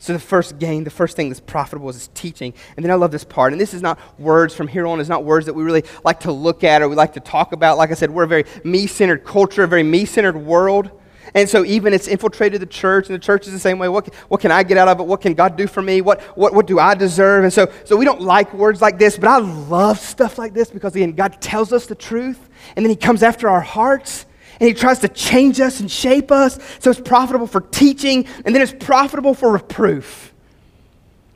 So 0.00 0.14
the 0.14 0.18
first 0.18 0.58
gain, 0.58 0.84
the 0.84 0.90
first 0.90 1.14
thing 1.14 1.28
that's 1.28 1.40
profitable 1.40 1.90
is 1.90 2.08
teaching. 2.14 2.54
And 2.74 2.82
then 2.82 2.90
I 2.90 2.94
love 2.94 3.10
this 3.10 3.22
part. 3.22 3.52
And 3.52 3.60
this 3.60 3.74
is 3.74 3.82
not 3.82 3.98
words 4.18 4.54
from 4.54 4.66
here 4.66 4.86
on, 4.86 4.98
it's 4.98 5.10
not 5.10 5.24
words 5.24 5.44
that 5.44 5.52
we 5.52 5.62
really 5.62 5.84
like 6.02 6.20
to 6.20 6.32
look 6.32 6.64
at 6.64 6.80
or 6.80 6.88
we 6.88 6.96
like 6.96 7.12
to 7.12 7.20
talk 7.20 7.52
about. 7.52 7.76
Like 7.76 7.90
I 7.90 7.94
said, 7.94 8.10
we're 8.10 8.24
a 8.24 8.26
very 8.26 8.46
me-centered 8.64 9.24
culture, 9.24 9.62
a 9.62 9.68
very 9.68 9.82
me-centered 9.82 10.38
world. 10.38 10.90
And 11.34 11.48
so 11.48 11.66
even 11.66 11.92
it's 11.92 12.08
infiltrated 12.08 12.62
the 12.62 12.66
church, 12.66 13.08
and 13.08 13.14
the 13.14 13.24
church 13.24 13.46
is 13.46 13.52
the 13.52 13.58
same 13.58 13.78
way. 13.78 13.88
What, 13.88 14.12
what 14.28 14.40
can 14.40 14.50
I 14.50 14.62
get 14.62 14.78
out 14.78 14.88
of 14.88 15.00
it? 15.00 15.06
What 15.06 15.20
can 15.20 15.34
God 15.34 15.54
do 15.54 15.66
for 15.66 15.82
me? 15.82 16.00
What, 16.00 16.20
what, 16.36 16.54
what 16.54 16.66
do 16.66 16.78
I 16.78 16.94
deserve? 16.94 17.44
And 17.44 17.52
so, 17.52 17.70
so 17.84 17.96
we 17.96 18.04
don't 18.04 18.22
like 18.22 18.52
words 18.54 18.80
like 18.80 18.98
this, 18.98 19.18
but 19.18 19.28
I 19.28 19.38
love 19.38 20.00
stuff 20.00 20.38
like 20.38 20.54
this 20.54 20.70
because, 20.70 20.96
again, 20.96 21.12
God 21.12 21.40
tells 21.40 21.72
us 21.72 21.86
the 21.86 21.94
truth, 21.94 22.48
and 22.74 22.84
then 22.84 22.90
He 22.90 22.96
comes 22.96 23.22
after 23.22 23.48
our 23.48 23.60
hearts, 23.60 24.24
and 24.60 24.68
he 24.68 24.74
tries 24.74 24.98
to 25.00 25.08
change 25.08 25.58
us 25.58 25.80
and 25.80 25.90
shape 25.90 26.30
us. 26.30 26.58
So 26.78 26.90
it's 26.90 27.00
profitable 27.00 27.46
for 27.46 27.62
teaching, 27.62 28.26
and 28.44 28.54
then 28.54 28.60
it's 28.60 28.74
profitable 28.78 29.32
for 29.32 29.50
reproof. 29.50 30.34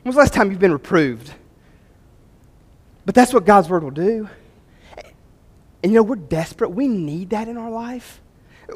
When 0.03 0.09
was 0.09 0.15
the 0.15 0.19
last 0.19 0.33
time 0.33 0.51
you've 0.51 0.59
been 0.59 0.71
reproved? 0.71 1.33
But 3.05 3.15
that's 3.15 3.33
what 3.33 3.45
God's 3.45 3.67
word 3.67 3.83
will 3.83 3.91
do. 3.91 4.29
And 5.83 5.91
you 5.91 5.99
know, 5.99 6.03
we're 6.03 6.15
desperate. 6.15 6.69
We 6.69 6.87
need 6.87 7.31
that 7.31 7.47
in 7.47 7.57
our 7.57 7.71
life. 7.71 8.21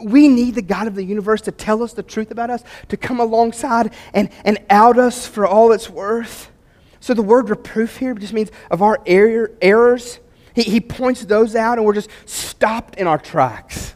We 0.04 0.28
need 0.28 0.56
the 0.56 0.62
God 0.62 0.88
of 0.88 0.96
the 0.96 1.04
universe 1.04 1.42
to 1.42 1.52
tell 1.52 1.82
us 1.82 1.94
the 1.94 2.04
truth 2.04 2.30
about 2.30 2.50
us, 2.50 2.64
to 2.90 2.98
come 2.98 3.20
alongside 3.20 3.94
and, 4.14 4.30
and 4.46 4.60
out 4.70 5.00
us 5.00 5.26
for 5.26 5.48
all 5.48 5.72
it's 5.72 5.90
worth. 5.90 6.52
So 7.00 7.14
the 7.14 7.24
word 7.24 7.50
reproof 7.50 7.98
here 7.98 8.14
just 8.14 8.34
means 8.34 8.52
of 8.70 8.82
our 8.82 9.02
error, 9.06 9.52
errors. 9.62 10.20
He, 10.54 10.64
he 10.64 10.82
points 10.82 11.26
those 11.26 11.56
out, 11.56 11.78
and 11.78 11.86
we're 11.86 11.94
just 11.94 12.10
stopped 12.26 12.96
in 12.96 13.08
our 13.08 13.18
tracks. 13.18 13.96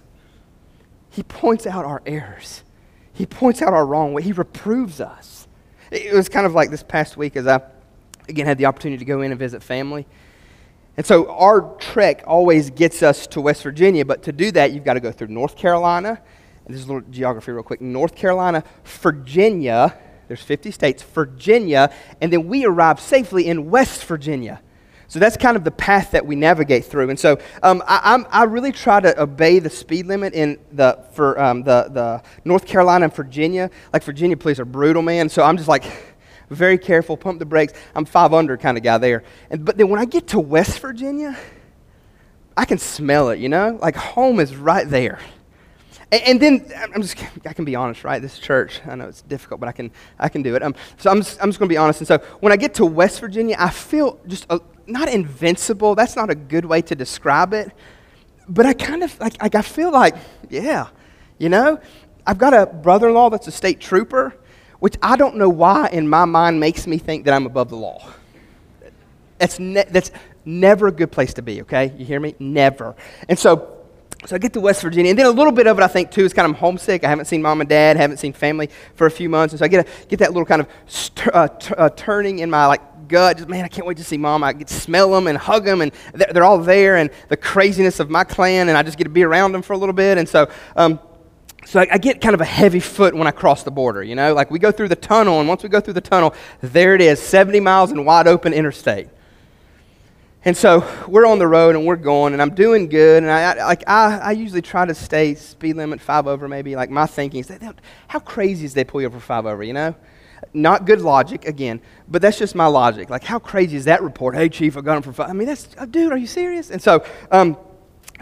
He 1.14 1.22
points 1.22 1.68
out 1.68 1.86
our 1.86 2.02
errors. 2.08 2.64
He 3.14 3.28
points 3.28 3.62
out 3.62 3.72
our 3.72 3.86
wrong 3.86 4.14
way. 4.14 4.24
He 4.24 4.32
reproves 4.32 5.00
us. 5.00 5.48
It 5.92 6.12
was 6.12 6.28
kind 6.28 6.48
of 6.48 6.56
like 6.56 6.72
this 6.72 6.82
past 6.82 7.18
week 7.18 7.36
as 7.36 7.46
I, 7.46 7.62
again, 8.28 8.48
had 8.48 8.58
the 8.58 8.66
opportunity 8.66 8.98
to 8.98 9.06
go 9.06 9.22
in 9.22 9.30
and 9.30 9.40
visit 9.40 9.62
family. 9.62 10.08
And 10.98 11.06
so 11.06 11.32
our 11.32 11.76
trek 11.78 12.24
always 12.26 12.72
gets 12.72 13.04
us 13.04 13.28
to 13.28 13.42
West 13.42 13.62
Virginia, 13.62 14.04
but 14.04 14.24
to 14.24 14.32
do 14.32 14.52
that, 14.54 14.72
you've 14.72 14.84
got 14.84 14.96
to 14.96 15.00
go 15.00 15.12
through 15.12 15.28
North 15.28 15.56
Carolina. 15.56 16.20
And 16.66 16.74
this 16.74 16.82
is 16.82 16.90
a 16.90 16.94
little 16.94 17.08
geography, 17.12 17.52
real 17.52 17.62
quick. 17.62 17.80
North 17.80 18.16
Carolina, 18.16 18.64
Virginia, 18.84 19.96
there's 20.28 20.42
50 20.42 20.72
states, 20.72 21.04
Virginia, 21.04 21.94
and 22.22 22.34
then 22.34 22.48
we 22.48 22.66
arrive 22.66 23.00
safely 23.00 23.46
in 23.46 23.70
West 23.70 24.04
Virginia. 24.06 24.62
So 25.14 25.20
that's 25.20 25.38
kind 25.38 25.56
of 25.56 25.64
the 25.64 25.70
path 25.70 26.10
that 26.10 26.26
we 26.26 26.36
navigate 26.36 26.86
through. 26.86 27.12
And 27.12 27.20
so 27.20 27.38
um, 27.62 27.84
I, 27.86 28.26
I, 28.32 28.46
really 28.46 28.72
try 28.72 29.00
to 29.00 29.22
obey 29.22 29.60
the 29.60 29.70
speed 29.70 30.08
limit 30.08 30.34
in 30.34 30.58
the, 30.72 31.06
for 31.12 31.40
um, 31.40 31.62
the, 31.62 31.88
the 31.92 32.24
North 32.46 32.66
Carolina 32.66 33.06
and 33.06 33.14
Virginia. 33.14 33.70
Like 33.94 34.02
Virginia 34.02 34.36
police 34.36 34.58
are 34.58 34.66
brutal, 34.66 35.04
man. 35.04 35.30
So 35.30 35.44
I'm 35.44 35.56
just 35.56 35.70
like 35.70 35.84
very 36.50 36.80
careful, 36.80 37.16
pump 37.16 37.38
the 37.38 37.46
brakes. 37.46 37.74
I'm 37.94 38.06
five 38.06 38.34
under 38.34 38.58
kind 38.58 38.76
of 38.76 38.84
guy 38.84 38.98
there. 38.98 39.22
And, 39.52 39.64
but 39.64 39.78
then 39.78 39.88
when 39.90 40.00
I 40.00 40.06
get 40.06 40.30
to 40.30 40.40
West 40.40 40.80
Virginia, 40.80 41.38
I 42.58 42.66
can 42.66 42.80
smell 42.80 43.30
it, 43.30 43.38
you 43.38 43.50
know? 43.50 43.78
Like 43.80 43.96
home 43.96 44.40
is 44.40 44.56
right 44.56 44.90
there. 44.90 45.20
And, 46.12 46.40
then 46.40 46.72
I'm 46.96 47.04
just, 47.04 47.24
I 47.46 47.54
can 47.54 47.66
be 47.66 47.76
honest, 47.76 48.04
right? 48.04 48.20
This 48.20 48.40
church, 48.40 48.82
I 48.88 48.96
know 48.96 49.10
it's 49.10 49.22
difficult, 49.22 49.60
but 49.60 49.70
I 49.70 49.74
can, 49.74 49.92
I 50.18 50.30
can 50.30 50.42
do 50.42 50.56
it. 50.56 50.64
Um, 50.64 50.74
so 50.98 51.12
I'm 51.12 51.22
just, 51.22 51.40
I'm 51.40 51.50
just 51.50 51.60
going 51.60 51.70
to 51.70 51.74
be 51.74 51.78
honest. 51.78 52.02
And 52.02 52.08
so 52.08 52.18
when 52.40 52.52
I 52.52 52.56
get 52.56 52.74
to 52.76 52.86
West 52.86 53.20
Virginia, 53.20 53.56
I 53.60 53.70
feel 53.70 54.20
just 54.28 54.48
a, 54.50 54.60
not 54.88 55.10
invincible. 55.10 55.96
That's 55.96 56.16
not 56.16 56.30
a 56.30 56.36
good 56.36 56.66
way 56.66 56.82
to 56.84 56.96
describe 56.96 57.54
it. 57.54 57.72
But 58.48 58.66
I 58.66 58.74
kind 58.74 59.04
of, 59.04 59.18
like, 59.20 59.42
like 59.42 59.56
I 59.56 59.62
feel 59.62 59.92
like, 59.92 60.16
yeah, 60.50 60.88
you 61.38 61.50
know? 61.50 61.80
I've 62.26 62.38
got 62.38 62.54
a 62.54 62.66
brother 62.66 63.10
in 63.10 63.16
law 63.16 63.30
that's 63.30 63.48
a 63.48 63.52
state 63.52 63.80
trooper, 63.80 64.36
which 64.80 64.96
I 65.02 65.16
don't 65.16 65.36
know 65.38 65.50
why 65.50 65.90
in 65.90 66.08
my 66.08 66.26
mind 66.26 66.60
makes 66.60 66.88
me 66.88 66.98
think 66.98 67.26
that 67.26 67.34
I'm 67.34 67.46
above 67.46 67.70
the 67.70 67.78
law. 67.78 68.06
That's, 69.38 69.60
ne- 69.60 69.86
that's 69.90 70.12
never 70.46 70.88
a 70.88 70.92
good 70.92 71.12
place 71.12 71.34
to 71.36 71.42
be, 71.42 71.62
okay? 71.62 71.94
You 71.98 72.06
hear 72.06 72.20
me? 72.20 72.36
Never. 72.40 72.96
And 73.28 73.38
so, 73.38 73.78
so 74.26 74.36
I 74.36 74.40
get 74.40 74.54
to 74.54 74.62
West 74.62 74.82
Virginia, 74.82 75.10
and 75.10 75.20
then 75.20 75.26
a 75.26 75.32
little 75.32 75.52
bit 75.52 75.68
of 75.68 75.78
it, 75.78 75.84
I 75.84 75.88
think, 75.88 76.12
too, 76.12 76.24
is 76.24 76.34
kind 76.34 76.50
of 76.50 76.58
homesick. 76.58 77.04
I 77.04 77.10
haven't 77.10 77.26
seen 77.26 77.42
mom 77.42 77.60
and 77.60 77.70
dad, 77.70 77.98
haven't 77.98 78.18
seen 78.18 78.32
family 78.32 78.70
for 78.96 79.06
a 79.06 79.12
few 79.12 79.28
months, 79.28 79.54
and 79.54 79.60
so 79.60 79.66
I 79.66 79.68
get, 79.68 79.86
a, 79.86 80.08
get 80.08 80.20
that 80.20 80.32
little 80.32 80.46
kind 80.46 80.62
of 80.62 80.68
st- 80.88 81.28
uh, 81.34 81.48
t- 81.50 81.74
uh, 81.76 81.90
turning 81.90 82.40
in 82.40 82.50
my 82.50 82.68
like 82.68 82.93
gut. 83.08 83.38
Just 83.38 83.50
man, 83.50 83.64
I 83.66 83.68
can't 83.68 83.88
wait 83.88 83.98
to 83.98 84.04
see 84.04 84.18
mom. 84.18 84.44
I 84.44 84.54
get 84.54 84.68
to 84.68 84.74
smell 84.74 85.12
them 85.12 85.28
and 85.28 85.38
hug 85.38 85.66
them, 85.66 85.82
and 85.82 85.92
they're, 86.14 86.44
all 86.44 86.58
there, 86.58 86.98
and 86.98 87.10
the 87.30 87.38
craziness 87.38 88.00
of 88.00 88.10
my 88.10 88.24
clan, 88.24 88.70
and 88.70 88.78
I 88.78 88.84
just 88.84 88.98
get 88.98 89.06
to 89.06 89.10
be 89.10 89.24
around 89.24 89.52
them 89.52 89.62
for 89.62 89.74
a 89.74 89.78
little 89.78 89.94
bit, 89.94 90.18
and 90.18 90.28
so. 90.28 90.50
Um, 90.76 91.00
so 91.66 91.80
I, 91.80 91.88
I, 91.94 91.98
get 91.98 92.20
kind 92.20 92.36
of 92.36 92.42
a 92.42 92.46
heavy 92.46 92.82
foot 92.82 93.16
when 93.16 93.26
I 93.26 93.32
cross 93.32 93.64
the 93.64 93.72
border, 93.72 94.04
you 94.04 94.16
know? 94.16 94.34
Like 94.34 94.52
we 94.52 94.60
go 94.60 94.70
through 94.70 94.90
the 94.90 94.98
tunnel, 94.98 95.40
and 95.40 95.48
once 95.48 95.64
we 95.64 95.70
go 95.70 95.80
through 95.80 95.94
the 95.94 96.02
tunnel, 96.02 96.36
there 96.60 96.94
it 96.94 97.00
is 97.00 97.22
70 97.22 97.62
miles 97.62 97.90
in 97.90 98.04
wide 98.04 98.28
open 98.28 98.52
interstate. 98.52 99.08
And 100.46 100.58
so 100.58 100.86
we're 101.08 101.26
on 101.26 101.40
the 101.40 101.48
road 101.48 101.76
and 101.76 101.86
we're 101.86 101.96
going, 101.96 102.34
and 102.34 102.42
I'm 102.42 102.54
doing 102.54 102.90
good. 102.90 103.24
And 103.24 103.32
I, 103.32 103.54
I 103.54 103.66
like 103.66 103.84
I, 103.88 104.18
I 104.18 104.32
usually 104.32 104.62
try 104.62 104.86
to 104.86 104.94
stay 104.94 105.36
speed 105.36 105.78
limit 105.78 106.02
five 106.02 106.28
over, 106.28 106.50
maybe. 106.50 106.76
Like 106.76 106.90
my 106.90 107.06
thinking 107.06 107.40
is, 107.40 107.52
how 108.08 108.20
crazy 108.20 108.66
is 108.66 108.74
they 108.74 108.84
pull 108.84 109.00
you 109.00 109.08
over 109.08 109.22
five 109.22 109.46
over? 109.46 109.64
You 109.64 109.74
know, 109.74 109.96
not 110.54 110.86
good 110.86 111.02
logic 111.02 111.46
again, 111.46 111.82
but 112.08 112.22
that's 112.22 112.38
just 112.38 112.56
my 112.56 112.68
logic. 112.68 113.10
Like 113.10 113.24
how 113.24 113.40
crazy 113.40 113.76
is 113.78 113.86
that 113.86 114.02
report? 114.04 114.36
Hey, 114.36 114.50
chief, 114.50 114.78
I 114.78 114.82
got 114.82 114.98
him 114.98 115.04
for 115.04 115.14
five. 115.14 115.30
I 115.30 115.34
mean, 115.34 115.48
that's 115.48 115.70
oh, 115.80 115.86
dude, 115.86 116.12
are 116.12 116.18
you 116.18 116.28
serious? 116.28 116.70
And 116.70 116.82
so, 116.82 117.06
um, 117.32 117.58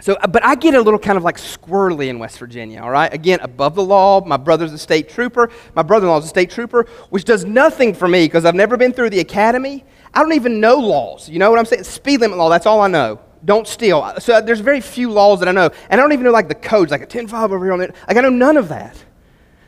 so, 0.00 0.14
uh, 0.14 0.26
but 0.26 0.44
I 0.44 0.56
get 0.56 0.74
a 0.74 0.80
little 0.80 0.98
kind 0.98 1.16
of 1.16 1.22
like 1.22 1.36
squirrely 1.36 2.08
in 2.08 2.18
West 2.18 2.38
Virginia, 2.38 2.80
all 2.80 2.90
right? 2.90 3.12
Again, 3.12 3.38
above 3.40 3.74
the 3.74 3.84
law. 3.84 4.24
My 4.24 4.36
brother's 4.36 4.72
a 4.72 4.78
state 4.78 5.08
trooper. 5.08 5.50
My 5.74 5.82
brother 5.82 6.06
in 6.06 6.10
law 6.10 6.18
is 6.18 6.24
a 6.24 6.28
state 6.28 6.50
trooper, 6.50 6.86
which 7.10 7.24
does 7.24 7.44
nothing 7.44 7.94
for 7.94 8.08
me 8.08 8.24
because 8.26 8.44
I've 8.44 8.54
never 8.54 8.76
been 8.76 8.92
through 8.92 9.10
the 9.10 9.20
academy. 9.20 9.84
I 10.12 10.22
don't 10.22 10.32
even 10.32 10.58
know 10.60 10.76
laws. 10.76 11.28
You 11.28 11.38
know 11.38 11.50
what 11.50 11.58
I'm 11.58 11.66
saying? 11.66 11.84
Speed 11.84 12.20
limit 12.20 12.36
law, 12.36 12.48
that's 12.48 12.66
all 12.66 12.80
I 12.80 12.88
know. 12.88 13.20
Don't 13.44 13.66
steal. 13.66 14.14
So 14.18 14.40
there's 14.40 14.60
very 14.60 14.80
few 14.80 15.10
laws 15.10 15.40
that 15.40 15.48
I 15.48 15.52
know. 15.52 15.70
And 15.88 16.00
I 16.00 16.02
don't 16.02 16.12
even 16.12 16.24
know 16.24 16.32
like 16.32 16.48
the 16.48 16.54
codes, 16.54 16.90
like 16.90 17.02
a 17.02 17.06
10 17.06 17.28
5 17.28 17.52
over 17.52 17.64
here 17.64 17.72
on 17.72 17.80
it. 17.80 17.94
Like 18.08 18.16
I 18.16 18.20
know 18.22 18.30
none 18.30 18.56
of 18.56 18.68
that. 18.70 18.96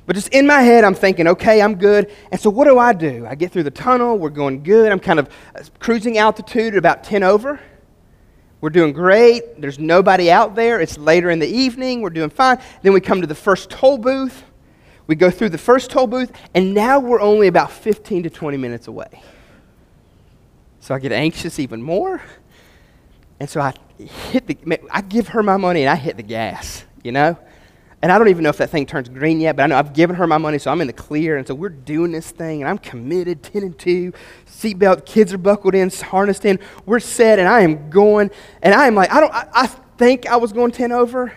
But 0.07 0.17
just 0.17 0.29
in 0.29 0.47
my 0.47 0.61
head, 0.61 0.85
I'm 0.85 0.95
thinking, 0.95 1.27
okay, 1.29 1.63
I'm 1.63 1.77
good. 1.77 2.13
And 2.31 2.39
so 2.39 2.51
what 2.51 2.67
do 2.67 2.79
I 2.79 2.93
do? 2.93 3.27
I 3.27 3.35
get 3.35 3.53
through 3.53 3.63
the 3.63 3.71
tunnel. 3.71 4.19
We're 4.19 4.29
going 4.29 4.63
good. 4.63 4.93
I'm 4.93 5.01
kind 5.01 5.19
of 5.19 5.29
uh, 5.55 5.63
cruising 5.79 6.19
altitude 6.19 6.75
at 6.75 6.79
about 6.79 7.05
10 7.05 7.23
over. 7.23 7.59
We're 8.61 8.71
doing 8.71 8.93
great. 8.93 9.61
There's 9.61 9.79
nobody 9.79 10.31
out 10.31 10.55
there. 10.55 10.81
It's 10.81 10.99
later 10.99 11.31
in 11.31 11.39
the 11.39 11.47
evening. 11.47 12.03
We're 12.03 12.11
doing 12.11 12.31
fine. 12.31 12.59
Then 12.83 12.93
we 12.93 13.01
come 13.01 13.21
to 13.21 13.27
the 13.27 13.35
first 13.35 13.71
toll 13.71 13.99
booth. 13.99 14.45
We 15.07 15.17
go 15.17 15.31
through 15.31 15.51
the 15.51 15.59
first 15.59 15.91
toll 15.91 16.07
booth, 16.07 16.33
and 16.55 16.73
now 16.73 16.99
we're 16.99 17.21
only 17.21 17.47
about 17.47 17.71
15 17.71 18.23
to 18.23 18.31
20 18.31 18.57
minutes 18.57 18.89
away. 18.89 19.23
So 20.81 20.95
I 20.95 20.99
get 20.99 21.13
anxious 21.13 21.59
even 21.59 21.83
more. 21.83 22.23
And 23.39 23.51
so 23.51 23.61
I 23.61 23.75
hit 23.99 24.47
the, 24.47 24.57
I 24.91 25.03
give 25.03 25.29
her 25.29 25.43
my 25.43 25.57
money 25.57 25.83
and 25.83 25.91
I 25.91 25.97
hit 25.97 26.17
the 26.17 26.23
gas, 26.23 26.85
you 27.03 27.13
know? 27.13 27.39
And 28.05 28.13
I 28.13 28.19
don't 28.19 28.29
even 28.29 28.43
know 28.43 28.51
if 28.51 28.59
that 28.59 28.69
thing 28.69 28.85
turns 28.85 29.09
green 29.09 29.41
yet, 29.41 29.57
but 29.57 29.63
I 29.63 29.67
know 29.69 29.79
I've 29.79 29.95
given 29.95 30.15
her 30.17 30.27
my 30.27 30.37
money, 30.37 30.59
so 30.59 30.71
I'm 30.71 30.83
in 30.83 30.87
the 30.89 30.93
clear. 30.93 31.39
And 31.39 31.47
so 31.47 31.55
we're 31.55 31.71
doing 31.71 32.13
this 32.13 32.31
thing, 32.33 32.61
and 32.61 32.69
I'm 32.69 32.77
committed, 32.77 33.43
10 33.43 33.63
and 33.63 33.79
2. 33.79 34.13
Seatbelt, 34.47 35.07
kids 35.07 35.33
are 35.33 35.39
buckled 35.39 35.75
in, 35.75 35.89
harnessed 35.89 36.45
in. 36.45 36.61
We're 36.85 37.01
set, 37.01 37.39
and 37.39 37.49
I 37.49 37.63
am 37.63 37.89
going. 37.89 38.31
And 38.61 38.75
I 38.75 38.89
am 38.89 38.95
like, 38.95 39.11
I 39.11 39.21
don't, 39.21 39.33
I, 39.33 39.49
I 39.55 39.67
think 39.97 40.27
I 40.27 40.37
was 40.37 40.53
going 40.53 40.71
10 40.71 40.93
over 40.93 41.33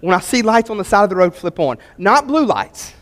when 0.00 0.14
I 0.14 0.20
see 0.20 0.42
lights 0.42 0.70
on 0.70 0.78
the 0.78 0.84
side 0.84 1.02
of 1.02 1.10
the 1.10 1.16
road 1.16 1.34
flip 1.34 1.58
on. 1.58 1.76
Not 1.98 2.28
blue 2.28 2.46
lights, 2.46 2.94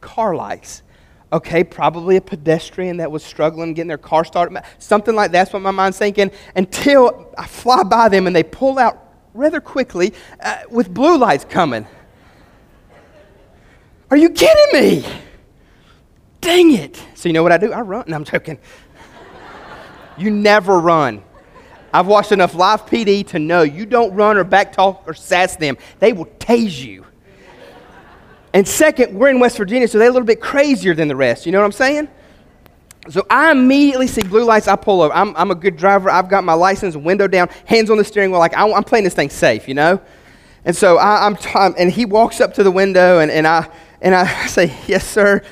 car 0.00 0.36
lights. 0.36 0.84
Okay, 1.32 1.64
probably 1.64 2.14
a 2.14 2.20
pedestrian 2.20 2.98
that 2.98 3.10
was 3.10 3.24
struggling 3.24 3.74
getting 3.74 3.88
their 3.88 3.98
car 3.98 4.24
started. 4.24 4.62
Something 4.78 5.16
like 5.16 5.32
that's 5.32 5.52
what 5.52 5.60
my 5.60 5.72
mind's 5.72 5.98
thinking. 5.98 6.30
Until 6.54 7.34
I 7.36 7.48
fly 7.48 7.82
by 7.82 8.08
them 8.08 8.28
and 8.28 8.36
they 8.36 8.44
pull 8.44 8.78
out 8.78 9.12
rather 9.34 9.60
quickly 9.60 10.14
uh, 10.38 10.58
with 10.70 10.94
blue 10.94 11.18
lights 11.18 11.44
coming. 11.44 11.84
Are 14.12 14.16
you 14.18 14.28
kidding 14.28 14.78
me? 14.78 15.06
Dang 16.42 16.74
it. 16.74 17.02
So, 17.14 17.30
you 17.30 17.32
know 17.32 17.42
what 17.42 17.50
I 17.50 17.56
do? 17.56 17.72
I 17.72 17.80
run. 17.80 18.04
No, 18.06 18.16
I'm 18.16 18.24
joking. 18.24 18.58
you 20.18 20.30
never 20.30 20.78
run. 20.78 21.24
I've 21.94 22.06
watched 22.06 22.30
enough 22.30 22.54
live 22.54 22.84
PD 22.84 23.26
to 23.28 23.38
know 23.38 23.62
you 23.62 23.86
don't 23.86 24.12
run 24.12 24.36
or 24.36 24.44
backtalk 24.44 24.98
or 25.06 25.14
sass 25.14 25.56
them. 25.56 25.78
They 25.98 26.12
will 26.12 26.26
tase 26.26 26.84
you. 26.84 27.06
And 28.52 28.68
second, 28.68 29.18
we're 29.18 29.30
in 29.30 29.40
West 29.40 29.56
Virginia, 29.56 29.88
so 29.88 29.96
they're 29.96 30.10
a 30.10 30.12
little 30.12 30.26
bit 30.26 30.42
crazier 30.42 30.94
than 30.94 31.08
the 31.08 31.16
rest. 31.16 31.46
You 31.46 31.52
know 31.52 31.60
what 31.60 31.64
I'm 31.64 31.72
saying? 31.72 32.08
So 33.08 33.24
I 33.30 33.50
immediately 33.50 34.08
see 34.08 34.24
blue 34.24 34.44
lights. 34.44 34.68
I 34.68 34.76
pull 34.76 35.00
over. 35.00 35.14
I'm, 35.14 35.34
I'm 35.38 35.50
a 35.50 35.54
good 35.54 35.78
driver. 35.78 36.10
I've 36.10 36.28
got 36.28 36.44
my 36.44 36.52
license, 36.52 36.96
window 36.96 37.28
down, 37.28 37.48
hands 37.64 37.88
on 37.88 37.96
the 37.96 38.04
steering 38.04 38.30
wheel. 38.30 38.40
Like 38.40 38.58
I, 38.58 38.68
am 38.68 38.84
playing 38.84 39.04
this 39.04 39.14
thing 39.14 39.30
safe, 39.30 39.68
you 39.68 39.72
know. 39.74 40.02
And 40.66 40.76
so 40.76 40.98
I, 40.98 41.26
am 41.26 41.34
t- 41.34 41.50
and 41.54 41.90
he 41.90 42.04
walks 42.04 42.42
up 42.42 42.52
to 42.54 42.62
the 42.62 42.70
window, 42.70 43.20
and, 43.20 43.30
and 43.30 43.46
I 43.46 43.68
and 44.02 44.14
I 44.14 44.46
say, 44.46 44.76
Yes, 44.86 45.08
sir. 45.08 45.42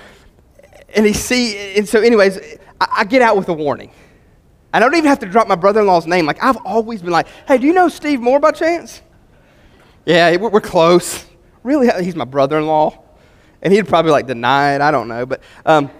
And 0.95 1.07
he 1.07 1.13
see, 1.13 1.77
and 1.77 1.89
so, 1.89 2.01
anyways, 2.01 2.39
I, 2.81 2.89
I 2.99 3.05
get 3.05 3.23
out 3.23 3.37
with 3.37 3.49
a 3.49 3.53
warning. 3.55 3.93
I 4.73 4.81
don't 4.81 4.95
even 4.95 5.09
have 5.09 5.21
to 5.21 5.27
drop 5.27 5.49
my 5.49 5.55
brother 5.55 5.81
in 5.81 5.87
law's 5.87 6.07
name. 6.07 6.27
Like, 6.27 6.43
I've 6.43 6.59
always 6.59 7.01
been 7.01 7.13
like, 7.13 7.29
Hey, 7.49 7.57
do 7.57 7.67
you 7.67 7.73
know 7.73 7.89
Steve 7.89 8.21
Moore 8.21 8.41
by 8.41 8.51
chance? 8.51 9.01
Yeah, 10.05 10.37
we're, 10.37 10.51
we're 10.51 10.61
close. 10.61 11.25
Really? 11.63 11.89
He's 12.05 12.17
my 12.17 12.25
brother 12.25 12.59
in 12.59 12.67
law. 12.67 13.05
And 13.63 13.73
he'd 13.73 13.87
probably 13.87 14.11
like 14.11 14.27
deny 14.27 14.75
it. 14.75 14.81
I 14.81 14.91
don't 14.91 15.09
know. 15.09 15.27
But, 15.27 15.43
um, 15.67 15.91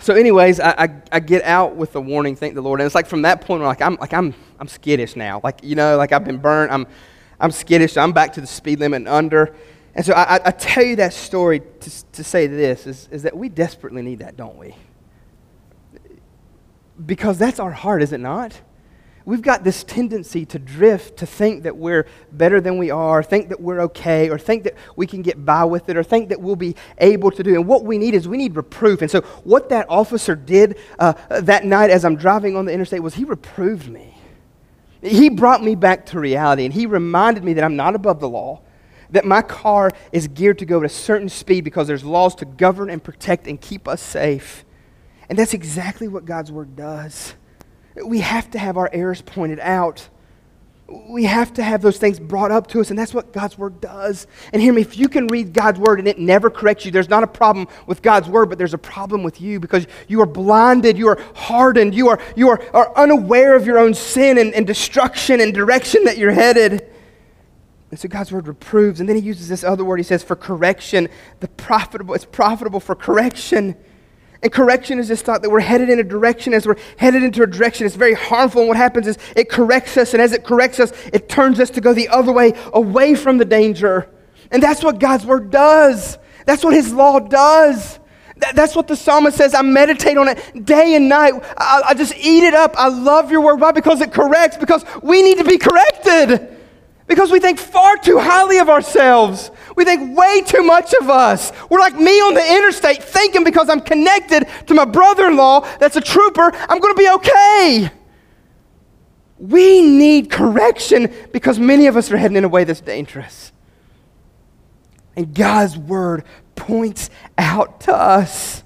so 0.00 0.14
anyways, 0.14 0.60
I, 0.60 0.70
I, 0.70 0.88
I, 1.12 1.20
get 1.20 1.44
out 1.44 1.76
with 1.76 1.92
the 1.92 2.00
warning, 2.00 2.34
thank 2.34 2.54
the 2.54 2.62
Lord. 2.62 2.80
And 2.80 2.86
it's 2.86 2.94
like 2.94 3.06
from 3.06 3.22
that 3.22 3.42
point, 3.42 3.62
like 3.62 3.82
I'm 3.82 3.96
like 3.96 4.14
I'm 4.14 4.34
I'm 4.58 4.66
skittish 4.66 5.14
now. 5.14 5.40
Like, 5.44 5.62
you 5.62 5.76
know, 5.76 5.98
like 5.98 6.12
I've 6.12 6.24
been 6.24 6.38
burnt. 6.38 6.72
I'm 6.72 6.86
I'm 7.38 7.50
skittish. 7.50 7.96
I'm 7.98 8.12
back 8.12 8.32
to 8.32 8.40
the 8.40 8.46
speed 8.46 8.80
limit 8.80 8.96
and 8.96 9.08
under. 9.08 9.54
And 9.94 10.06
so 10.06 10.12
I, 10.12 10.40
I 10.44 10.50
tell 10.52 10.84
you 10.84 10.96
that 10.96 11.12
story 11.12 11.60
to, 11.60 12.04
to 12.12 12.24
say 12.24 12.46
this 12.46 12.86
is, 12.86 13.08
is 13.10 13.22
that 13.24 13.36
we 13.36 13.48
desperately 13.48 14.02
need 14.02 14.20
that, 14.20 14.36
don't 14.36 14.56
we? 14.56 14.74
Because 17.04 17.38
that's 17.38 17.58
our 17.58 17.72
heart, 17.72 18.02
is 18.02 18.12
it 18.12 18.20
not? 18.20 18.60
We've 19.24 19.42
got 19.42 19.64
this 19.64 19.84
tendency 19.84 20.46
to 20.46 20.58
drift, 20.58 21.18
to 21.18 21.26
think 21.26 21.64
that 21.64 21.76
we're 21.76 22.06
better 22.32 22.60
than 22.60 22.78
we 22.78 22.90
are, 22.90 23.22
think 23.22 23.50
that 23.50 23.60
we're 23.60 23.80
okay, 23.82 24.30
or 24.30 24.38
think 24.38 24.64
that 24.64 24.74
we 24.96 25.06
can 25.06 25.22
get 25.22 25.44
by 25.44 25.64
with 25.64 25.88
it, 25.88 25.96
or 25.96 26.02
think 26.02 26.30
that 26.30 26.40
we'll 26.40 26.56
be 26.56 26.74
able 26.98 27.30
to 27.32 27.42
do. 27.42 27.54
And 27.54 27.66
what 27.66 27.84
we 27.84 27.98
need 27.98 28.14
is 28.14 28.26
we 28.26 28.38
need 28.38 28.56
reproof. 28.56 29.02
And 29.02 29.10
so, 29.10 29.20
what 29.44 29.68
that 29.68 29.86
officer 29.90 30.34
did 30.34 30.78
uh, 30.98 31.12
that 31.28 31.64
night 31.64 31.90
as 31.90 32.04
I'm 32.04 32.16
driving 32.16 32.56
on 32.56 32.64
the 32.64 32.72
interstate 32.72 33.02
was 33.02 33.14
he 33.14 33.24
reproved 33.24 33.88
me. 33.88 34.16
He 35.02 35.28
brought 35.28 35.62
me 35.62 35.74
back 35.74 36.06
to 36.06 36.20
reality, 36.20 36.64
and 36.64 36.72
he 36.72 36.86
reminded 36.86 37.44
me 37.44 37.52
that 37.54 37.64
I'm 37.64 37.76
not 37.76 37.94
above 37.94 38.20
the 38.20 38.28
law 38.28 38.62
that 39.12 39.24
my 39.24 39.42
car 39.42 39.90
is 40.12 40.28
geared 40.28 40.58
to 40.60 40.64
go 40.64 40.80
at 40.80 40.86
a 40.86 40.88
certain 40.88 41.28
speed 41.28 41.64
because 41.64 41.86
there's 41.86 42.04
laws 42.04 42.34
to 42.36 42.44
govern 42.44 42.90
and 42.90 43.02
protect 43.02 43.46
and 43.46 43.60
keep 43.60 43.88
us 43.88 44.00
safe. 44.00 44.64
And 45.28 45.38
that's 45.38 45.54
exactly 45.54 46.08
what 46.08 46.24
God's 46.24 46.50
Word 46.50 46.74
does. 46.74 47.34
We 48.04 48.20
have 48.20 48.50
to 48.50 48.58
have 48.58 48.76
our 48.76 48.90
errors 48.92 49.22
pointed 49.22 49.60
out. 49.60 50.08
We 51.08 51.22
have 51.24 51.52
to 51.54 51.62
have 51.62 51.82
those 51.82 51.98
things 51.98 52.18
brought 52.18 52.50
up 52.50 52.66
to 52.68 52.80
us, 52.80 52.90
and 52.90 52.98
that's 52.98 53.14
what 53.14 53.32
God's 53.32 53.56
Word 53.56 53.80
does. 53.80 54.26
And 54.52 54.60
hear 54.60 54.72
me, 54.72 54.82
if 54.82 54.98
you 54.98 55.08
can 55.08 55.28
read 55.28 55.52
God's 55.52 55.78
Word 55.78 56.00
and 56.00 56.08
it 56.08 56.18
never 56.18 56.50
corrects 56.50 56.84
you, 56.84 56.90
there's 56.90 57.08
not 57.08 57.22
a 57.22 57.28
problem 57.28 57.68
with 57.86 58.02
God's 58.02 58.28
Word, 58.28 58.48
but 58.48 58.58
there's 58.58 58.74
a 58.74 58.78
problem 58.78 59.22
with 59.22 59.40
you 59.40 59.60
because 59.60 59.86
you 60.08 60.20
are 60.20 60.26
blinded, 60.26 60.98
you 60.98 61.06
are 61.06 61.20
hardened, 61.36 61.94
you 61.94 62.08
are, 62.08 62.18
you 62.34 62.48
are, 62.48 62.60
are 62.74 62.96
unaware 62.96 63.54
of 63.54 63.66
your 63.66 63.78
own 63.78 63.94
sin 63.94 64.36
and, 64.36 64.52
and 64.52 64.66
destruction 64.66 65.40
and 65.40 65.54
direction 65.54 66.04
that 66.04 66.18
you're 66.18 66.32
headed. 66.32 66.90
And 67.90 67.98
so 67.98 68.08
God's 68.08 68.30
word 68.30 68.46
reproves. 68.46 69.00
And 69.00 69.08
then 69.08 69.16
he 69.16 69.22
uses 69.22 69.48
this 69.48 69.64
other 69.64 69.84
word. 69.84 69.96
He 69.96 70.04
says, 70.04 70.22
for 70.22 70.36
correction, 70.36 71.08
the 71.40 71.48
profitable, 71.48 72.14
it's 72.14 72.24
profitable 72.24 72.80
for 72.80 72.94
correction. 72.94 73.74
And 74.42 74.52
correction 74.52 74.98
is 74.98 75.08
this 75.08 75.22
thought 75.22 75.42
that 75.42 75.50
we're 75.50 75.60
headed 75.60 75.90
in 75.90 75.98
a 75.98 76.04
direction. 76.04 76.54
As 76.54 76.66
we're 76.66 76.78
headed 76.96 77.22
into 77.22 77.42
a 77.42 77.46
direction, 77.46 77.86
it's 77.86 77.96
very 77.96 78.14
harmful. 78.14 78.62
And 78.62 78.68
what 78.68 78.76
happens 78.76 79.06
is 79.06 79.18
it 79.36 79.50
corrects 79.50 79.96
us. 79.96 80.14
And 80.14 80.22
as 80.22 80.32
it 80.32 80.44
corrects 80.44 80.78
us, 80.78 80.92
it 81.12 81.28
turns 81.28 81.58
us 81.58 81.68
to 81.70 81.80
go 81.80 81.92
the 81.92 82.08
other 82.08 82.32
way, 82.32 82.54
away 82.72 83.14
from 83.14 83.38
the 83.38 83.44
danger. 83.44 84.08
And 84.50 84.62
that's 84.62 84.82
what 84.82 84.98
God's 84.98 85.26
word 85.26 85.50
does. 85.50 86.18
That's 86.46 86.64
what 86.64 86.74
his 86.74 86.92
law 86.92 87.18
does. 87.18 87.98
that's 88.54 88.74
what 88.74 88.88
the 88.88 88.96
psalmist 88.96 89.36
says. 89.36 89.52
I 89.52 89.62
meditate 89.62 90.16
on 90.16 90.28
it 90.28 90.64
day 90.64 90.94
and 90.94 91.08
night. 91.08 91.34
I, 91.58 91.82
I 91.88 91.94
just 91.94 92.16
eat 92.16 92.44
it 92.44 92.54
up. 92.54 92.74
I 92.78 92.88
love 92.88 93.30
your 93.30 93.42
word. 93.42 93.60
Why? 93.60 93.72
Because 93.72 94.00
it 94.00 94.12
corrects, 94.12 94.56
because 94.56 94.84
we 95.02 95.22
need 95.22 95.38
to 95.38 95.44
be 95.44 95.58
corrected. 95.58 96.59
Because 97.10 97.32
we 97.32 97.40
think 97.40 97.58
far 97.58 97.96
too 97.96 98.20
highly 98.20 98.58
of 98.58 98.68
ourselves. 98.68 99.50
We 99.74 99.84
think 99.84 100.16
way 100.16 100.42
too 100.42 100.62
much 100.62 100.94
of 101.00 101.10
us. 101.10 101.50
We're 101.68 101.80
like 101.80 101.96
me 101.96 102.12
on 102.20 102.34
the 102.34 102.54
interstate 102.56 103.02
thinking 103.02 103.42
because 103.42 103.68
I'm 103.68 103.80
connected 103.80 104.46
to 104.68 104.74
my 104.74 104.84
brother 104.84 105.26
in 105.26 105.36
law 105.36 105.68
that's 105.80 105.96
a 105.96 106.00
trooper, 106.00 106.52
I'm 106.54 106.78
going 106.78 106.94
to 106.94 106.98
be 106.98 107.10
okay. 107.10 107.90
We 109.38 109.82
need 109.82 110.30
correction 110.30 111.12
because 111.32 111.58
many 111.58 111.88
of 111.88 111.96
us 111.96 112.12
are 112.12 112.16
heading 112.16 112.36
in 112.36 112.44
a 112.44 112.48
way 112.48 112.62
that's 112.62 112.80
dangerous. 112.80 113.50
And 115.16 115.34
God's 115.34 115.76
word 115.76 116.22
points 116.54 117.10
out 117.36 117.80
to 117.80 117.92
us 117.92 118.62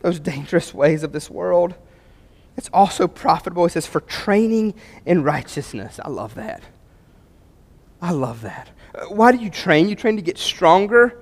those 0.00 0.20
dangerous 0.20 0.74
ways 0.74 1.02
of 1.02 1.12
this 1.12 1.30
world. 1.30 1.74
It's 2.58 2.68
also 2.74 3.08
profitable, 3.08 3.64
it 3.64 3.72
says, 3.72 3.86
for 3.86 4.02
training 4.02 4.74
in 5.06 5.22
righteousness. 5.22 5.98
I 6.04 6.10
love 6.10 6.34
that. 6.34 6.62
I 8.00 8.12
love 8.12 8.42
that. 8.42 8.68
Uh, 8.94 9.06
why 9.06 9.32
do 9.32 9.38
you 9.38 9.50
train? 9.50 9.88
You 9.88 9.96
train 9.96 10.16
to 10.16 10.22
get 10.22 10.38
stronger, 10.38 11.20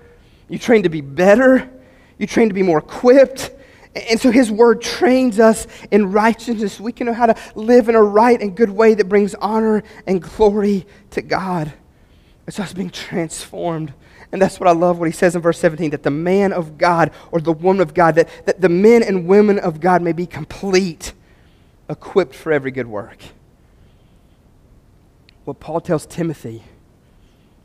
you 0.48 0.58
train 0.58 0.82
to 0.82 0.88
be 0.88 1.00
better, 1.00 1.70
you 2.18 2.26
train 2.26 2.48
to 2.48 2.54
be 2.54 2.62
more 2.62 2.78
equipped. 2.78 3.50
And 3.94 4.20
so 4.20 4.32
his 4.32 4.50
word 4.50 4.82
trains 4.82 5.38
us 5.38 5.68
in 5.92 6.10
righteousness. 6.10 6.80
We 6.80 6.90
can 6.90 7.06
know 7.06 7.12
how 7.12 7.26
to 7.26 7.36
live 7.54 7.88
in 7.88 7.94
a 7.94 8.02
right 8.02 8.40
and 8.40 8.56
good 8.56 8.70
way 8.70 8.94
that 8.94 9.08
brings 9.08 9.36
honor 9.36 9.84
and 10.04 10.20
glory 10.20 10.84
to 11.10 11.22
God. 11.22 11.72
It's 12.48 12.58
us 12.58 12.72
being 12.72 12.90
transformed. 12.90 13.94
And 14.32 14.42
that's 14.42 14.58
what 14.58 14.68
I 14.68 14.72
love 14.72 14.98
what 14.98 15.06
he 15.06 15.12
says 15.12 15.36
in 15.36 15.42
verse 15.42 15.60
17 15.60 15.90
that 15.90 16.02
the 16.02 16.10
man 16.10 16.52
of 16.52 16.76
God 16.76 17.12
or 17.30 17.40
the 17.40 17.52
woman 17.52 17.80
of 17.80 17.94
God, 17.94 18.16
that, 18.16 18.28
that 18.46 18.60
the 18.60 18.68
men 18.68 19.04
and 19.04 19.28
women 19.28 19.60
of 19.60 19.80
God 19.80 20.02
may 20.02 20.12
be 20.12 20.26
complete, 20.26 21.12
equipped 21.88 22.34
for 22.34 22.50
every 22.50 22.72
good 22.72 22.88
work 22.88 23.18
what 25.44 25.60
Paul 25.60 25.80
tells 25.80 26.06
Timothy 26.06 26.62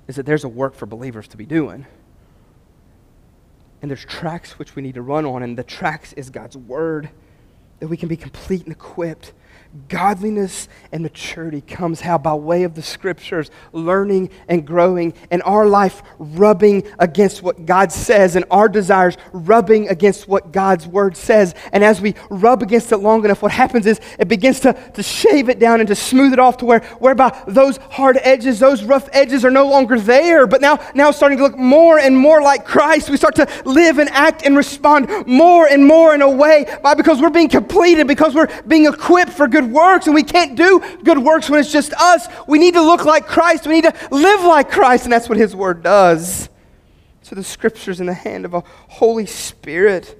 is 0.08 0.16
that 0.16 0.26
there's 0.26 0.44
a 0.44 0.50
work 0.50 0.76
for 0.76 0.86
believers 0.86 1.28
to 1.30 1.38
be 1.38 1.46
doing. 1.46 1.86
And 3.82 3.90
there's 3.90 4.04
tracks 4.04 4.60
which 4.60 4.76
we 4.76 4.82
need 4.82 4.96
to 4.96 5.02
run 5.02 5.26
on, 5.26 5.44
and 5.44 5.58
the 5.58 5.64
tracks 5.64 6.14
is 6.14 6.30
God's 6.30 6.58
word, 6.58 7.10
that 7.80 7.88
we 7.88 7.96
can 7.96 8.10
be 8.10 8.18
complete 8.18 8.64
and 8.64 8.72
equipped 8.72 9.32
Godliness 9.88 10.68
and 10.92 11.04
maturity 11.04 11.62
comes 11.62 12.02
how? 12.02 12.18
By 12.18 12.34
way 12.34 12.64
of 12.64 12.74
the 12.74 12.82
scriptures, 12.82 13.52
learning 13.72 14.32
and 14.48 14.66
growing, 14.66 15.14
and 15.30 15.44
our 15.44 15.68
life 15.68 16.02
rubbing 16.18 16.88
against 16.98 17.44
what 17.44 17.68
God 17.68 17.92
says, 17.92 18.36
and 18.36 18.46
our 18.50 18.68
desires 18.68 19.16
rubbing 19.32 19.88
against 19.90 20.28
what 20.28 20.52
God's 20.52 20.88
word 20.88 21.16
says. 21.16 21.54
And 21.72 21.84
as 21.84 22.02
we 22.02 22.16
rub 22.32 22.64
against 22.64 22.92
it 22.92 22.98
long 22.98 23.24
enough, 23.24 23.44
what 23.44 23.52
happens 23.52 23.86
is 23.86 24.00
it 24.18 24.28
begins 24.28 24.60
to, 24.62 24.74
to 24.74 25.04
shave 25.04 25.50
it 25.50 25.60
down 25.60 25.82
and 25.82 25.88
to 25.90 25.96
smooth 25.96 26.34
it 26.34 26.40
off 26.40 26.58
to 26.58 26.66
where 26.66 26.80
whereby 26.98 27.40
those 27.48 27.78
hard 27.78 28.18
edges, 28.24 28.60
those 28.60 28.84
rough 28.84 29.08
edges 29.14 29.46
are 29.46 29.52
no 29.52 29.68
longer 29.68 30.00
there, 30.00 30.48
but 30.48 30.62
now, 30.62 30.80
now 30.96 31.12
starting 31.12 31.38
to 31.38 31.44
look 31.44 31.58
more 31.58 32.00
and 32.00 32.18
more 32.18 32.42
like 32.42 32.66
Christ. 32.66 33.10
We 33.10 33.18
start 33.18 33.36
to 33.36 33.48
live 33.66 34.00
and 34.00 34.10
act 34.10 34.42
and 34.44 34.58
respond 34.58 35.28
more 35.28 35.68
and 35.68 35.86
more 35.86 36.16
in 36.16 36.24
a 36.24 36.30
way 36.30 36.66
by 36.82 36.96
because 36.96 37.22
we're 37.22 37.30
being 37.30 37.50
completed, 37.50 38.08
because 38.08 38.34
we're 38.34 38.50
being 38.64 38.86
equipped 38.86 39.32
for 39.32 39.48
good 39.48 39.59
good 39.60 39.72
works, 39.72 40.06
and 40.06 40.16
we 40.16 40.24
can't 40.24 40.56
do 40.56 40.82
good 41.04 41.18
works 41.18 41.50
when 41.50 41.60
it's 41.60 41.72
just 41.72 41.94
us. 41.94 42.28
We 42.48 42.60
need 42.60 42.74
to 42.76 42.82
look 42.82 43.06
like 43.06 43.28
Christ. 43.28 43.68
We 43.68 43.74
need 43.74 43.84
to 43.84 43.96
live 44.12 44.42
like 44.42 44.70
Christ, 44.70 45.04
and 45.04 45.14
that's 45.14 45.28
what 45.28 45.38
His 45.38 45.56
Word 45.56 45.84
does. 45.84 46.50
So 47.22 47.36
the 47.36 47.44
Scriptures 47.44 48.00
in 48.00 48.08
the 48.08 48.14
hand 48.14 48.46
of 48.46 48.54
a 48.54 48.64
Holy 48.88 49.26
Spirit 49.26 50.16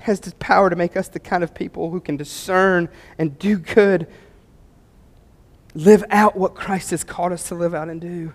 has 0.00 0.20
the 0.20 0.34
power 0.36 0.68
to 0.68 0.76
make 0.76 0.96
us 0.96 1.08
the 1.08 1.20
kind 1.20 1.44
of 1.44 1.54
people 1.54 1.90
who 1.90 2.00
can 2.00 2.16
discern 2.16 2.88
and 3.18 3.38
do 3.38 3.56
good, 3.56 4.08
live 5.74 6.04
out 6.10 6.36
what 6.36 6.54
Christ 6.54 6.90
has 6.90 7.04
called 7.04 7.32
us 7.32 7.48
to 7.48 7.54
live 7.54 7.74
out 7.74 7.88
and 7.88 8.00
do. 8.00 8.32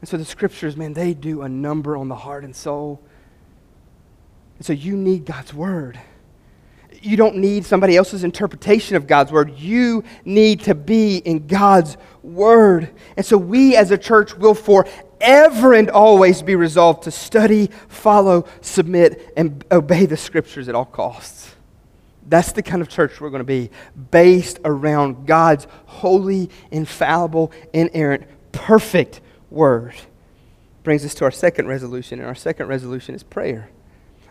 And 0.00 0.08
so 0.08 0.16
the 0.16 0.24
Scriptures, 0.24 0.76
man, 0.76 0.92
they 0.92 1.14
do 1.14 1.42
a 1.42 1.48
number 1.48 1.96
on 1.96 2.08
the 2.08 2.14
heart 2.14 2.44
and 2.44 2.54
soul. 2.54 3.02
And 4.58 4.66
so 4.66 4.72
you 4.72 4.96
need 4.96 5.24
God's 5.24 5.52
Word 5.52 5.98
you 7.06 7.16
don't 7.16 7.36
need 7.36 7.64
somebody 7.64 7.96
else's 7.96 8.24
interpretation 8.24 8.96
of 8.96 9.06
God's 9.06 9.30
word. 9.32 9.58
You 9.58 10.04
need 10.24 10.60
to 10.62 10.74
be 10.74 11.18
in 11.18 11.46
God's 11.46 11.96
word. 12.22 12.90
And 13.16 13.24
so 13.24 13.38
we 13.38 13.76
as 13.76 13.90
a 13.90 13.98
church 13.98 14.36
will 14.36 14.54
forever 14.54 15.72
and 15.72 15.88
always 15.90 16.42
be 16.42 16.56
resolved 16.56 17.04
to 17.04 17.10
study, 17.10 17.70
follow, 17.88 18.46
submit, 18.60 19.32
and 19.36 19.64
obey 19.70 20.06
the 20.06 20.16
scriptures 20.16 20.68
at 20.68 20.74
all 20.74 20.84
costs. 20.84 21.54
That's 22.28 22.52
the 22.52 22.62
kind 22.62 22.82
of 22.82 22.88
church 22.88 23.20
we're 23.20 23.30
going 23.30 23.40
to 23.40 23.44
be, 23.44 23.70
based 24.10 24.58
around 24.64 25.26
God's 25.26 25.68
holy, 25.86 26.50
infallible, 26.72 27.52
inerrant, 27.72 28.24
perfect 28.50 29.20
word. 29.48 29.94
Brings 30.82 31.04
us 31.04 31.14
to 31.14 31.24
our 31.24 31.30
second 31.30 31.68
resolution, 31.68 32.18
and 32.18 32.26
our 32.26 32.34
second 32.34 32.66
resolution 32.66 33.14
is 33.14 33.22
prayer. 33.22 33.70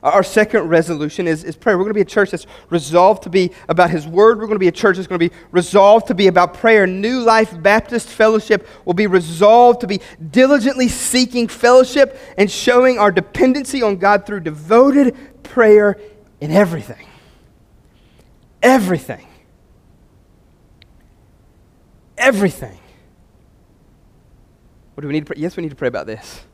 Our 0.05 0.21
second 0.21 0.69
resolution 0.69 1.27
is, 1.27 1.43
is 1.43 1.55
prayer. 1.55 1.79
We're 1.79 1.85
going 1.85 1.95
to 1.95 1.95
be 1.95 2.01
a 2.01 2.05
church 2.05 2.29
that's 2.29 2.45
resolved 2.69 3.23
to 3.23 3.29
be 3.31 3.49
about 3.67 3.89
His 3.89 4.05
Word. 4.05 4.37
We're 4.37 4.45
going 4.45 4.53
to 4.53 4.59
be 4.59 4.67
a 4.67 4.71
church 4.71 4.97
that's 4.97 5.07
going 5.07 5.19
to 5.19 5.29
be 5.29 5.35
resolved 5.49 6.05
to 6.07 6.13
be 6.13 6.27
about 6.27 6.53
prayer. 6.53 6.85
New 6.85 7.21
Life 7.21 7.59
Baptist 7.59 8.09
Fellowship 8.09 8.67
will 8.85 8.93
be 8.93 9.07
resolved 9.07 9.81
to 9.81 9.87
be 9.87 10.01
diligently 10.29 10.89
seeking 10.89 11.47
fellowship 11.47 12.19
and 12.37 12.51
showing 12.51 12.99
our 12.99 13.11
dependency 13.11 13.81
on 13.81 13.97
God 13.97 14.27
through 14.27 14.41
devoted 14.41 15.17
prayer 15.41 15.99
in 16.39 16.51
everything. 16.51 17.07
Everything. 18.61 19.25
Everything. 22.15 22.77
What 24.93 25.01
do 25.01 25.07
we 25.07 25.13
need 25.15 25.21
to 25.21 25.33
pray? 25.33 25.41
Yes, 25.41 25.57
we 25.57 25.63
need 25.63 25.69
to 25.69 25.75
pray 25.75 25.87
about 25.87 26.05
this. 26.05 26.45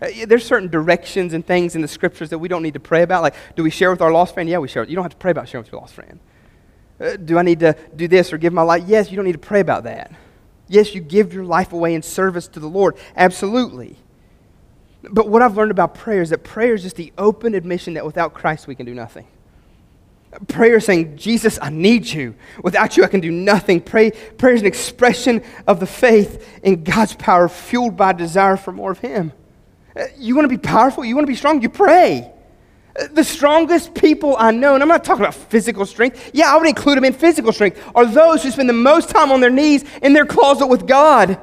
Uh, 0.00 0.08
there's 0.26 0.44
certain 0.44 0.68
directions 0.68 1.32
and 1.32 1.46
things 1.46 1.74
in 1.74 1.82
the 1.82 1.88
scriptures 1.88 2.30
that 2.30 2.38
we 2.38 2.48
don't 2.48 2.62
need 2.62 2.74
to 2.74 2.80
pray 2.80 3.02
about. 3.02 3.22
Like, 3.22 3.34
do 3.54 3.62
we 3.62 3.70
share 3.70 3.90
with 3.90 4.00
our 4.02 4.12
lost 4.12 4.34
friend? 4.34 4.48
Yeah, 4.48 4.58
we 4.58 4.68
share. 4.68 4.84
You 4.84 4.94
don't 4.94 5.04
have 5.04 5.12
to 5.12 5.18
pray 5.18 5.30
about 5.30 5.48
sharing 5.48 5.64
with 5.64 5.72
your 5.72 5.80
lost 5.80 5.94
friend. 5.94 6.20
Uh, 7.00 7.16
do 7.16 7.38
I 7.38 7.42
need 7.42 7.60
to 7.60 7.76
do 7.94 8.08
this 8.08 8.32
or 8.32 8.38
give 8.38 8.52
my 8.52 8.62
life? 8.62 8.84
Yes, 8.86 9.10
you 9.10 9.16
don't 9.16 9.26
need 9.26 9.32
to 9.32 9.38
pray 9.38 9.60
about 9.60 9.84
that. 9.84 10.12
Yes, 10.68 10.94
you 10.94 11.00
give 11.00 11.32
your 11.32 11.44
life 11.44 11.72
away 11.72 11.94
in 11.94 12.02
service 12.02 12.48
to 12.48 12.60
the 12.60 12.68
Lord. 12.68 12.96
Absolutely. 13.16 13.96
But 15.02 15.28
what 15.28 15.42
I've 15.42 15.56
learned 15.56 15.70
about 15.70 15.94
prayer 15.94 16.22
is 16.22 16.30
that 16.30 16.42
prayer 16.42 16.74
is 16.74 16.82
just 16.82 16.96
the 16.96 17.12
open 17.16 17.54
admission 17.54 17.94
that 17.94 18.04
without 18.04 18.34
Christ 18.34 18.66
we 18.66 18.74
can 18.74 18.86
do 18.86 18.94
nothing. 18.94 19.26
Prayer 20.48 20.76
is 20.76 20.84
saying, 20.84 21.16
Jesus, 21.16 21.58
I 21.62 21.70
need 21.70 22.06
you. 22.06 22.34
Without 22.62 22.96
you, 22.96 23.04
I 23.04 23.06
can 23.06 23.20
do 23.20 23.30
nothing. 23.30 23.80
Pray, 23.80 24.10
prayer 24.10 24.54
is 24.54 24.60
an 24.60 24.66
expression 24.66 25.42
of 25.66 25.80
the 25.80 25.86
faith 25.86 26.60
in 26.62 26.84
God's 26.84 27.14
power, 27.14 27.48
fueled 27.48 27.96
by 27.96 28.12
desire 28.12 28.56
for 28.56 28.72
more 28.72 28.90
of 28.90 28.98
Him. 28.98 29.32
You 30.16 30.34
want 30.34 30.44
to 30.44 30.56
be 30.56 30.60
powerful? 30.60 31.04
You 31.04 31.14
want 31.14 31.26
to 31.26 31.30
be 31.30 31.36
strong? 31.36 31.62
You 31.62 31.68
pray. 31.68 32.32
The 33.12 33.24
strongest 33.24 33.94
people 33.94 34.36
I 34.38 34.50
know, 34.50 34.74
and 34.74 34.82
I'm 34.82 34.88
not 34.88 35.04
talking 35.04 35.22
about 35.22 35.34
physical 35.34 35.84
strength. 35.84 36.30
Yeah, 36.32 36.52
I 36.52 36.56
would 36.56 36.66
include 36.66 36.96
them 36.96 37.04
in 37.04 37.12
physical 37.12 37.52
strength, 37.52 37.82
are 37.94 38.06
those 38.06 38.42
who 38.42 38.50
spend 38.50 38.68
the 38.68 38.74
most 38.74 39.10
time 39.10 39.30
on 39.30 39.40
their 39.40 39.50
knees 39.50 39.84
in 40.02 40.12
their 40.12 40.24
closet 40.24 40.66
with 40.66 40.86
God. 40.86 41.38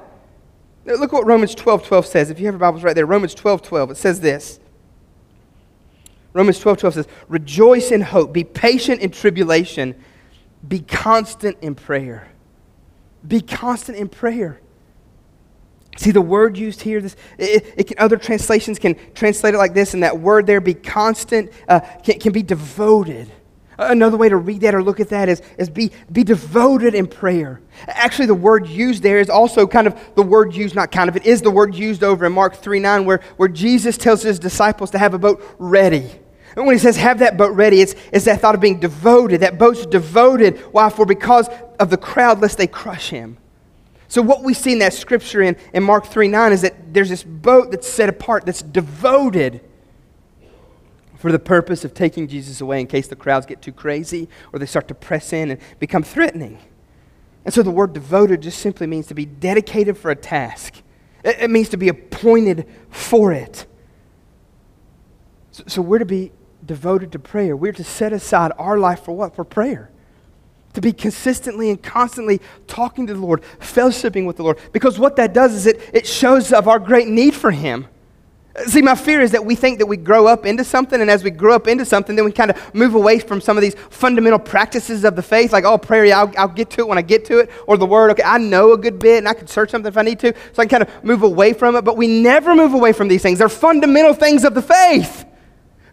Look 0.85 1.13
what 1.13 1.25
Romans 1.25 1.55
12 1.55 1.85
12 1.85 2.05
says. 2.05 2.29
If 2.29 2.39
you 2.39 2.45
have 2.47 2.55
your 2.55 2.59
Bibles 2.59 2.83
right 2.83 2.95
there, 2.95 3.05
Romans 3.05 3.33
12 3.35 3.61
12, 3.61 3.91
it 3.91 3.97
says 3.97 4.19
this. 4.19 4.59
Romans 6.33 6.59
12 6.59 6.79
12 6.79 6.93
says, 6.95 7.07
Rejoice 7.27 7.91
in 7.91 8.01
hope, 8.01 8.33
be 8.33 8.43
patient 8.43 9.01
in 9.01 9.11
tribulation, 9.11 9.95
be 10.67 10.79
constant 10.79 11.57
in 11.61 11.75
prayer. 11.75 12.29
Be 13.25 13.41
constant 13.41 13.97
in 13.97 14.09
prayer. 14.09 14.59
See 15.97 16.11
the 16.11 16.21
word 16.21 16.57
used 16.57 16.81
here. 16.81 17.01
This, 17.01 17.15
it, 17.37 17.73
it 17.77 17.83
can, 17.87 17.99
other 17.99 18.17
translations 18.17 18.79
can 18.79 18.95
translate 19.13 19.53
it 19.53 19.57
like 19.57 19.73
this, 19.73 19.93
and 19.93 20.03
that 20.03 20.19
word 20.19 20.47
there 20.47 20.61
be 20.61 20.73
constant, 20.73 21.51
uh, 21.67 21.81
can, 22.03 22.19
can 22.19 22.31
be 22.31 22.43
devoted. 22.43 23.31
Another 23.77 24.17
way 24.17 24.29
to 24.29 24.37
read 24.37 24.61
that 24.61 24.75
or 24.75 24.83
look 24.83 24.99
at 24.99 25.09
that 25.09 25.29
is, 25.29 25.41
is 25.57 25.69
be, 25.69 25.91
be 26.11 26.23
devoted 26.23 26.93
in 26.93 27.07
prayer. 27.07 27.59
Actually, 27.87 28.27
the 28.27 28.35
word 28.35 28.67
used 28.67 29.01
there 29.01 29.19
is 29.19 29.29
also 29.29 29.65
kind 29.65 29.87
of 29.87 29.99
the 30.15 30.21
word 30.21 30.55
used, 30.55 30.75
not 30.75 30.91
kind 30.91 31.09
of, 31.09 31.15
it 31.15 31.25
is 31.25 31.41
the 31.41 31.49
word 31.49 31.73
used 31.73 32.03
over 32.03 32.25
in 32.25 32.33
Mark 32.33 32.55
3 32.55 32.79
9, 32.79 33.05
where, 33.05 33.21
where 33.37 33.49
Jesus 33.49 33.97
tells 33.97 34.21
his 34.21 34.37
disciples 34.37 34.91
to 34.91 34.99
have 34.99 35.13
a 35.13 35.19
boat 35.19 35.43
ready. 35.57 36.09
And 36.55 36.67
when 36.67 36.75
he 36.75 36.79
says 36.79 36.97
have 36.97 37.19
that 37.19 37.35
boat 37.35 37.55
ready, 37.55 37.81
it's, 37.81 37.95
it's 38.11 38.25
that 38.25 38.41
thought 38.41 38.53
of 38.53 38.61
being 38.61 38.79
devoted. 38.79 39.41
That 39.41 39.57
boat's 39.57 39.87
devoted. 39.87 40.59
Why? 40.71 40.89
For 40.89 41.05
because 41.05 41.49
of 41.79 41.89
the 41.89 41.97
crowd, 41.97 42.41
lest 42.41 42.59
they 42.59 42.67
crush 42.67 43.09
him. 43.09 43.37
So, 44.13 44.21
what 44.21 44.43
we 44.43 44.53
see 44.53 44.73
in 44.73 44.77
that 44.77 44.93
scripture 44.93 45.41
in, 45.41 45.57
in 45.73 45.81
Mark 45.81 46.05
3 46.05 46.27
9 46.27 46.51
is 46.51 46.61
that 46.61 46.93
there's 46.93 47.09
this 47.09 47.23
boat 47.23 47.71
that's 47.71 47.89
set 47.89 48.09
apart, 48.09 48.45
that's 48.45 48.61
devoted 48.61 49.59
for 51.17 51.31
the 51.31 51.39
purpose 51.39 51.83
of 51.83 51.95
taking 51.95 52.27
Jesus 52.27 52.61
away 52.61 52.79
in 52.79 52.85
case 52.85 53.07
the 53.07 53.15
crowds 53.15 53.47
get 53.47 53.63
too 53.63 53.71
crazy 53.71 54.29
or 54.51 54.59
they 54.59 54.67
start 54.67 54.87
to 54.89 54.93
press 54.93 55.33
in 55.33 55.49
and 55.49 55.59
become 55.79 56.03
threatening. 56.03 56.59
And 57.43 57.51
so, 57.51 57.63
the 57.63 57.71
word 57.71 57.93
devoted 57.93 58.43
just 58.43 58.59
simply 58.59 58.85
means 58.85 59.07
to 59.07 59.15
be 59.15 59.25
dedicated 59.25 59.97
for 59.97 60.11
a 60.11 60.15
task, 60.15 60.83
it, 61.23 61.37
it 61.39 61.49
means 61.49 61.69
to 61.69 61.77
be 61.77 61.87
appointed 61.87 62.67
for 62.91 63.33
it. 63.33 63.65
So, 65.49 65.63
so, 65.65 65.81
we're 65.81 65.97
to 65.97 66.05
be 66.05 66.31
devoted 66.63 67.11
to 67.13 67.17
prayer. 67.17 67.57
We're 67.57 67.73
to 67.73 67.83
set 67.83 68.13
aside 68.13 68.51
our 68.59 68.77
life 68.77 69.05
for 69.05 69.13
what? 69.13 69.35
For 69.35 69.43
prayer. 69.43 69.89
To 70.73 70.81
be 70.81 70.91
consistently 70.91 71.69
and 71.69 71.81
constantly 71.81 72.41
talking 72.67 73.07
to 73.07 73.13
the 73.13 73.19
Lord, 73.19 73.43
fellowshipping 73.59 74.25
with 74.25 74.37
the 74.37 74.43
Lord. 74.43 74.57
Because 74.71 74.97
what 74.97 75.15
that 75.17 75.33
does 75.33 75.53
is 75.53 75.67
it, 75.67 75.79
it 75.93 76.07
shows 76.07 76.51
of 76.51 76.67
our 76.67 76.79
great 76.79 77.07
need 77.07 77.35
for 77.35 77.51
Him. 77.51 77.87
See, 78.67 78.83
my 78.83 78.93
fear 78.93 79.19
is 79.19 79.31
that 79.31 79.43
we 79.43 79.55
think 79.55 79.79
that 79.79 79.87
we 79.87 79.97
grow 79.97 80.27
up 80.27 80.45
into 80.45 80.63
something, 80.63 81.01
and 81.01 81.09
as 81.09 81.23
we 81.23 81.31
grow 81.31 81.55
up 81.55 81.67
into 81.67 81.85
something, 81.85 82.15
then 82.15 82.23
we 82.23 82.31
kind 82.31 82.51
of 82.51 82.75
move 82.75 82.93
away 82.93 83.17
from 83.17 83.41
some 83.41 83.57
of 83.57 83.61
these 83.61 83.73
fundamental 83.89 84.37
practices 84.37 85.03
of 85.03 85.15
the 85.15 85.23
faith, 85.23 85.51
like, 85.51 85.63
oh, 85.63 85.79
prayer, 85.79 86.15
I'll, 86.15 86.31
I'll, 86.37 86.47
get 86.47 86.69
to 86.71 86.81
it 86.81 86.87
when 86.87 86.99
I 86.99 87.01
get 87.01 87.25
to 87.25 87.39
it, 87.39 87.49
or 87.65 87.77
the 87.77 87.87
word, 87.87 88.11
okay, 88.11 88.21
I 88.23 88.37
know 88.37 88.73
a 88.73 88.77
good 88.77 88.99
bit, 88.99 89.17
and 89.17 89.27
I 89.27 89.33
can 89.33 89.47
search 89.47 89.71
something 89.71 89.89
if 89.89 89.97
I 89.97 90.03
need 90.03 90.19
to, 90.19 90.33
so 90.53 90.61
I 90.61 90.65
can 90.65 90.81
kind 90.81 90.83
of 90.83 91.03
move 91.03 91.23
away 91.23 91.53
from 91.53 91.75
it, 91.75 91.83
but 91.83 91.97
we 91.97 92.05
never 92.05 92.53
move 92.53 92.75
away 92.75 92.93
from 92.93 93.07
these 93.07 93.23
things. 93.23 93.39
They're 93.39 93.49
fundamental 93.49 94.13
things 94.13 94.43
of 94.43 94.53
the 94.53 94.61
faith. 94.61 95.25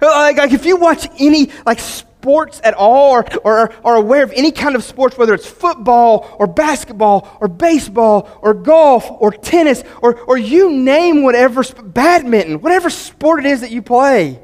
Like, 0.02 0.36
like 0.36 0.52
if 0.52 0.66
you 0.66 0.76
watch 0.76 1.08
any, 1.18 1.50
like, 1.64 1.80
sports 2.20 2.60
at 2.62 2.74
all 2.74 3.12
or, 3.12 3.24
or 3.44 3.72
are 3.82 3.96
aware 3.96 4.22
of 4.22 4.30
any 4.32 4.52
kind 4.52 4.76
of 4.76 4.84
sports, 4.84 5.16
whether 5.16 5.32
it's 5.32 5.46
football 5.46 6.36
or 6.38 6.46
basketball 6.46 7.38
or 7.40 7.48
baseball 7.48 8.28
or 8.42 8.52
golf 8.52 9.10
or 9.10 9.32
tennis 9.32 9.82
or, 10.02 10.20
or 10.20 10.36
you 10.36 10.70
name 10.70 11.22
whatever, 11.22 11.62
badminton, 11.82 12.60
whatever 12.60 12.90
sport 12.90 13.40
it 13.40 13.46
is 13.46 13.62
that 13.62 13.70
you 13.70 13.80
play, 13.80 14.38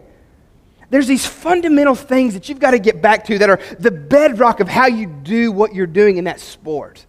there's 0.88 1.06
these 1.06 1.26
fundamental 1.26 1.94
things 1.94 2.32
that 2.32 2.48
you've 2.48 2.60
got 2.60 2.70
to 2.70 2.78
get 2.78 3.02
back 3.02 3.26
to 3.26 3.38
that 3.40 3.50
are 3.50 3.60
the 3.78 3.90
bedrock 3.90 4.60
of 4.60 4.68
how 4.68 4.86
you 4.86 5.06
do 5.06 5.52
what 5.52 5.74
you're 5.74 5.86
doing 5.86 6.16
in 6.16 6.24
that 6.24 6.40
sport. 6.40 7.04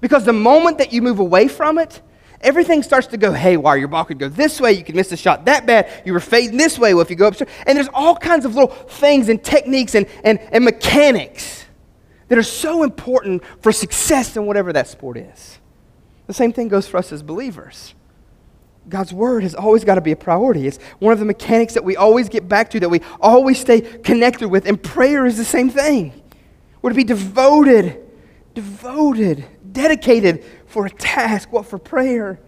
Because 0.00 0.24
the 0.24 0.32
moment 0.32 0.78
that 0.78 0.90
you 0.90 1.02
move 1.02 1.18
away 1.18 1.48
from 1.48 1.78
it, 1.78 2.00
everything 2.40 2.82
starts 2.82 3.08
to 3.08 3.16
go 3.16 3.32
haywire. 3.32 3.76
Your 3.76 3.88
ball 3.88 4.04
could 4.04 4.18
go 4.18 4.28
this 4.28 4.60
way, 4.60 4.72
you 4.72 4.84
could 4.84 4.94
miss 4.94 5.08
the 5.08 5.16
shot 5.16 5.44
that 5.46 5.66
bad, 5.66 6.02
you 6.04 6.12
were 6.12 6.20
fading 6.20 6.56
this 6.56 6.78
way 6.78 6.94
well, 6.94 7.02
if 7.02 7.10
you 7.10 7.16
go 7.16 7.28
upstairs. 7.28 7.50
And 7.66 7.76
there's 7.76 7.88
all 7.92 8.16
kinds 8.16 8.44
of 8.44 8.54
little 8.54 8.70
things 8.70 9.28
and 9.28 9.42
techniques 9.42 9.94
and, 9.94 10.06
and, 10.24 10.38
and 10.52 10.64
mechanics 10.64 11.64
that 12.28 12.38
are 12.38 12.42
so 12.42 12.82
important 12.82 13.42
for 13.60 13.72
success 13.72 14.36
in 14.36 14.46
whatever 14.46 14.72
that 14.72 14.86
sport 14.86 15.16
is. 15.16 15.58
The 16.26 16.34
same 16.34 16.52
thing 16.52 16.68
goes 16.68 16.86
for 16.86 16.98
us 16.98 17.10
as 17.10 17.22
believers. 17.22 17.94
God's 18.88 19.12
word 19.12 19.42
has 19.42 19.54
always 19.54 19.84
got 19.84 19.96
to 19.96 20.00
be 20.00 20.12
a 20.12 20.16
priority. 20.16 20.66
It's 20.66 20.78
one 20.98 21.12
of 21.12 21.18
the 21.18 21.24
mechanics 21.24 21.74
that 21.74 21.84
we 21.84 21.96
always 21.96 22.28
get 22.28 22.48
back 22.48 22.70
to, 22.70 22.80
that 22.80 22.88
we 22.88 23.00
always 23.20 23.58
stay 23.58 23.80
connected 23.80 24.48
with. 24.48 24.66
And 24.66 24.82
prayer 24.82 25.26
is 25.26 25.36
the 25.36 25.44
same 25.44 25.68
thing. 25.70 26.22
We're 26.80 26.90
to 26.90 26.96
be 26.96 27.04
devoted, 27.04 28.00
devoted, 28.54 29.44
dedicated 29.72 30.44
for 30.68 30.86
a 30.86 30.90
task, 30.90 31.50
what 31.52 31.66
for 31.66 31.78
prayer. 31.78 32.38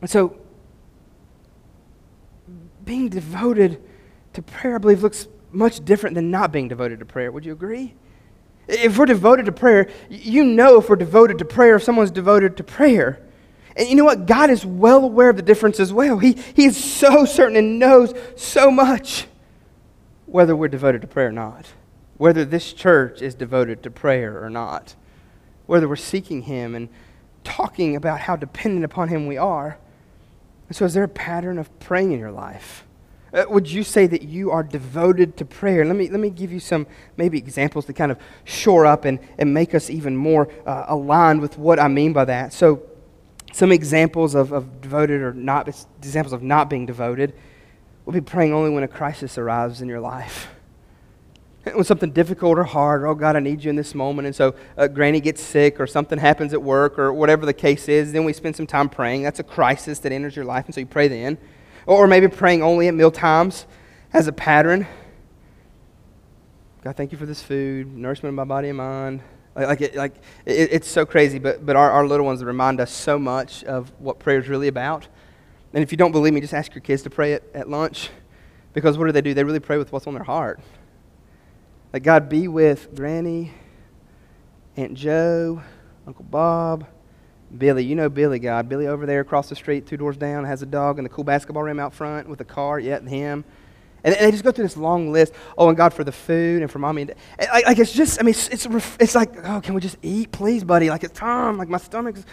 And 0.00 0.08
so, 0.08 0.38
being 2.84 3.08
devoted 3.08 3.82
to 4.32 4.42
prayer, 4.42 4.76
I 4.76 4.78
believe, 4.78 5.02
looks 5.02 5.28
much 5.50 5.84
different 5.84 6.14
than 6.14 6.30
not 6.30 6.52
being 6.52 6.68
devoted 6.68 7.00
to 7.00 7.04
prayer. 7.04 7.30
Would 7.32 7.44
you 7.44 7.52
agree? 7.52 7.94
If 8.68 8.96
we're 8.96 9.06
devoted 9.06 9.46
to 9.46 9.52
prayer, 9.52 9.90
you 10.08 10.44
know 10.44 10.78
if 10.78 10.88
we're 10.88 10.96
devoted 10.96 11.38
to 11.38 11.44
prayer, 11.44 11.76
if 11.76 11.82
someone's 11.82 12.10
devoted 12.10 12.56
to 12.58 12.64
prayer. 12.64 13.20
And 13.76 13.88
you 13.88 13.96
know 13.96 14.04
what? 14.04 14.26
God 14.26 14.50
is 14.50 14.64
well 14.64 15.04
aware 15.04 15.30
of 15.30 15.36
the 15.36 15.42
difference 15.42 15.80
as 15.80 15.92
well. 15.92 16.18
He, 16.18 16.32
he 16.54 16.66
is 16.66 16.82
so 16.82 17.24
certain 17.24 17.56
and 17.56 17.78
knows 17.78 18.14
so 18.36 18.70
much 18.70 19.26
whether 20.26 20.54
we're 20.54 20.68
devoted 20.68 21.00
to 21.00 21.06
prayer 21.06 21.28
or 21.28 21.32
not, 21.32 21.72
whether 22.18 22.44
this 22.44 22.72
church 22.72 23.22
is 23.22 23.34
devoted 23.34 23.82
to 23.82 23.90
prayer 23.90 24.42
or 24.42 24.50
not 24.50 24.94
whether 25.68 25.86
we're 25.86 25.96
seeking 25.96 26.42
Him 26.42 26.74
and 26.74 26.88
talking 27.44 27.94
about 27.94 28.20
how 28.20 28.34
dependent 28.34 28.84
upon 28.84 29.08
Him 29.08 29.26
we 29.26 29.36
are. 29.36 29.78
And 30.66 30.76
so, 30.76 30.84
is 30.86 30.94
there 30.94 31.04
a 31.04 31.08
pattern 31.08 31.58
of 31.58 31.78
praying 31.78 32.12
in 32.12 32.18
your 32.18 32.32
life? 32.32 32.84
Uh, 33.32 33.44
would 33.50 33.70
you 33.70 33.84
say 33.84 34.06
that 34.06 34.22
you 34.22 34.50
are 34.50 34.62
devoted 34.62 35.36
to 35.36 35.44
prayer? 35.44 35.84
Let 35.84 35.94
me, 35.96 36.08
let 36.08 36.20
me 36.20 36.30
give 36.30 36.50
you 36.50 36.58
some 36.58 36.86
maybe 37.18 37.36
examples 37.36 37.84
to 37.84 37.92
kind 37.92 38.10
of 38.10 38.18
shore 38.44 38.86
up 38.86 39.04
and, 39.04 39.18
and 39.36 39.52
make 39.52 39.74
us 39.74 39.90
even 39.90 40.16
more 40.16 40.50
uh, 40.66 40.86
aligned 40.88 41.42
with 41.42 41.58
what 41.58 41.78
I 41.78 41.88
mean 41.88 42.14
by 42.14 42.24
that. 42.24 42.54
So, 42.54 42.82
some 43.52 43.70
examples 43.70 44.34
of, 44.34 44.52
of 44.52 44.80
devoted 44.80 45.20
or 45.20 45.34
not, 45.34 45.68
examples 45.98 46.32
of 46.32 46.42
not 46.42 46.70
being 46.70 46.86
devoted 46.86 47.34
will 48.06 48.14
be 48.14 48.22
praying 48.22 48.54
only 48.54 48.70
when 48.70 48.84
a 48.84 48.88
crisis 48.88 49.36
arrives 49.36 49.82
in 49.82 49.88
your 49.88 50.00
life 50.00 50.48
when 51.72 51.84
something 51.84 52.10
difficult 52.10 52.58
or 52.58 52.64
hard, 52.64 53.02
or, 53.02 53.08
oh 53.08 53.14
God, 53.14 53.36
I 53.36 53.40
need 53.40 53.64
you 53.64 53.70
in 53.70 53.76
this 53.76 53.94
moment. 53.94 54.26
And 54.26 54.34
so 54.34 54.54
uh, 54.76 54.88
Granny 54.88 55.20
gets 55.20 55.42
sick 55.42 55.80
or 55.80 55.86
something 55.86 56.18
happens 56.18 56.52
at 56.52 56.62
work 56.62 56.98
or 56.98 57.12
whatever 57.12 57.46
the 57.46 57.52
case 57.52 57.88
is, 57.88 58.12
then 58.12 58.24
we 58.24 58.32
spend 58.32 58.56
some 58.56 58.66
time 58.66 58.88
praying. 58.88 59.22
That's 59.22 59.40
a 59.40 59.44
crisis 59.44 59.98
that 60.00 60.12
enters 60.12 60.36
your 60.36 60.44
life, 60.44 60.66
and 60.66 60.74
so 60.74 60.80
you 60.80 60.86
pray 60.86 61.08
then. 61.08 61.38
Or 61.86 62.06
maybe 62.06 62.28
praying 62.28 62.62
only 62.62 62.88
at 62.88 62.94
meal 62.94 63.10
times 63.10 63.66
as 64.12 64.26
a 64.26 64.32
pattern. 64.32 64.86
God, 66.82 66.96
thank 66.96 67.12
you 67.12 67.18
for 67.18 67.26
this 67.26 67.42
food, 67.42 67.94
nourishment 67.96 68.32
of 68.32 68.34
my 68.34 68.44
body 68.44 68.68
and 68.68 68.78
mind. 68.78 69.20
Like, 69.56 69.66
like, 69.66 69.80
it, 69.80 69.96
like 69.96 70.14
it, 70.46 70.68
it's 70.72 70.88
so 70.88 71.04
crazy, 71.04 71.38
but, 71.38 71.66
but 71.66 71.76
our, 71.76 71.90
our 71.90 72.06
little 72.06 72.24
ones 72.24 72.44
remind 72.44 72.80
us 72.80 72.92
so 72.92 73.18
much 73.18 73.64
of 73.64 73.92
what 73.98 74.18
prayer 74.18 74.38
is 74.38 74.48
really 74.48 74.68
about. 74.68 75.08
And 75.74 75.82
if 75.82 75.92
you 75.92 75.98
don't 75.98 76.12
believe 76.12 76.32
me, 76.32 76.40
just 76.40 76.54
ask 76.54 76.74
your 76.74 76.82
kids 76.82 77.02
to 77.02 77.10
pray 77.10 77.34
at, 77.34 77.42
at 77.54 77.68
lunch. 77.68 78.10
Because 78.72 78.96
what 78.96 79.06
do 79.06 79.12
they 79.12 79.20
do? 79.20 79.34
They 79.34 79.44
really 79.44 79.60
pray 79.60 79.76
with 79.76 79.92
what's 79.92 80.06
on 80.06 80.14
their 80.14 80.24
heart. 80.24 80.60
That 81.92 82.00
God 82.00 82.28
be 82.28 82.48
with 82.48 82.94
Granny, 82.94 83.52
Aunt 84.76 84.92
Joe, 84.92 85.62
Uncle 86.06 86.24
Bob, 86.24 86.86
Billy. 87.56 87.84
You 87.84 87.94
know 87.94 88.10
Billy, 88.10 88.38
God. 88.38 88.68
Billy 88.68 88.86
over 88.86 89.06
there 89.06 89.20
across 89.20 89.48
the 89.48 89.56
street, 89.56 89.86
two 89.86 89.96
doors 89.96 90.18
down, 90.18 90.44
has 90.44 90.60
a 90.60 90.66
dog 90.66 90.98
and 90.98 91.06
a 91.06 91.10
cool 91.10 91.24
basketball 91.24 91.62
rim 91.62 91.80
out 91.80 91.94
front 91.94 92.28
with 92.28 92.40
a 92.42 92.44
car. 92.44 92.78
Yeah, 92.78 93.00
him. 93.00 93.44
And 94.04 94.14
they 94.14 94.30
just 94.30 94.44
go 94.44 94.52
through 94.52 94.64
this 94.64 94.76
long 94.76 95.12
list. 95.12 95.32
Oh, 95.56 95.68
and 95.68 95.76
God 95.76 95.94
for 95.94 96.04
the 96.04 96.12
food 96.12 96.60
and 96.60 96.70
for 96.70 96.78
mommy. 96.78 97.02
And 97.02 97.14
like, 97.40 97.66
like 97.66 97.78
it's 97.78 97.92
just, 97.92 98.20
I 98.20 98.22
mean, 98.22 98.30
it's, 98.30 98.48
it's, 98.48 98.66
it's 99.00 99.14
like, 99.14 99.34
oh, 99.44 99.60
can 99.62 99.74
we 99.74 99.80
just 99.80 99.96
eat, 100.02 100.30
please, 100.30 100.64
buddy? 100.64 100.90
Like 100.90 101.04
it's 101.04 101.18
time. 101.18 101.56
Like 101.56 101.68
my 101.68 101.78
stomach's. 101.78 102.24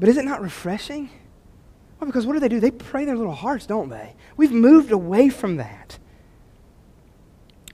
But 0.00 0.08
is 0.08 0.16
it 0.16 0.24
not 0.24 0.42
refreshing? 0.42 1.08
Well, 2.00 2.06
because 2.08 2.26
what 2.26 2.32
do 2.32 2.40
they 2.40 2.48
do? 2.48 2.58
They 2.58 2.72
pray 2.72 3.04
their 3.04 3.16
little 3.16 3.32
hearts, 3.32 3.64
don't 3.64 3.88
they? 3.88 4.14
We've 4.36 4.52
moved 4.52 4.90
away 4.90 5.28
from 5.28 5.56
that 5.58 5.98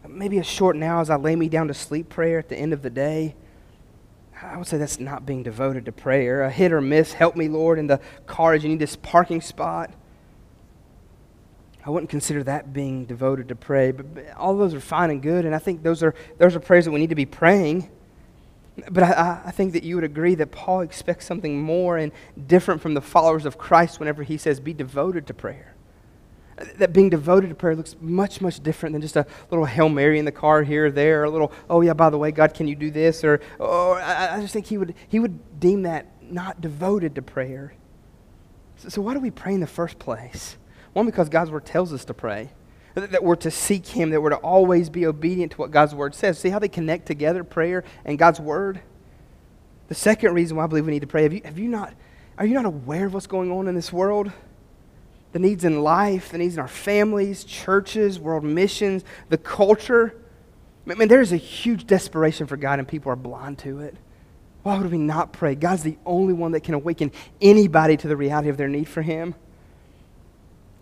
maybe 0.06 0.38
a 0.38 0.44
short 0.44 0.76
now 0.76 1.00
as 1.00 1.10
I 1.10 1.16
lay 1.16 1.34
me 1.34 1.48
down 1.48 1.68
to 1.68 1.74
sleep 1.74 2.08
prayer 2.08 2.38
at 2.38 2.48
the 2.48 2.56
end 2.56 2.72
of 2.72 2.82
the 2.82 2.90
day. 2.90 3.34
I 4.40 4.56
would 4.56 4.66
say 4.66 4.78
that's 4.78 5.00
not 5.00 5.26
being 5.26 5.42
devoted 5.42 5.84
to 5.86 5.92
prayer. 5.92 6.42
A 6.42 6.50
hit 6.50 6.72
or 6.72 6.80
miss, 6.80 7.12
help 7.12 7.34
me, 7.34 7.48
Lord, 7.48 7.78
in 7.78 7.88
the 7.88 8.00
car 8.26 8.54
as 8.54 8.62
you 8.62 8.68
need 8.68 8.78
this 8.78 8.96
parking 8.96 9.40
spot. 9.40 9.92
I 11.84 11.90
wouldn't 11.90 12.10
consider 12.10 12.42
that 12.44 12.72
being 12.72 13.06
devoted 13.06 13.48
to 13.48 13.56
pray, 13.56 13.92
but 13.92 14.06
all 14.36 14.56
those 14.56 14.74
are 14.74 14.80
fine 14.80 15.10
and 15.10 15.22
good, 15.22 15.44
and 15.44 15.54
I 15.54 15.58
think 15.58 15.82
those 15.82 16.02
are, 16.02 16.14
those 16.36 16.54
are 16.54 16.60
prayers 16.60 16.84
that 16.84 16.90
we 16.90 17.00
need 17.00 17.08
to 17.08 17.16
be 17.16 17.26
praying. 17.26 17.88
But 18.90 19.02
I, 19.02 19.42
I 19.46 19.50
think 19.50 19.72
that 19.72 19.82
you 19.82 19.96
would 19.96 20.04
agree 20.04 20.34
that 20.36 20.52
Paul 20.52 20.82
expects 20.82 21.24
something 21.24 21.60
more 21.60 21.96
and 21.96 22.12
different 22.46 22.80
from 22.80 22.94
the 22.94 23.00
followers 23.00 23.44
of 23.44 23.58
Christ 23.58 23.98
whenever 23.98 24.22
he 24.22 24.36
says, 24.36 24.60
be 24.60 24.72
devoted 24.72 25.26
to 25.28 25.34
prayer 25.34 25.74
that 26.76 26.92
being 26.92 27.10
devoted 27.10 27.48
to 27.48 27.54
prayer 27.54 27.76
looks 27.76 27.96
much, 28.00 28.40
much 28.40 28.62
different 28.62 28.92
than 28.92 29.02
just 29.02 29.16
a 29.16 29.26
little 29.50 29.64
Hail 29.64 29.88
Mary 29.88 30.18
in 30.18 30.24
the 30.24 30.32
car 30.32 30.62
here 30.62 30.86
or 30.86 30.90
there, 30.90 31.22
or 31.22 31.24
a 31.24 31.30
little, 31.30 31.52
oh 31.68 31.80
yeah, 31.80 31.92
by 31.92 32.10
the 32.10 32.18
way, 32.18 32.30
God, 32.30 32.54
can 32.54 32.66
you 32.66 32.74
do 32.74 32.90
this? 32.90 33.24
Or, 33.24 33.40
oh, 33.60 33.92
I, 33.92 34.36
I 34.36 34.40
just 34.40 34.52
think 34.52 34.66
he 34.66 34.78
would, 34.78 34.94
he 35.08 35.18
would 35.18 35.60
deem 35.60 35.82
that 35.82 36.06
not 36.22 36.60
devoted 36.60 37.14
to 37.14 37.22
prayer. 37.22 37.74
So, 38.76 38.88
so 38.88 39.02
why 39.02 39.14
do 39.14 39.20
we 39.20 39.30
pray 39.30 39.54
in 39.54 39.60
the 39.60 39.66
first 39.66 39.98
place? 39.98 40.56
One, 40.92 41.06
because 41.06 41.28
God's 41.28 41.50
word 41.50 41.64
tells 41.64 41.92
us 41.92 42.04
to 42.06 42.14
pray, 42.14 42.50
that, 42.94 43.12
that 43.12 43.22
we're 43.22 43.36
to 43.36 43.50
seek 43.50 43.86
him, 43.86 44.10
that 44.10 44.20
we're 44.20 44.30
to 44.30 44.36
always 44.36 44.90
be 44.90 45.06
obedient 45.06 45.52
to 45.52 45.58
what 45.58 45.70
God's 45.70 45.94
word 45.94 46.14
says. 46.14 46.38
See 46.38 46.50
how 46.50 46.58
they 46.58 46.68
connect 46.68 47.06
together, 47.06 47.44
prayer 47.44 47.84
and 48.04 48.18
God's 48.18 48.40
word? 48.40 48.80
The 49.88 49.94
second 49.94 50.34
reason 50.34 50.56
why 50.56 50.64
I 50.64 50.66
believe 50.66 50.86
we 50.86 50.92
need 50.92 51.00
to 51.00 51.06
pray, 51.06 51.22
have 51.22 51.32
you, 51.32 51.40
have 51.44 51.58
you 51.58 51.68
not, 51.68 51.94
are 52.36 52.44
you 52.44 52.54
not 52.54 52.66
aware 52.66 53.06
of 53.06 53.14
what's 53.14 53.26
going 53.26 53.50
on 53.50 53.68
in 53.68 53.74
this 53.74 53.92
world? 53.92 54.30
The 55.32 55.38
needs 55.38 55.64
in 55.64 55.82
life, 55.82 56.30
the 56.30 56.38
needs 56.38 56.54
in 56.54 56.60
our 56.60 56.68
families, 56.68 57.44
churches, 57.44 58.18
world 58.18 58.44
missions, 58.44 59.04
the 59.28 59.38
culture. 59.38 60.16
I 60.88 60.94
mean, 60.94 61.08
there's 61.08 61.32
a 61.32 61.36
huge 61.36 61.86
desperation 61.86 62.46
for 62.46 62.56
God, 62.56 62.78
and 62.78 62.88
people 62.88 63.12
are 63.12 63.16
blind 63.16 63.58
to 63.60 63.80
it. 63.80 63.96
Why 64.62 64.78
would 64.78 64.90
we 64.90 64.98
not 64.98 65.32
pray? 65.32 65.54
God's 65.54 65.82
the 65.82 65.98
only 66.04 66.32
one 66.32 66.52
that 66.52 66.60
can 66.60 66.74
awaken 66.74 67.12
anybody 67.40 67.96
to 67.98 68.08
the 68.08 68.16
reality 68.16 68.48
of 68.48 68.56
their 68.56 68.68
need 68.68 68.88
for 68.88 69.02
Him. 69.02 69.34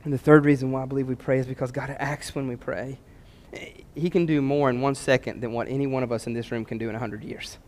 And 0.04 0.12
the 0.12 0.18
third 0.18 0.44
reason 0.44 0.70
why 0.70 0.82
I 0.82 0.86
believe 0.86 1.08
we 1.08 1.16
pray 1.16 1.38
is 1.38 1.46
because 1.46 1.72
God 1.72 1.94
acts 1.98 2.34
when 2.34 2.46
we 2.46 2.56
pray. 2.56 2.98
He 3.94 4.10
can 4.10 4.26
do 4.26 4.40
more 4.40 4.70
in 4.70 4.80
one 4.80 4.94
second 4.94 5.40
than 5.40 5.52
what 5.52 5.68
any 5.68 5.86
one 5.86 6.02
of 6.02 6.12
us 6.12 6.26
in 6.26 6.32
this 6.32 6.52
room 6.52 6.64
can 6.64 6.78
do 6.78 6.88
in 6.88 6.94
a 6.94 6.98
hundred 6.98 7.24
years. 7.24 7.58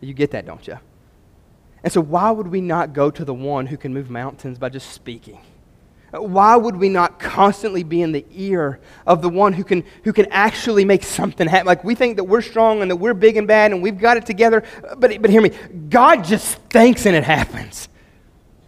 You 0.00 0.12
get 0.12 0.32
that, 0.32 0.44
don't 0.44 0.66
you? 0.66 0.78
And 1.84 1.92
so, 1.92 2.00
why 2.00 2.30
would 2.30 2.48
we 2.48 2.60
not 2.60 2.92
go 2.92 3.10
to 3.10 3.24
the 3.24 3.34
one 3.34 3.66
who 3.66 3.76
can 3.76 3.94
move 3.94 4.10
mountains 4.10 4.58
by 4.58 4.68
just 4.68 4.90
speaking? 4.90 5.38
Why 6.12 6.56
would 6.56 6.76
we 6.76 6.90
not 6.90 7.18
constantly 7.18 7.84
be 7.84 8.02
in 8.02 8.12
the 8.12 8.24
ear 8.30 8.80
of 9.06 9.22
the 9.22 9.30
one 9.30 9.54
who 9.54 9.64
can, 9.64 9.82
who 10.04 10.12
can 10.12 10.26
actually 10.30 10.84
make 10.84 11.04
something 11.04 11.48
happen? 11.48 11.66
Like 11.66 11.84
we 11.84 11.94
think 11.94 12.16
that 12.16 12.24
we're 12.24 12.42
strong 12.42 12.82
and 12.82 12.90
that 12.90 12.96
we're 12.96 13.14
big 13.14 13.38
and 13.38 13.48
bad 13.48 13.72
and 13.72 13.82
we've 13.82 13.98
got 13.98 14.18
it 14.18 14.26
together. 14.26 14.62
But, 14.98 15.22
but 15.22 15.30
hear 15.30 15.40
me, 15.40 15.52
God 15.88 16.24
just 16.24 16.58
thinks 16.68 17.06
and 17.06 17.16
it 17.16 17.24
happens. 17.24 17.88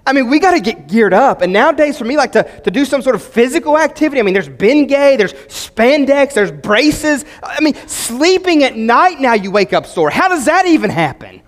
I 0.07 0.13
mean, 0.13 0.29
we 0.29 0.39
got 0.39 0.53
to 0.53 0.61
get 0.61 0.89
geared 0.89 1.15
up. 1.15 1.43
And 1.43 1.53
nowadays, 1.53 1.99
for 1.99 2.05
me, 2.05 2.17
like 2.17 2.33
to, 2.33 2.45
to 2.61 2.71
do 2.71 2.85
some 2.85 3.03
sort 3.03 3.15
of 3.15 3.23
physical 3.23 3.79
activity, 3.79 4.21
I 4.21 4.23
mean, 4.23 4.35
there's 4.35 4.49
Bengay, 4.49 5.17
there's 5.17 5.33
spandex, 5.33 6.35
there's 6.35 6.53
braces. 6.53 7.25
I 7.43 7.61
mean, 7.61 7.75
sleeping 7.87 8.65
at 8.65 8.77
night 8.77 9.21
now 9.21 9.35
you 9.35 9.51
wake 9.51 9.73
up 9.73 9.87
sore. 9.87 10.11
How 10.11 10.29
does 10.29 10.45
that 10.47 10.67
even 10.67 10.91
happen? 10.91 11.43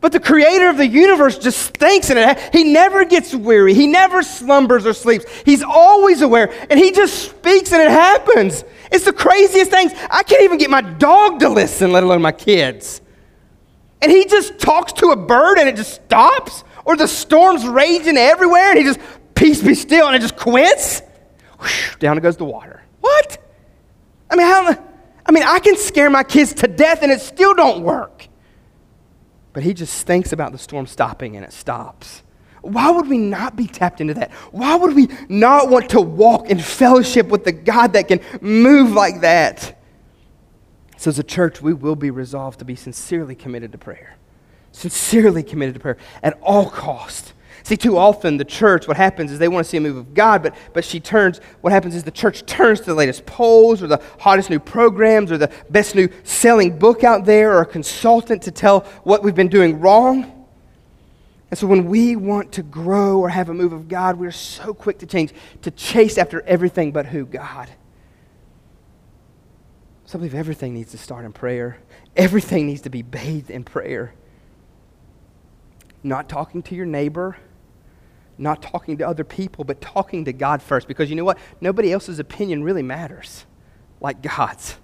But 0.00 0.12
the 0.12 0.20
creator 0.20 0.68
of 0.68 0.76
the 0.76 0.86
universe 0.86 1.38
just 1.38 1.76
thinks 1.76 2.10
in 2.10 2.18
it. 2.18 2.38
He 2.52 2.62
never 2.64 3.04
gets 3.04 3.34
weary. 3.34 3.74
He 3.74 3.88
never 3.88 4.22
slumbers 4.22 4.86
or 4.86 4.92
sleeps. 4.92 5.24
He's 5.44 5.62
always 5.62 6.22
aware. 6.22 6.52
And 6.70 6.78
he 6.78 6.92
just 6.92 7.30
speaks 7.30 7.72
and 7.72 7.82
it 7.82 7.90
happens. 7.90 8.62
It's 8.92 9.04
the 9.04 9.12
craziest 9.12 9.72
things. 9.72 9.92
I 10.08 10.22
can't 10.22 10.42
even 10.42 10.58
get 10.58 10.70
my 10.70 10.82
dog 10.82 11.40
to 11.40 11.48
listen, 11.48 11.90
let 11.90 12.04
alone 12.04 12.22
my 12.22 12.32
kids. 12.32 13.00
And 14.00 14.12
he 14.12 14.24
just 14.26 14.60
talks 14.60 14.92
to 14.94 15.08
a 15.08 15.16
bird 15.16 15.58
and 15.58 15.68
it 15.68 15.74
just 15.74 15.94
stops. 15.94 16.62
Or 16.84 16.96
the 16.96 17.08
storm's 17.08 17.66
raging 17.66 18.16
everywhere 18.16 18.70
and 18.70 18.78
he 18.78 18.84
just, 18.84 19.00
peace 19.34 19.60
be 19.60 19.74
still, 19.74 20.06
and 20.06 20.14
it 20.14 20.20
just 20.20 20.36
quits. 20.36 21.02
Down 21.98 22.16
it 22.16 22.20
goes 22.20 22.36
the 22.36 22.44
water. 22.44 22.82
What? 23.00 23.38
I 24.30 24.36
mean, 24.36 24.46
how, 24.46 24.84
I 25.26 25.32
mean, 25.32 25.42
I 25.42 25.58
can 25.58 25.76
scare 25.76 26.08
my 26.08 26.22
kids 26.22 26.54
to 26.54 26.68
death 26.68 27.02
and 27.02 27.10
it 27.10 27.20
still 27.20 27.52
don't 27.54 27.82
work. 27.82 28.27
But 29.52 29.62
he 29.62 29.74
just 29.74 30.06
thinks 30.06 30.32
about 30.32 30.52
the 30.52 30.58
storm 30.58 30.86
stopping 30.86 31.36
and 31.36 31.44
it 31.44 31.52
stops. 31.52 32.22
Why 32.62 32.90
would 32.90 33.08
we 33.08 33.18
not 33.18 33.56
be 33.56 33.66
tapped 33.66 34.00
into 34.00 34.14
that? 34.14 34.32
Why 34.52 34.74
would 34.76 34.94
we 34.94 35.08
not 35.28 35.68
want 35.70 35.90
to 35.90 36.00
walk 36.00 36.50
in 36.50 36.58
fellowship 36.58 37.28
with 37.28 37.44
the 37.44 37.52
God 37.52 37.92
that 37.92 38.08
can 38.08 38.20
move 38.40 38.92
like 38.92 39.20
that? 39.20 39.80
So, 40.96 41.10
as 41.10 41.18
a 41.18 41.22
church, 41.22 41.62
we 41.62 41.72
will 41.72 41.94
be 41.94 42.10
resolved 42.10 42.58
to 42.58 42.64
be 42.64 42.74
sincerely 42.74 43.36
committed 43.36 43.70
to 43.72 43.78
prayer. 43.78 44.16
Sincerely 44.72 45.44
committed 45.44 45.74
to 45.74 45.80
prayer 45.80 45.96
at 46.22 46.38
all 46.42 46.68
cost. 46.68 47.32
See, 47.68 47.76
too 47.76 47.98
often 47.98 48.38
the 48.38 48.46
church, 48.46 48.88
what 48.88 48.96
happens 48.96 49.30
is 49.30 49.38
they 49.38 49.46
want 49.46 49.66
to 49.66 49.68
see 49.68 49.76
a 49.76 49.80
move 49.82 49.98
of 49.98 50.14
God, 50.14 50.42
but, 50.42 50.56
but 50.72 50.86
she 50.86 51.00
turns, 51.00 51.38
what 51.60 51.70
happens 51.70 51.94
is 51.94 52.02
the 52.02 52.10
church 52.10 52.46
turns 52.46 52.78
to 52.78 52.86
the 52.86 52.94
latest 52.94 53.26
polls 53.26 53.82
or 53.82 53.86
the 53.86 54.02
hottest 54.18 54.48
new 54.48 54.58
programs 54.58 55.30
or 55.30 55.36
the 55.36 55.52
best 55.68 55.94
new 55.94 56.08
selling 56.24 56.78
book 56.78 57.04
out 57.04 57.26
there 57.26 57.52
or 57.52 57.60
a 57.60 57.66
consultant 57.66 58.40
to 58.44 58.50
tell 58.50 58.86
what 59.02 59.22
we've 59.22 59.34
been 59.34 59.50
doing 59.50 59.80
wrong. 59.80 60.46
And 61.50 61.58
so 61.58 61.66
when 61.66 61.84
we 61.84 62.16
want 62.16 62.52
to 62.52 62.62
grow 62.62 63.20
or 63.20 63.28
have 63.28 63.50
a 63.50 63.54
move 63.54 63.74
of 63.74 63.86
God, 63.86 64.18
we're 64.18 64.30
so 64.30 64.72
quick 64.72 65.00
to 65.00 65.06
change, 65.06 65.34
to 65.60 65.70
chase 65.70 66.16
after 66.16 66.40
everything 66.44 66.90
but 66.90 67.04
who? 67.04 67.26
God. 67.26 67.68
So 70.06 70.16
I 70.16 70.20
believe 70.20 70.34
everything 70.34 70.72
needs 70.72 70.92
to 70.92 70.96
start 70.96 71.26
in 71.26 71.34
prayer. 71.34 71.76
Everything 72.16 72.66
needs 72.66 72.80
to 72.80 72.90
be 72.90 73.02
bathed 73.02 73.50
in 73.50 73.62
prayer. 73.62 74.14
Not 76.02 76.30
talking 76.30 76.62
to 76.62 76.74
your 76.74 76.86
neighbor 76.86 77.36
not 78.38 78.62
talking 78.62 78.96
to 78.98 79.06
other 79.06 79.24
people, 79.24 79.64
but 79.64 79.80
talking 79.80 80.24
to 80.24 80.32
God 80.32 80.62
first. 80.62 80.88
Because 80.88 81.10
you 81.10 81.16
know 81.16 81.24
what? 81.24 81.38
Nobody 81.60 81.92
else's 81.92 82.18
opinion 82.18 82.62
really 82.62 82.82
matters 82.82 83.44
like 84.00 84.22
God's. 84.22 84.76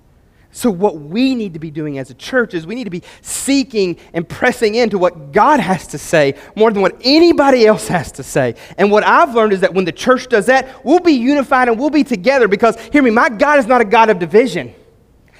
So, 0.50 0.70
what 0.70 1.00
we 1.00 1.34
need 1.34 1.54
to 1.54 1.58
be 1.58 1.72
doing 1.72 1.98
as 1.98 2.10
a 2.10 2.14
church 2.14 2.54
is 2.54 2.64
we 2.64 2.76
need 2.76 2.84
to 2.84 2.90
be 2.90 3.02
seeking 3.22 3.98
and 4.12 4.28
pressing 4.28 4.76
into 4.76 4.98
what 4.98 5.32
God 5.32 5.58
has 5.58 5.88
to 5.88 5.98
say 5.98 6.34
more 6.54 6.70
than 6.70 6.80
what 6.80 6.96
anybody 7.00 7.66
else 7.66 7.88
has 7.88 8.12
to 8.12 8.22
say. 8.22 8.54
And 8.78 8.88
what 8.92 9.04
I've 9.04 9.34
learned 9.34 9.52
is 9.52 9.60
that 9.62 9.74
when 9.74 9.84
the 9.84 9.90
church 9.90 10.28
does 10.28 10.46
that, 10.46 10.84
we'll 10.84 11.00
be 11.00 11.14
unified 11.14 11.66
and 11.66 11.76
we'll 11.76 11.90
be 11.90 12.04
together 12.04 12.46
because, 12.46 12.78
hear 12.92 13.02
me, 13.02 13.10
my 13.10 13.30
God 13.30 13.58
is 13.58 13.66
not 13.66 13.80
a 13.80 13.84
God 13.84 14.10
of 14.10 14.20
division. 14.20 14.72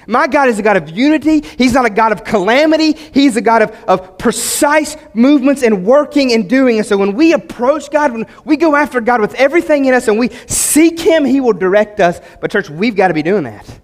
My 0.07 0.27
God 0.27 0.49
is 0.49 0.59
a 0.59 0.63
God 0.63 0.77
of 0.77 0.89
unity. 0.89 1.41
He's 1.57 1.73
not 1.73 1.85
a 1.85 1.89
God 1.89 2.11
of 2.11 2.23
calamity. 2.23 2.93
He's 2.93 3.35
a 3.37 3.41
God 3.41 3.61
of, 3.63 3.71
of 3.87 4.17
precise 4.17 4.97
movements 5.13 5.63
and 5.63 5.85
working 5.85 6.33
and 6.33 6.49
doing. 6.49 6.77
And 6.77 6.85
so 6.85 6.97
when 6.97 7.15
we 7.15 7.33
approach 7.33 7.89
God, 7.91 8.11
when 8.13 8.27
we 8.43 8.57
go 8.57 8.75
after 8.75 9.01
God 9.01 9.21
with 9.21 9.33
everything 9.35 9.85
in 9.85 9.93
us 9.93 10.07
and 10.07 10.19
we 10.19 10.29
seek 10.47 10.99
Him, 10.99 11.25
He 11.25 11.41
will 11.41 11.53
direct 11.53 11.99
us. 11.99 12.19
But, 12.41 12.51
church, 12.51 12.69
we've 12.69 12.95
got 12.95 13.09
to 13.09 13.13
be 13.13 13.23
doing 13.23 13.43
that. 13.43 13.79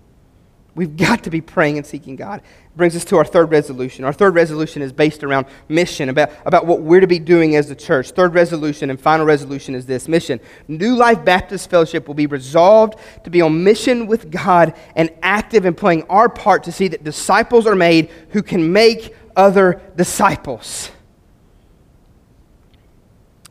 We've 0.74 0.96
got 0.96 1.26
to 1.26 1.30
be 1.30 1.42
praying 1.42 1.78
and 1.78 1.86
seeking 1.86 2.16
God. 2.16 2.42
Brings 2.78 2.96
us 2.96 3.04
to 3.06 3.18
our 3.18 3.26
third 3.26 3.52
resolution. 3.52 4.06
Our 4.06 4.14
third 4.14 4.36
resolution 4.36 4.82
is 4.82 4.94
based 4.94 5.22
around 5.22 5.48
mission, 5.68 6.08
about, 6.08 6.32
about 6.46 6.66
what 6.66 6.82
we're 6.82 7.02
to 7.02 7.08
be 7.08 7.20
doing 7.20 7.58
as 7.58 7.70
a 7.70 7.76
church. 7.76 8.12
Third 8.12 8.34
resolution 8.34 8.90
and 8.90 9.00
final 9.00 9.26
resolution 9.26 9.76
is 9.76 9.86
this 9.86 10.08
mission. 10.08 10.40
New 10.70 10.96
Life 10.96 11.26
Baptist 11.26 11.70
Fellowship 11.70 12.08
will 12.08 12.16
be 12.16 12.26
resolved 12.26 12.98
to 13.26 13.30
be 13.30 13.42
on 13.42 13.66
mission 13.66 14.08
with 14.08 14.32
God 14.32 14.74
and 14.96 15.12
active 15.22 15.66
in 15.66 15.74
playing 15.74 16.04
our 16.04 16.30
part 16.30 16.64
to 16.64 16.72
see 16.72 16.88
that 16.88 17.04
disciples 17.04 17.68
are 17.68 17.76
made 17.76 18.10
who 18.30 18.42
can 18.42 18.72
make 18.72 19.14
other 19.36 19.82
disciples. 19.98 20.90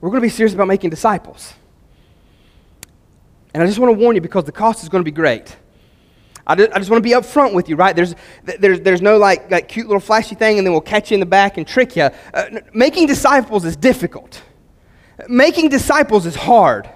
We're 0.01 0.09
going 0.09 0.23
to 0.23 0.27
be 0.27 0.31
serious 0.31 0.55
about 0.55 0.69
making 0.69 0.89
disciples. 0.89 1.53
And 3.53 3.63
I 3.63 3.67
just 3.67 3.79
want 3.79 3.95
to 3.95 4.03
warn 4.03 4.17
you 4.17 4.23
because 4.23 4.45
the 4.45 4.53
cost 4.53 4.83
is 4.83 4.89
going 4.89 5.05
to 5.05 5.11
be 5.11 5.15
great. 5.15 5.57
I 6.47 6.55
just, 6.55 6.73
I 6.73 6.79
just 6.79 6.91
want 6.91 7.03
to 7.03 7.09
be 7.09 7.15
upfront 7.15 7.55
with 7.55 7.69
you, 7.69 7.77
right? 7.77 7.95
There's, 7.95 8.15
there's, 8.45 8.81
there's 8.81 9.03
no 9.03 9.19
like, 9.19 9.51
like 9.51 9.69
cute 9.69 9.87
little 9.87 10.01
flashy 10.01 10.35
thing 10.35 10.59
and 10.59 10.67
then 10.67 10.73
we'll 10.73 10.81
catch 10.81 11.11
you 11.11 11.15
in 11.15 11.21
the 11.21 11.27
back 11.27 11.59
and 11.59 11.67
trick 11.67 11.97
you. 11.97 12.11
Uh, 12.35 12.61
making 12.73 13.07
disciples 13.07 13.65
is 13.65 13.77
difficult. 13.77 14.43
Making 15.29 15.69
disciples 15.69 16.27
is 16.27 16.35
hard. 16.35 16.89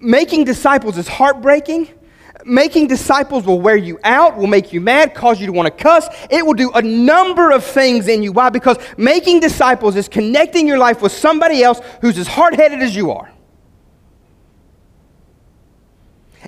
Making 0.00 0.44
disciples 0.44 0.98
is 0.98 1.08
heartbreaking. 1.08 1.88
Making 2.44 2.88
disciples 2.88 3.46
will 3.46 3.60
wear 3.60 3.76
you 3.76 3.98
out, 4.04 4.36
will 4.36 4.48
make 4.48 4.70
you 4.72 4.80
mad, 4.80 5.14
cause 5.14 5.40
you 5.40 5.46
to 5.46 5.52
want 5.52 5.66
to 5.66 5.82
cuss. 5.82 6.06
It 6.28 6.44
will 6.44 6.52
do 6.52 6.70
a 6.72 6.82
number 6.82 7.50
of 7.50 7.64
things 7.64 8.06
in 8.06 8.22
you. 8.22 8.32
Why? 8.32 8.50
Because 8.50 8.76
making 8.98 9.40
disciples 9.40 9.96
is 9.96 10.08
connecting 10.08 10.66
your 10.66 10.76
life 10.76 11.00
with 11.00 11.12
somebody 11.12 11.62
else 11.62 11.80
who's 12.02 12.18
as 12.18 12.26
hard 12.26 12.54
headed 12.54 12.80
as 12.80 12.94
you 12.94 13.12
are. 13.12 13.30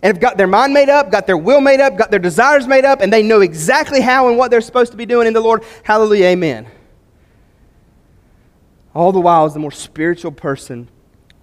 And 0.03 0.05
have 0.05 0.20
got 0.20 0.36
their 0.36 0.47
mind 0.47 0.72
made 0.72 0.88
up, 0.88 1.11
got 1.11 1.26
their 1.26 1.36
will 1.36 1.61
made 1.61 1.80
up, 1.80 1.97
got 1.97 2.11
their 2.11 2.20
desires 2.20 2.66
made 2.66 2.84
up, 2.84 3.01
and 3.01 3.12
they 3.12 3.22
know 3.22 3.40
exactly 3.40 4.01
how 4.01 4.28
and 4.28 4.36
what 4.36 4.51
they're 4.51 4.61
supposed 4.61 4.92
to 4.92 4.97
be 4.97 5.07
doing 5.07 5.26
in 5.26 5.32
the 5.32 5.40
Lord. 5.40 5.64
Hallelujah, 5.82 6.26
amen. 6.26 6.66
All 8.94 9.12
the 9.12 9.20
while, 9.20 9.44
as 9.44 9.55
the 9.55 9.61
more 9.61 9.70
spiritual 9.70 10.32
person 10.32 10.88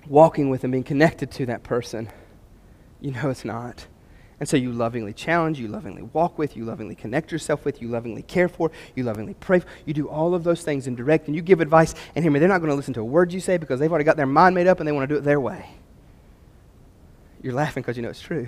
walking 0.07 0.49
with 0.49 0.63
and 0.63 0.71
being 0.71 0.83
connected 0.83 1.31
to 1.31 1.45
that 1.47 1.63
person, 1.63 2.09
you 2.99 3.11
know 3.11 3.29
it's 3.29 3.45
not. 3.45 3.85
And 4.39 4.49
so 4.49 4.57
you 4.57 4.71
lovingly 4.71 5.13
challenge, 5.13 5.59
you 5.59 5.67
lovingly 5.67 6.01
walk 6.01 6.37
with, 6.37 6.57
you 6.57 6.65
lovingly 6.65 6.95
connect 6.95 7.31
yourself 7.31 7.63
with, 7.63 7.81
you 7.81 7.87
lovingly 7.87 8.23
care 8.23 8.49
for, 8.49 8.71
you 8.95 9.03
lovingly 9.03 9.35
pray. 9.35 9.59
For. 9.59 9.67
You 9.85 9.93
do 9.93 10.09
all 10.09 10.33
of 10.35 10.43
those 10.43 10.63
things 10.63 10.87
and 10.87 10.97
direct, 10.97 11.27
and 11.27 11.35
you 11.35 11.41
give 11.41 11.61
advice. 11.61 11.93
And 12.15 12.25
hear 12.25 12.31
me, 12.31 12.39
they're 12.39 12.49
not 12.49 12.57
going 12.57 12.69
to 12.69 12.75
listen 12.75 12.93
to 12.95 13.01
a 13.01 13.05
word 13.05 13.31
you 13.31 13.39
say 13.39 13.57
because 13.57 13.79
they've 13.79 13.89
already 13.89 14.03
got 14.03 14.17
their 14.17 14.25
mind 14.25 14.55
made 14.55 14.67
up 14.67 14.79
and 14.79 14.87
they 14.87 14.91
want 14.91 15.07
to 15.07 15.15
do 15.15 15.19
it 15.19 15.23
their 15.23 15.39
way. 15.39 15.69
You're 17.43 17.53
laughing 17.53 17.83
because 17.83 17.97
you 17.97 18.03
know 18.03 18.09
it's 18.09 18.21
true. 18.21 18.47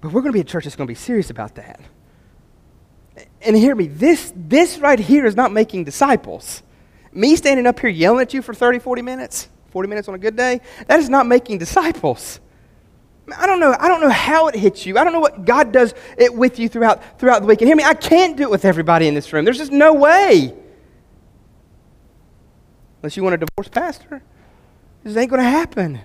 But 0.00 0.12
we're 0.12 0.22
going 0.22 0.32
to 0.32 0.36
be 0.36 0.40
a 0.40 0.44
church 0.44 0.64
that's 0.64 0.76
going 0.76 0.86
to 0.86 0.90
be 0.90 0.94
serious 0.94 1.30
about 1.30 1.56
that. 1.56 1.80
And 3.42 3.56
hear 3.56 3.74
me, 3.74 3.88
this, 3.88 4.32
this 4.34 4.78
right 4.78 4.98
here 4.98 5.26
is 5.26 5.36
not 5.36 5.52
making 5.52 5.84
disciples. 5.84 6.62
Me 7.12 7.36
standing 7.36 7.66
up 7.66 7.78
here 7.80 7.90
yelling 7.90 8.22
at 8.22 8.32
you 8.32 8.40
for 8.40 8.54
30, 8.54 8.78
40 8.78 9.02
minutes, 9.02 9.48
40 9.70 9.88
minutes 9.88 10.08
on 10.08 10.14
a 10.14 10.18
good 10.18 10.36
day, 10.36 10.60
that 10.86 11.00
is 11.00 11.10
not 11.10 11.26
making 11.26 11.58
disciples. 11.58 12.40
I 13.36 13.46
don't 13.46 13.60
know. 13.60 13.76
I 13.78 13.88
don't 13.88 14.00
know 14.00 14.10
how 14.10 14.48
it 14.48 14.54
hits 14.54 14.86
you. 14.86 14.96
I 14.96 15.04
don't 15.04 15.12
know 15.12 15.20
what 15.20 15.44
God 15.44 15.72
does 15.72 15.94
it 16.16 16.34
with 16.34 16.58
you 16.58 16.68
throughout, 16.68 17.18
throughout 17.18 17.40
the 17.40 17.46
week. 17.46 17.60
And 17.60 17.68
hear 17.68 17.76
me, 17.76 17.84
I 17.84 17.94
can't 17.94 18.36
do 18.36 18.44
it 18.44 18.50
with 18.50 18.64
everybody 18.64 19.06
in 19.06 19.14
this 19.14 19.32
room. 19.32 19.44
There's 19.44 19.58
just 19.58 19.72
no 19.72 19.92
way. 19.92 20.54
Unless 23.02 23.16
you 23.16 23.22
want 23.22 23.34
a 23.34 23.38
divorced 23.38 23.72
pastor. 23.72 24.22
This 25.02 25.16
ain't 25.16 25.30
going 25.30 25.42
to 25.42 25.48
happen. 25.48 26.00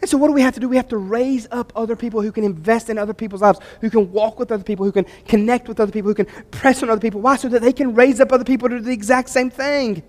And 0.00 0.08
so, 0.08 0.16
what 0.16 0.28
do 0.28 0.32
we 0.32 0.42
have 0.42 0.54
to 0.54 0.60
do? 0.60 0.68
We 0.68 0.76
have 0.76 0.88
to 0.88 0.96
raise 0.96 1.48
up 1.50 1.72
other 1.74 1.96
people 1.96 2.22
who 2.22 2.30
can 2.30 2.44
invest 2.44 2.88
in 2.88 2.98
other 2.98 3.14
people's 3.14 3.42
lives, 3.42 3.58
who 3.80 3.90
can 3.90 4.12
walk 4.12 4.38
with 4.38 4.52
other 4.52 4.62
people, 4.62 4.84
who 4.84 4.92
can 4.92 5.06
connect 5.26 5.66
with 5.66 5.80
other 5.80 5.90
people, 5.90 6.10
who 6.10 6.14
can 6.14 6.26
press 6.50 6.82
on 6.82 6.90
other 6.90 7.00
people. 7.00 7.20
Why? 7.20 7.36
So 7.36 7.48
that 7.48 7.62
they 7.62 7.72
can 7.72 7.94
raise 7.94 8.20
up 8.20 8.32
other 8.32 8.44
people 8.44 8.68
to 8.68 8.78
do 8.78 8.84
the 8.84 8.92
exact 8.92 9.28
same 9.28 9.50
thing. 9.50 10.04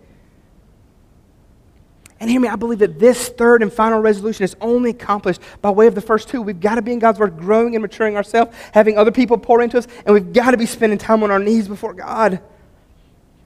And 2.19 2.29
hear 2.29 2.39
me, 2.39 2.49
I 2.49 2.57
believe 2.57 2.79
that 2.79 2.99
this 2.99 3.29
third 3.29 3.63
and 3.63 3.71
final 3.71 3.99
resolution 3.99 4.43
is 4.43 4.55
only 4.59 4.89
accomplished 4.89 5.41
by 5.61 5.69
way 5.69 5.87
of 5.87 5.95
the 5.95 6.01
first 6.01 6.27
two. 6.27 6.41
We've 6.41 6.59
got 6.59 6.75
to 6.75 6.81
be 6.81 6.91
in 6.91 6.99
God's 6.99 7.17
Word, 7.17 7.37
growing 7.37 7.75
and 7.75 7.81
maturing 7.81 8.17
ourselves, 8.17 8.55
having 8.73 8.97
other 8.97 9.11
people 9.11 9.37
pour 9.37 9.61
into 9.61 9.77
us, 9.77 9.87
and 10.05 10.13
we've 10.13 10.33
got 10.33 10.51
to 10.51 10.57
be 10.57 10.65
spending 10.65 10.99
time 10.99 11.23
on 11.23 11.31
our 11.31 11.39
knees 11.39 11.67
before 11.67 11.93
God. 11.93 12.41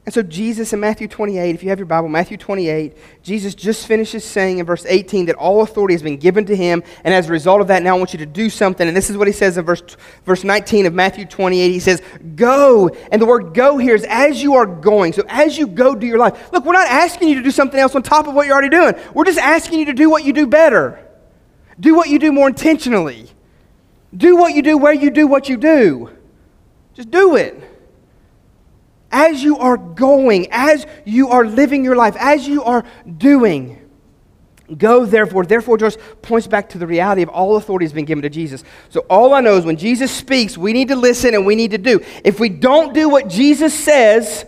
And 0.06 0.14
so, 0.14 0.22
Jesus 0.22 0.74
in 0.74 0.82
Matthew 0.82 1.08
28, 1.08 1.56
if 1.56 1.64
you 1.64 1.70
have 1.70 1.80
your 1.80 1.86
Bible, 1.86 2.10
Matthew 2.10 2.36
28, 2.36 2.94
Jesus 3.22 3.56
just 3.56 3.88
finishes 3.88 4.26
saying 4.26 4.58
in 4.58 4.66
verse 4.66 4.86
18 4.86 5.28
that 5.28 5.38
all 5.38 5.62
authority 5.62 5.94
has 5.94 6.04
been 6.04 6.18
given 6.18 6.46
to 6.48 6.56
him. 6.58 6.84
And 7.06 7.14
as 7.14 7.30
a 7.30 7.32
result 7.32 7.62
of 7.62 7.68
that, 7.68 7.84
now 7.84 7.96
I 7.96 7.98
want 7.98 8.12
you 8.12 8.20
to 8.20 8.26
do 8.26 8.50
something. 8.50 8.86
And 8.86 8.98
this 8.98 9.10
is 9.10 9.16
what 9.16 9.28
he 9.28 9.34
says 9.34 9.58
in 9.58 9.64
verse, 9.64 9.82
verse 10.26 10.44
19 10.44 10.88
of 10.88 10.94
Matthew 10.94 11.24
28. 11.24 11.72
He 11.72 11.80
says, 11.80 12.02
Go. 12.36 12.90
And 13.14 13.22
the 13.22 13.26
word 13.26 13.54
go 13.54 13.78
here 13.78 13.96
is 13.96 14.06
as 14.10 14.44
you 14.44 14.56
are 14.56 14.66
going. 14.66 15.14
So, 15.14 15.24
as 15.30 15.58
you 15.58 15.68
go 15.68 15.96
do 15.96 16.06
your 16.06 16.20
life. 16.20 16.52
Look, 16.52 16.66
we're 16.66 16.74
not 16.74 16.88
asking 16.88 17.30
you 17.30 17.36
to 17.36 17.44
do 17.44 17.52
something 17.52 17.80
else 17.80 17.96
on 17.96 18.04
top 18.04 18.28
of 18.28 18.34
what 18.34 18.46
you're 18.46 18.56
already 18.56 18.76
doing. 18.76 18.96
We're 19.14 19.24
just 19.24 19.40
asking 19.40 19.80
you 19.80 19.86
to 19.86 19.94
do 19.94 20.10
what 20.10 20.26
you 20.26 20.34
do 20.34 20.48
better, 20.48 21.00
do 21.80 21.96
what 21.96 22.10
you 22.10 22.20
do 22.20 22.34
more 22.34 22.50
intentionally, 22.50 23.30
do 24.16 24.36
what 24.36 24.54
you 24.54 24.64
do 24.64 24.78
where 24.78 24.94
you 24.94 25.12
do 25.12 25.28
what 25.28 25.48
you 25.48 25.56
do. 25.56 26.10
Just 26.94 27.10
do 27.10 27.38
it. 27.38 27.73
As 29.14 29.44
you 29.44 29.58
are 29.60 29.78
going, 29.78 30.48
as 30.52 30.86
you 31.06 31.30
are 31.30 31.46
living 31.46 31.86
your 31.86 31.96
life, 31.96 32.18
as 32.20 32.48
you 32.48 32.64
are 32.64 32.84
doing. 33.18 33.80
Go 34.78 35.06
therefore. 35.06 35.46
Therefore 35.46 35.78
just 35.78 36.00
points 36.22 36.48
back 36.48 36.70
to 36.70 36.78
the 36.78 36.88
reality 36.88 37.22
of 37.22 37.30
all 37.30 37.56
authority 37.58 37.86
has 37.86 37.94
been 37.94 38.06
given 38.06 38.24
to 38.24 38.30
Jesus. 38.30 38.64
So 38.90 39.02
all 39.02 39.34
I 39.34 39.42
know 39.42 39.56
is 39.56 39.66
when 39.66 39.78
Jesus 39.78 40.12
speaks, 40.12 40.58
we 40.58 40.74
need 40.74 40.88
to 40.88 40.96
listen 40.96 41.36
and 41.36 41.46
we 41.46 41.56
need 41.56 41.72
to 41.72 41.78
do. 41.78 42.02
If 42.24 42.40
we 42.40 42.50
don't 42.50 42.94
do 42.94 43.08
what 43.08 43.28
Jesus 43.28 43.74
says, 43.74 44.46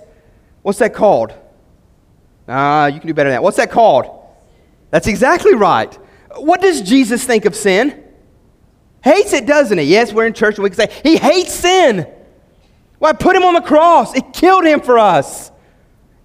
what's 0.63 0.79
that 0.79 0.93
called? 0.93 1.33
Ah, 2.47 2.87
you 2.87 2.99
can 2.99 3.07
do 3.07 3.13
better 3.13 3.29
than 3.29 3.35
that. 3.35 3.43
What's 3.43 3.57
that 3.57 3.71
called? 3.71 4.23
That's 4.89 5.07
exactly 5.07 5.53
right. 5.53 5.93
What 6.35 6.61
does 6.61 6.81
Jesus 6.81 7.23
think 7.23 7.45
of 7.45 7.55
sin? 7.55 8.03
Hates 9.03 9.33
it, 9.33 9.45
doesn't 9.45 9.77
he? 9.77 9.85
Yes, 9.85 10.11
we're 10.11 10.25
in 10.25 10.33
church 10.33 10.55
and 10.55 10.63
we 10.63 10.71
can 10.71 10.89
say, 10.89 11.01
He 11.03 11.17
hates 11.17 11.53
sin. 11.53 12.07
Why, 12.99 13.13
put 13.13 13.35
him 13.35 13.43
on 13.43 13.53
the 13.53 13.61
cross. 13.61 14.15
It 14.15 14.33
killed 14.33 14.65
him 14.65 14.81
for 14.81 14.97
us. 14.97 15.51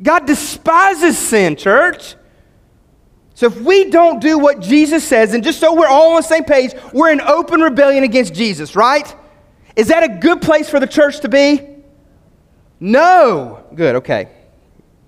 God 0.02 0.26
despises 0.26 1.18
sin, 1.18 1.56
church. 1.56 2.14
So 3.34 3.46
if 3.46 3.60
we 3.60 3.90
don't 3.90 4.20
do 4.20 4.38
what 4.38 4.60
Jesus 4.60 5.02
says, 5.02 5.34
and 5.34 5.42
just 5.42 5.60
so 5.60 5.74
we're 5.74 5.86
all 5.86 6.10
on 6.10 6.16
the 6.16 6.22
same 6.22 6.44
page, 6.44 6.72
we're 6.92 7.10
in 7.10 7.20
open 7.20 7.60
rebellion 7.60 8.04
against 8.04 8.34
Jesus, 8.34 8.76
right? 8.76 9.14
Is 9.76 9.88
that 9.88 10.02
a 10.02 10.08
good 10.08 10.42
place 10.42 10.68
for 10.68 10.78
the 10.78 10.86
church 10.86 11.20
to 11.20 11.28
be? 11.28 11.66
No. 12.78 13.64
Good, 13.74 13.96
okay. 13.96 14.28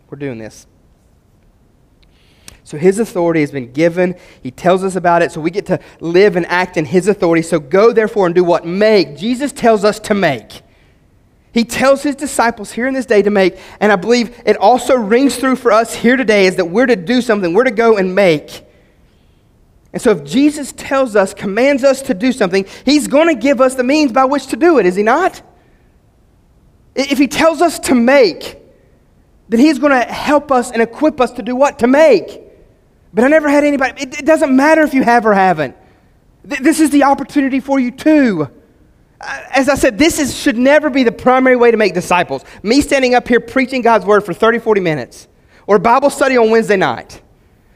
We're 0.09 0.19
doing 0.19 0.39
this. 0.39 0.67
So 2.65 2.79
his 2.79 2.99
authority 2.99 3.41
has 3.41 3.51
been 3.51 3.73
given. 3.73 4.17
He 4.43 4.51
tells 4.51 4.83
us 4.83 4.97
about 4.97 5.21
it. 5.21 5.31
So 5.31 5.41
we 5.41 5.51
get 5.51 5.67
to 5.67 5.79
live 6.01 6.37
and 6.37 6.47
act 6.47 6.79
in 6.79 6.87
his 6.87 7.09
authority. 7.09 7.43
So 7.43 7.61
go 7.61 7.93
therefore 7.93 8.25
and 8.25 8.35
do 8.35 8.45
what? 8.45 8.67
Make. 8.67 9.17
Jesus 9.17 9.53
tells 9.53 9.85
us 9.85 9.99
to 10.01 10.15
make. 10.15 10.62
He 11.53 11.65
tells 11.65 12.03
his 12.03 12.17
disciples 12.17 12.73
here 12.73 12.87
in 12.87 12.95
this 12.95 13.05
day 13.05 13.21
to 13.23 13.31
make, 13.31 13.59
and 13.79 13.93
I 13.93 13.97
believe 13.97 14.41
it 14.47 14.57
also 14.57 14.97
rings 14.97 15.37
through 15.37 15.57
for 15.57 15.71
us 15.71 15.95
here 15.95 16.17
today 16.17 16.47
is 16.47 16.57
that 16.57 16.65
we're 16.65 16.87
to 16.87 16.97
do 16.97 17.21
something, 17.21 17.53
we're 17.53 17.65
to 17.65 17.71
go 17.71 17.99
and 17.99 18.15
make. 18.15 18.65
And 19.93 20.01
so 20.01 20.13
if 20.13 20.25
Jesus 20.25 20.73
tells 20.73 21.15
us, 21.15 21.35
commands 21.35 21.85
us 21.85 22.01
to 22.03 22.15
do 22.15 22.33
something, 22.33 22.65
he's 22.87 23.07
going 23.07 23.29
to 23.29 23.35
give 23.35 23.61
us 23.61 23.75
the 23.75 23.85
means 23.85 24.13
by 24.13 24.25
which 24.25 24.47
to 24.49 24.57
do 24.57 24.79
it, 24.79 24.87
is 24.87 24.97
he 24.97 25.03
not? 25.03 25.43
If 26.95 27.19
he 27.19 27.29
tells 27.29 27.61
us 27.61 27.79
to 27.81 27.95
make, 27.95 28.57
then 29.51 29.61
he's 29.61 29.79
going 29.79 29.93
to 29.93 30.11
help 30.11 30.51
us 30.51 30.71
and 30.71 30.81
equip 30.81 31.21
us 31.21 31.33
to 31.33 31.43
do 31.43 31.55
what? 31.55 31.81
To 31.81 31.87
make. 31.87 32.41
But 33.13 33.25
I 33.25 33.29
never 33.29 33.51
had 33.51 33.65
anybody, 33.65 34.05
it, 34.05 34.21
it 34.21 34.25
doesn't 34.25 34.55
matter 34.57 34.81
if 34.81 34.95
you 34.95 35.03
have 35.03 35.27
or 35.27 35.35
haven't. 35.35 35.77
Th- 36.49 36.63
this 36.63 36.81
is 36.81 36.89
the 36.89 37.03
opportunity 37.03 37.61
for 37.61 37.79
you 37.79 37.91
too 37.91 38.49
Uh, 39.23 39.45
as 39.51 39.69
I 39.69 39.77
said, 39.77 39.99
this 39.99 40.19
is, 40.19 40.37
should 40.37 40.59
never 40.59 40.91
be 40.91 41.05
the 41.05 41.13
primary 41.13 41.57
way 41.57 41.71
to 41.71 41.77
make 41.77 41.95
disciples. 41.95 42.45
Me 42.63 42.81
standing 42.81 43.15
up 43.15 43.29
here 43.29 43.39
preaching 43.39 43.81
God's 43.81 44.05
word 44.05 44.23
for 44.23 44.35
30, 44.35 44.59
40 44.59 44.81
minutes, 44.81 45.29
or 45.67 45.79
Bible 45.79 46.11
study 46.11 46.37
on 46.37 46.51
Wednesday 46.51 46.77
night. 46.77 47.23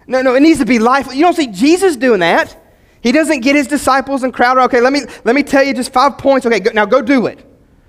No, 0.09 0.23
no, 0.23 0.35
it 0.35 0.41
needs 0.41 0.59
to 0.59 0.67
be 0.67 0.79
life. 0.79 1.15
You 1.15 1.23
don't 1.23 1.35
see 1.35 1.47
Jesus 1.49 1.97
doing 1.97 2.21
that. 2.21 2.57
He 3.01 3.13
doesn't 3.13 3.41
get 3.41 3.55
his 3.55 3.69
disciples 3.69 4.25
and 4.25 4.35
crowd. 4.35 4.59
Okay, 4.59 4.81
let 4.81 4.93
me, 4.93 5.03
let 5.25 5.35
me 5.37 5.43
tell 5.43 5.63
you 5.63 5.73
just 5.75 5.93
five 5.93 6.19
points. 6.19 6.47
Okay, 6.47 6.59
go, 6.59 6.73
now 6.73 6.85
go 6.85 7.01
do 7.01 7.27
it. 7.27 7.39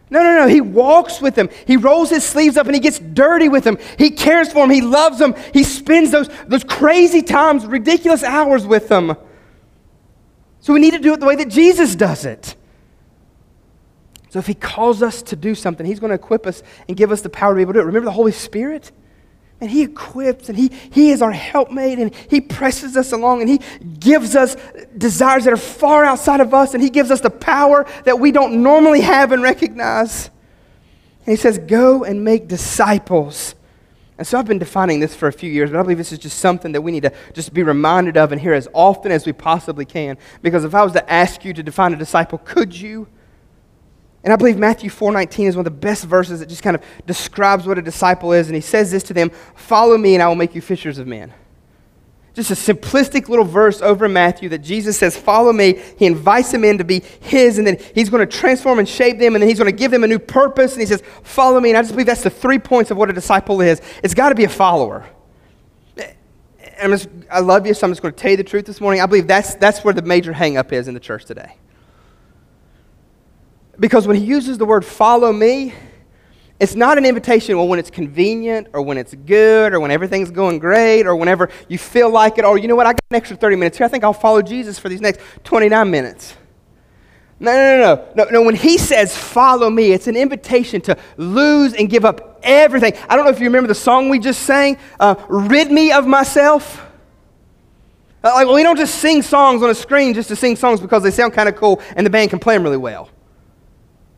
No, 0.10 0.22
no, 0.24 0.36
no. 0.36 0.47
He 0.47 0.62
walks 0.62 1.20
with 1.22 1.36
them. 1.36 1.49
He 1.66 1.76
rolls 1.76 2.10
his 2.10 2.24
sleeves 2.24 2.58
up 2.58 2.68
and 2.68 2.76
he 2.76 2.80
gets 2.80 2.99
dirty 2.99 3.49
with 3.49 3.64
them. 3.64 3.78
He 3.97 4.12
cares 4.12 4.49
for 4.51 4.60
them. 4.60 4.70
He 4.70 4.82
loves 4.82 5.20
them. 5.20 5.36
He 5.53 5.64
spends 5.64 6.12
those, 6.12 6.30
those 6.47 6.64
crazy 6.64 7.22
times, 7.22 7.66
ridiculous 7.66 8.24
hours 8.24 8.66
with 8.66 8.88
them. 8.88 9.16
So 10.60 10.74
we 10.74 10.80
need 10.80 10.91
to 10.91 10.99
do 10.99 11.14
it 11.14 11.20
the 11.20 11.26
way 11.26 11.36
that 11.36 11.49
Jesus 11.49 11.95
does 11.95 12.26
it. 12.26 12.55
So 14.30 14.39
if 14.39 14.47
He 14.47 14.53
calls 14.53 15.01
us 15.01 15.21
to 15.23 15.36
do 15.36 15.55
something, 15.55 15.86
He's 15.86 15.99
going 15.99 16.09
to 16.09 16.15
equip 16.15 16.45
us 16.45 16.63
and 16.88 16.97
give 16.97 17.11
us 17.11 17.21
the 17.21 17.30
power 17.30 17.53
to 17.53 17.55
be 17.55 17.61
able 17.61 17.73
to 17.73 17.80
do 17.80 17.84
it. 17.84 17.86
Remember 17.86 18.05
the 18.05 18.11
Holy 18.11 18.32
Spirit? 18.32 18.91
And 19.59 19.71
He 19.71 19.84
equips 19.84 20.49
and 20.49 20.57
He, 20.57 20.71
he 20.91 21.09
is 21.09 21.21
our 21.21 21.32
helpmate 21.32 21.99
and 21.99 22.13
He 22.30 22.41
presses 22.41 22.95
us 22.95 23.11
along 23.11 23.41
and 23.41 23.49
He 23.49 23.59
gives 23.99 24.36
us 24.36 24.55
desires 24.97 25.45
that 25.45 25.53
are 25.53 25.57
far 25.57 26.03
outside 26.05 26.41
of 26.41 26.53
us 26.53 26.73
and 26.73 26.84
He 26.84 26.89
gives 26.89 27.09
us 27.09 27.21
the 27.21 27.30
power 27.30 27.86
that 28.05 28.19
we 28.19 28.32
don't 28.32 28.61
normally 28.61 29.01
have 29.01 29.32
and 29.32 29.41
recognize. 29.41 30.30
And 31.25 31.36
He 31.36 31.38
says, 31.38 31.57
Go 31.57 32.03
and 32.03 32.23
make 32.23 32.47
disciples. 32.47 33.55
And 34.17 34.25
so 34.25 34.39
I've 34.39 34.47
been 34.47 34.59
defining 34.59 34.99
this 34.99 35.15
for 35.15 35.28
a 35.28 35.32
few 35.32 35.49
years, 35.49 35.69
but 35.69 35.80
I 35.80 35.84
believe 35.84 35.99
this 35.99 36.11
is 36.11 36.17
just 36.17 36.39
something 36.39 36.71
that 36.71 36.82
we 36.82 36.91
need 36.91 37.03
to 37.03 37.13
just 37.34 37.53
be 37.53 37.61
reminded 37.61 38.17
of 38.17 38.32
and 38.32 38.41
hear 38.41 38.53
as 38.53 38.67
often 38.73 39.11
as 39.11 39.28
we 39.28 39.34
possibly 39.34 39.86
can. 39.86 40.17
Because 40.41 40.65
if 40.65 40.73
I 40.73 40.84
was 40.84 40.93
to 40.93 41.11
ask 41.11 41.45
you 41.45 41.53
to 41.53 41.61
define 41.61 41.93
a 41.93 41.95
disciple, 41.95 42.39
could 42.39 42.75
you? 42.75 43.07
And 44.28 44.34
I 44.34 44.36
believe 44.36 44.57
Matthew 44.57 44.89
4:19 44.89 45.47
is 45.47 45.55
one 45.55 45.65
of 45.65 45.71
the 45.73 45.80
best 45.80 46.03
verses 46.03 46.41
that 46.41 46.49
just 46.49 46.61
kind 46.61 46.75
of 46.75 46.84
describes 47.05 47.65
what 47.65 47.78
a 47.78 47.82
disciple 47.82 48.34
is 48.34 48.47
and 48.47 48.55
he 48.55 48.61
says 48.61 48.91
this 48.91 49.01
to 49.03 49.13
them, 49.13 49.32
"Follow 49.55 49.97
me 49.97 50.15
and 50.15 50.21
I 50.21 50.28
will 50.28 50.36
make 50.36 50.53
you 50.53 50.59
fishers 50.59 50.97
of 50.97 51.07
men." 51.07 51.32
Just 52.34 52.51
a 52.51 52.53
simplistic 52.53 53.30
little 53.30 53.45
verse 53.45 53.82
over 53.82 54.09
Matthew 54.09 54.49
that 54.49 54.57
Jesus 54.57 54.97
says, 54.97 55.15
"Follow 55.15 55.53
me." 55.53 55.80
He 55.97 56.05
invites 56.05 56.51
them 56.51 56.65
in 56.65 56.78
to 56.78 56.84
be 56.84 57.03
his 57.21 57.57
and 57.57 57.65
then 57.65 57.78
he's 57.95 58.09
going 58.09 58.19
to 58.19 58.38
transform 58.38 58.80
and 58.80 58.89
shape 58.89 59.17
them 59.17 59.34
and 59.34 59.41
then 59.41 59.47
he's 59.47 59.59
going 59.59 59.71
to 59.71 59.78
give 59.78 59.91
them 59.91 60.03
a 60.03 60.07
new 60.07 60.19
purpose 60.19 60.73
and 60.73 60.82
he 60.82 60.88
says, 60.88 61.01
"Follow 61.23 61.61
me." 61.61 61.69
And 61.69 61.78
I 61.78 61.82
just 61.82 61.93
believe 61.93 62.07
that's 62.07 62.23
the 62.23 62.30
three 62.30 62.59
points 62.59 62.91
of 62.91 62.97
what 62.97 63.09
a 63.09 63.13
disciple 63.13 63.61
is. 63.61 63.82
It's 64.03 64.13
got 64.13 64.28
to 64.28 64.36
be 64.36 64.43
a 64.43 64.49
follower. 64.49 65.05
Just, 66.82 67.07
i 67.32 67.39
love 67.39 67.65
you, 67.65 67.73
so 67.73 67.88
I'm 67.88 67.91
just 67.91 68.01
going 68.01 68.13
to 68.13 68.19
tell 68.19 68.32
you 68.32 68.38
the 68.38 68.43
truth 68.43 68.65
this 68.65 68.82
morning. 68.82 68.99
I 68.99 69.05
believe 69.05 69.25
that's, 69.25 69.55
that's 69.55 69.86
where 69.86 69.93
the 69.93 70.01
major 70.01 70.34
hangup 70.34 70.73
is 70.73 70.89
in 70.89 70.93
the 70.93 70.99
church 70.99 71.23
today. 71.23 71.55
Because 73.80 74.07
when 74.07 74.15
he 74.15 74.25
uses 74.25 74.57
the 74.57 74.65
word 74.65 74.84
follow 74.84 75.32
me, 75.32 75.73
it's 76.59 76.73
not 76.73 76.97
an 76.97 77.05
invitation 77.05 77.55
well, 77.55 77.67
when 77.67 77.78
it's 77.78 77.91
convenient 77.91 78.67
or 78.73 78.82
when 78.82 78.97
it's 78.97 79.13
good 79.13 79.73
or 79.73 79.80
when 79.80 79.91
everything's 79.91 80.32
going 80.32 80.57
great 80.57 81.05
or 81.05 81.15
whenever 81.15 81.49
you 81.67 81.78
feel 81.78 82.09
like 82.09 82.39
it 82.39 82.45
or 82.45 82.57
you 82.57 82.67
know 82.67 82.75
what, 82.75 82.88
I 82.88 82.93
got 82.93 83.01
an 83.11 83.15
extra 83.15 83.38
30 83.38 83.55
minutes 83.57 83.78
here. 83.78 83.86
I 83.86 83.89
think 83.89 84.03
I'll 84.03 84.13
follow 84.13 84.41
Jesus 84.41 84.80
for 84.80 84.89
these 84.89 85.01
next 85.01 85.21
29 85.43 85.91
minutes. 85.91 86.36
No, 87.39 87.51
no, 87.51 87.78
no, 87.78 87.95
no, 87.95 88.23
no. 88.23 88.30
No, 88.32 88.41
when 88.41 88.55
he 88.55 88.80
says 88.80 89.15
follow 89.15 89.69
me, 89.69 89.91
it's 89.91 90.07
an 90.07 90.15
invitation 90.15 90.82
to 90.82 90.97
lose 91.17 91.75
and 91.75 91.88
give 91.88 92.03
up 92.03 92.39
everything. 92.41 92.93
I 93.07 93.15
don't 93.15 93.25
know 93.25 93.32
if 93.32 93.39
you 93.39 93.45
remember 93.45 93.67
the 93.67 93.75
song 93.75 94.09
we 94.09 94.17
just 94.17 94.41
sang, 94.41 94.80
uh, 94.99 95.13
Rid 95.30 95.71
Me 95.71 95.91
of 95.91 96.07
Myself. 96.07 96.84
Uh, 98.23 98.32
like, 98.34 98.47
well, 98.47 98.55
we 98.55 98.63
don't 98.63 98.78
just 98.78 98.95
sing 98.95 99.21
songs 99.21 99.61
on 99.61 99.69
a 99.69 99.75
screen 99.75 100.15
just 100.15 100.30
to 100.30 100.36
sing 100.36 100.55
songs 100.55 100.82
because 100.82 101.03
they 101.03 101.11
sound 101.11 101.34
kind 101.34 101.47
of 101.47 101.55
cool 101.55 101.80
and 101.95 102.03
the 102.03 102.09
band 102.09 102.32
can 102.32 102.39
play 102.39 102.55
them 102.55 102.63
really 102.63 102.78
well. 102.78 103.11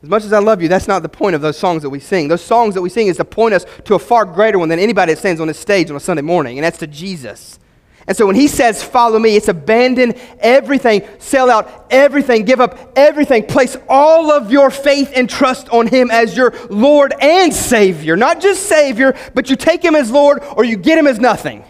As 0.01 0.09
much 0.09 0.23
as 0.23 0.31
I 0.31 0.39
love 0.39 0.61
you, 0.61 0.69
that's 0.69 0.87
not 0.87 1.01
the 1.03 1.09
point 1.09 1.35
of 1.35 1.41
those 1.41 1.57
songs 1.57 1.81
that 1.83 1.89
we 1.89 1.99
sing. 1.99 2.29
Those 2.29 2.43
songs 2.43 2.73
that 2.75 2.81
we 2.81 2.89
sing 2.89 3.07
is 3.07 3.17
to 3.17 3.25
point 3.25 3.53
us 3.53 3.65
to 3.83 3.95
a 3.95 3.99
far 3.99 4.23
greater 4.23 4.57
one 4.57 4.69
than 4.69 4.79
anybody 4.79 5.13
that 5.13 5.19
stands 5.19 5.41
on 5.41 5.47
this 5.47 5.59
stage 5.59 5.89
on 5.89 5.97
a 5.97 5.99
Sunday 5.99 6.21
morning, 6.21 6.57
and 6.57 6.63
that's 6.63 6.77
to 6.77 6.87
Jesus. 6.87 7.59
And 8.07 8.15
so 8.15 8.25
when 8.25 8.35
he 8.35 8.47
says, 8.47 8.81
Follow 8.81 9.19
me, 9.19 9.35
it's 9.35 9.49
abandon 9.49 10.15
everything, 10.39 11.07
sell 11.19 11.51
out 11.51 11.85
everything, 11.91 12.45
give 12.45 12.61
up 12.61 12.93
everything, 12.95 13.45
place 13.45 13.75
all 13.89 14.31
of 14.31 14.51
your 14.51 14.71
faith 14.71 15.11
and 15.15 15.29
trust 15.29 15.69
on 15.69 15.85
him 15.85 16.09
as 16.09 16.35
your 16.35 16.53
Lord 16.69 17.13
and 17.19 17.53
Savior. 17.53 18.15
Not 18.15 18.39
just 18.39 18.63
Savior, 18.63 19.15
but 19.35 19.49
you 19.49 19.57
take 19.57 19.83
him 19.83 19.95
as 19.95 20.09
Lord 20.09 20.41
or 20.55 20.63
you 20.63 20.77
get 20.77 20.97
him 20.97 21.07
as 21.07 21.19
nothing. 21.19 21.63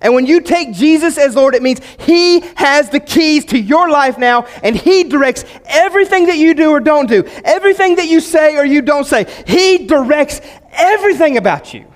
And 0.00 0.14
when 0.14 0.26
you 0.26 0.40
take 0.40 0.72
Jesus 0.72 1.18
as 1.18 1.34
Lord, 1.34 1.54
it 1.54 1.62
means 1.62 1.80
He 2.00 2.40
has 2.56 2.90
the 2.90 3.00
keys 3.00 3.44
to 3.46 3.58
your 3.58 3.90
life 3.90 4.18
now, 4.18 4.46
and 4.62 4.76
He 4.76 5.04
directs 5.04 5.44
everything 5.66 6.26
that 6.26 6.38
you 6.38 6.54
do 6.54 6.70
or 6.70 6.80
don't 6.80 7.08
do, 7.08 7.24
everything 7.44 7.96
that 7.96 8.06
you 8.06 8.20
say 8.20 8.56
or 8.56 8.64
you 8.64 8.82
don't 8.82 9.06
say. 9.06 9.26
He 9.46 9.86
directs 9.86 10.40
everything 10.72 11.36
about 11.36 11.74
you. 11.74 11.86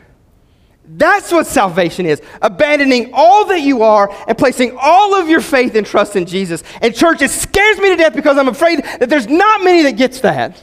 That's 0.93 1.31
what 1.31 1.47
salvation 1.47 2.05
is 2.05 2.21
abandoning 2.43 3.11
all 3.13 3.47
that 3.47 3.61
you 3.61 3.83
are 3.83 4.11
and 4.27 4.37
placing 4.37 4.77
all 4.81 5.15
of 5.15 5.29
your 5.29 5.41
faith 5.41 5.77
and 5.77 5.87
trust 5.87 6.17
in 6.17 6.27
Jesus. 6.27 6.65
And, 6.83 6.95
church, 6.95 7.23
it 7.23 7.31
scares 7.31 7.79
me 7.79 7.91
to 7.91 7.97
death 7.97 8.15
because 8.15 8.37
I'm 8.37 8.49
afraid 8.49 8.83
that 8.83 9.09
there's 9.09 9.29
not 9.29 9.63
many 9.63 9.83
that 9.85 9.93
gets 9.93 10.21
that. 10.21 10.63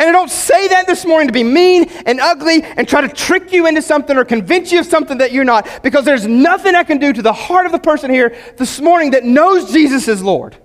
And 0.00 0.08
I 0.08 0.12
don't 0.12 0.30
say 0.30 0.66
that 0.68 0.86
this 0.86 1.04
morning 1.04 1.28
to 1.28 1.32
be 1.32 1.44
mean 1.44 1.84
and 2.06 2.20
ugly 2.20 2.62
and 2.62 2.88
try 2.88 3.02
to 3.02 3.08
trick 3.08 3.52
you 3.52 3.66
into 3.66 3.82
something 3.82 4.16
or 4.16 4.24
convince 4.24 4.72
you 4.72 4.80
of 4.80 4.86
something 4.86 5.18
that 5.18 5.30
you're 5.30 5.44
not, 5.44 5.68
because 5.82 6.06
there's 6.06 6.26
nothing 6.26 6.74
I 6.74 6.84
can 6.84 6.96
do 6.96 7.12
to 7.12 7.20
the 7.20 7.34
heart 7.34 7.66
of 7.66 7.72
the 7.72 7.78
person 7.78 8.10
here 8.10 8.34
this 8.56 8.80
morning 8.80 9.10
that 9.10 9.24
knows 9.24 9.70
Jesus 9.70 10.08
is 10.08 10.22
Lord. 10.22 10.56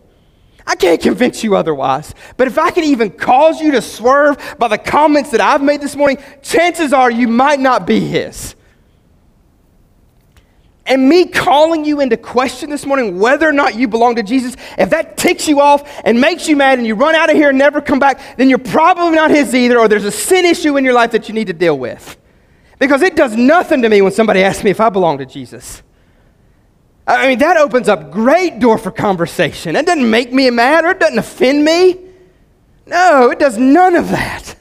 I 0.65 0.75
can't 0.75 1.01
convince 1.01 1.43
you 1.43 1.57
otherwise. 1.57 2.15
But 2.38 2.47
if 2.47 2.57
I 2.57 2.71
can 2.71 2.86
even 2.86 3.11
cause 3.11 3.59
you 3.59 3.73
to 3.73 3.81
swerve 3.81 4.55
by 4.57 4.69
the 4.69 4.77
comments 4.77 5.31
that 5.31 5.41
I've 5.41 5.61
made 5.61 5.81
this 5.81 5.97
morning, 5.97 6.17
chances 6.41 6.93
are 6.93 7.11
you 7.11 7.27
might 7.27 7.59
not 7.59 7.86
be 7.86 7.99
His. 7.99 8.55
And 10.88 11.09
me 11.09 11.25
calling 11.25 11.83
you 11.83 11.99
into 11.99 12.15
question 12.15 12.69
this 12.69 12.86
morning 12.86 13.17
whether 13.17 13.49
or 13.49 13.51
not 13.51 13.73
you 13.75 13.88
belong 13.88 14.15
to 14.15 14.23
Jesus, 14.23 14.55
if 14.77 14.91
that 14.91 15.17
ticks 15.17 15.47
you 15.47 15.59
off 15.59 15.83
and 16.03 16.21
makes 16.21 16.47
you 16.47 16.55
mad 16.55 16.77
and 16.77 16.86
you 16.86 16.93
run 16.93 17.15
out 17.15 17.29
of 17.29 17.36
here 17.36 17.49
and 17.49 17.57
never 17.57 17.81
come 17.81 17.97
back, 17.97 18.38
then 18.38 18.49
you're 18.49 18.59
probably 18.59 19.15
not 19.15 19.31
His 19.31 19.55
either, 19.55 19.79
or 19.79 19.88
there's 19.88 20.05
a 20.05 20.11
sin 20.11 20.45
issue 20.45 20.77
in 20.77 20.83
your 20.83 20.93
life 20.93 21.11
that 21.11 21.27
you 21.27 21.33
need 21.33 21.47
to 21.47 21.53
deal 21.53 21.77
with. 21.77 22.17
Because 22.77 23.01
it 23.01 23.15
does 23.15 23.36
nothing 23.36 23.81
to 23.81 23.89
me 23.89 24.01
when 24.01 24.11
somebody 24.11 24.43
asks 24.43 24.63
me 24.63 24.69
if 24.69 24.79
I 24.79 24.89
belong 24.89 25.17
to 25.17 25.25
Jesus. 25.25 25.81
I 27.07 27.27
mean, 27.27 27.39
that 27.39 27.57
opens 27.57 27.88
up 27.88 28.11
great 28.11 28.59
door 28.59 28.77
for 28.77 28.91
conversation. 28.91 29.73
That 29.73 29.86
doesn't 29.86 30.09
make 30.09 30.33
me 30.33 30.49
mad 30.49 30.86
or 30.86 30.91
it 30.91 30.99
doesn't 30.99 31.19
offend 31.19 31.63
me. 31.63 31.99
No, 32.86 33.31
it 33.31 33.39
does 33.39 33.57
none 33.57 33.95
of 33.95 34.09
that. 34.09 34.55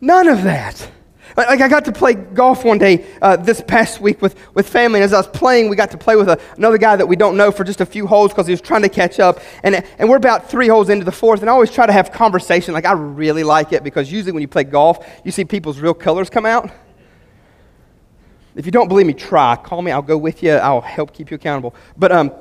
None 0.00 0.28
of 0.28 0.42
that. 0.42 0.90
Like, 1.36 1.60
I 1.60 1.68
got 1.68 1.84
to 1.86 1.92
play 1.92 2.14
golf 2.14 2.64
one 2.64 2.78
day 2.78 3.06
uh, 3.22 3.36
this 3.36 3.62
past 3.66 4.00
week 4.00 4.20
with, 4.20 4.36
with 4.54 4.68
family, 4.68 5.00
and 5.00 5.04
as 5.04 5.12
I 5.12 5.18
was 5.18 5.28
playing, 5.28 5.68
we 5.68 5.76
got 5.76 5.90
to 5.92 5.98
play 5.98 6.16
with 6.16 6.28
a, 6.28 6.40
another 6.56 6.78
guy 6.78 6.96
that 6.96 7.06
we 7.06 7.16
don't 7.16 7.36
know 7.36 7.50
for 7.50 7.64
just 7.64 7.80
a 7.80 7.86
few 7.86 8.06
holes 8.06 8.32
because 8.32 8.46
he 8.46 8.52
was 8.52 8.60
trying 8.60 8.82
to 8.82 8.88
catch 8.88 9.20
up. 9.20 9.40
And, 9.62 9.84
and 9.98 10.08
we're 10.08 10.16
about 10.16 10.50
three 10.50 10.68
holes 10.68 10.88
into 10.88 11.04
the 11.04 11.12
fourth, 11.12 11.40
and 11.40 11.48
I 11.48 11.52
always 11.52 11.70
try 11.70 11.86
to 11.86 11.92
have 11.92 12.12
conversation. 12.12 12.74
Like, 12.74 12.86
I 12.86 12.92
really 12.92 13.44
like 13.44 13.72
it 13.72 13.82
because 13.84 14.12
usually 14.12 14.32
when 14.32 14.42
you 14.42 14.48
play 14.48 14.64
golf, 14.64 15.06
you 15.24 15.30
see 15.30 15.44
people's 15.44 15.78
real 15.78 15.94
colors 15.94 16.28
come 16.28 16.46
out. 16.46 16.70
If 18.54 18.66
you 18.66 18.72
don't 18.72 18.88
believe 18.88 19.06
me, 19.06 19.14
try. 19.14 19.56
Call 19.56 19.80
me. 19.80 19.92
I'll 19.92 20.02
go 20.02 20.18
with 20.18 20.42
you. 20.42 20.52
I'll 20.52 20.82
help 20.82 21.14
keep 21.14 21.30
you 21.30 21.36
accountable. 21.36 21.74
But 21.96 22.12
um, 22.12 22.32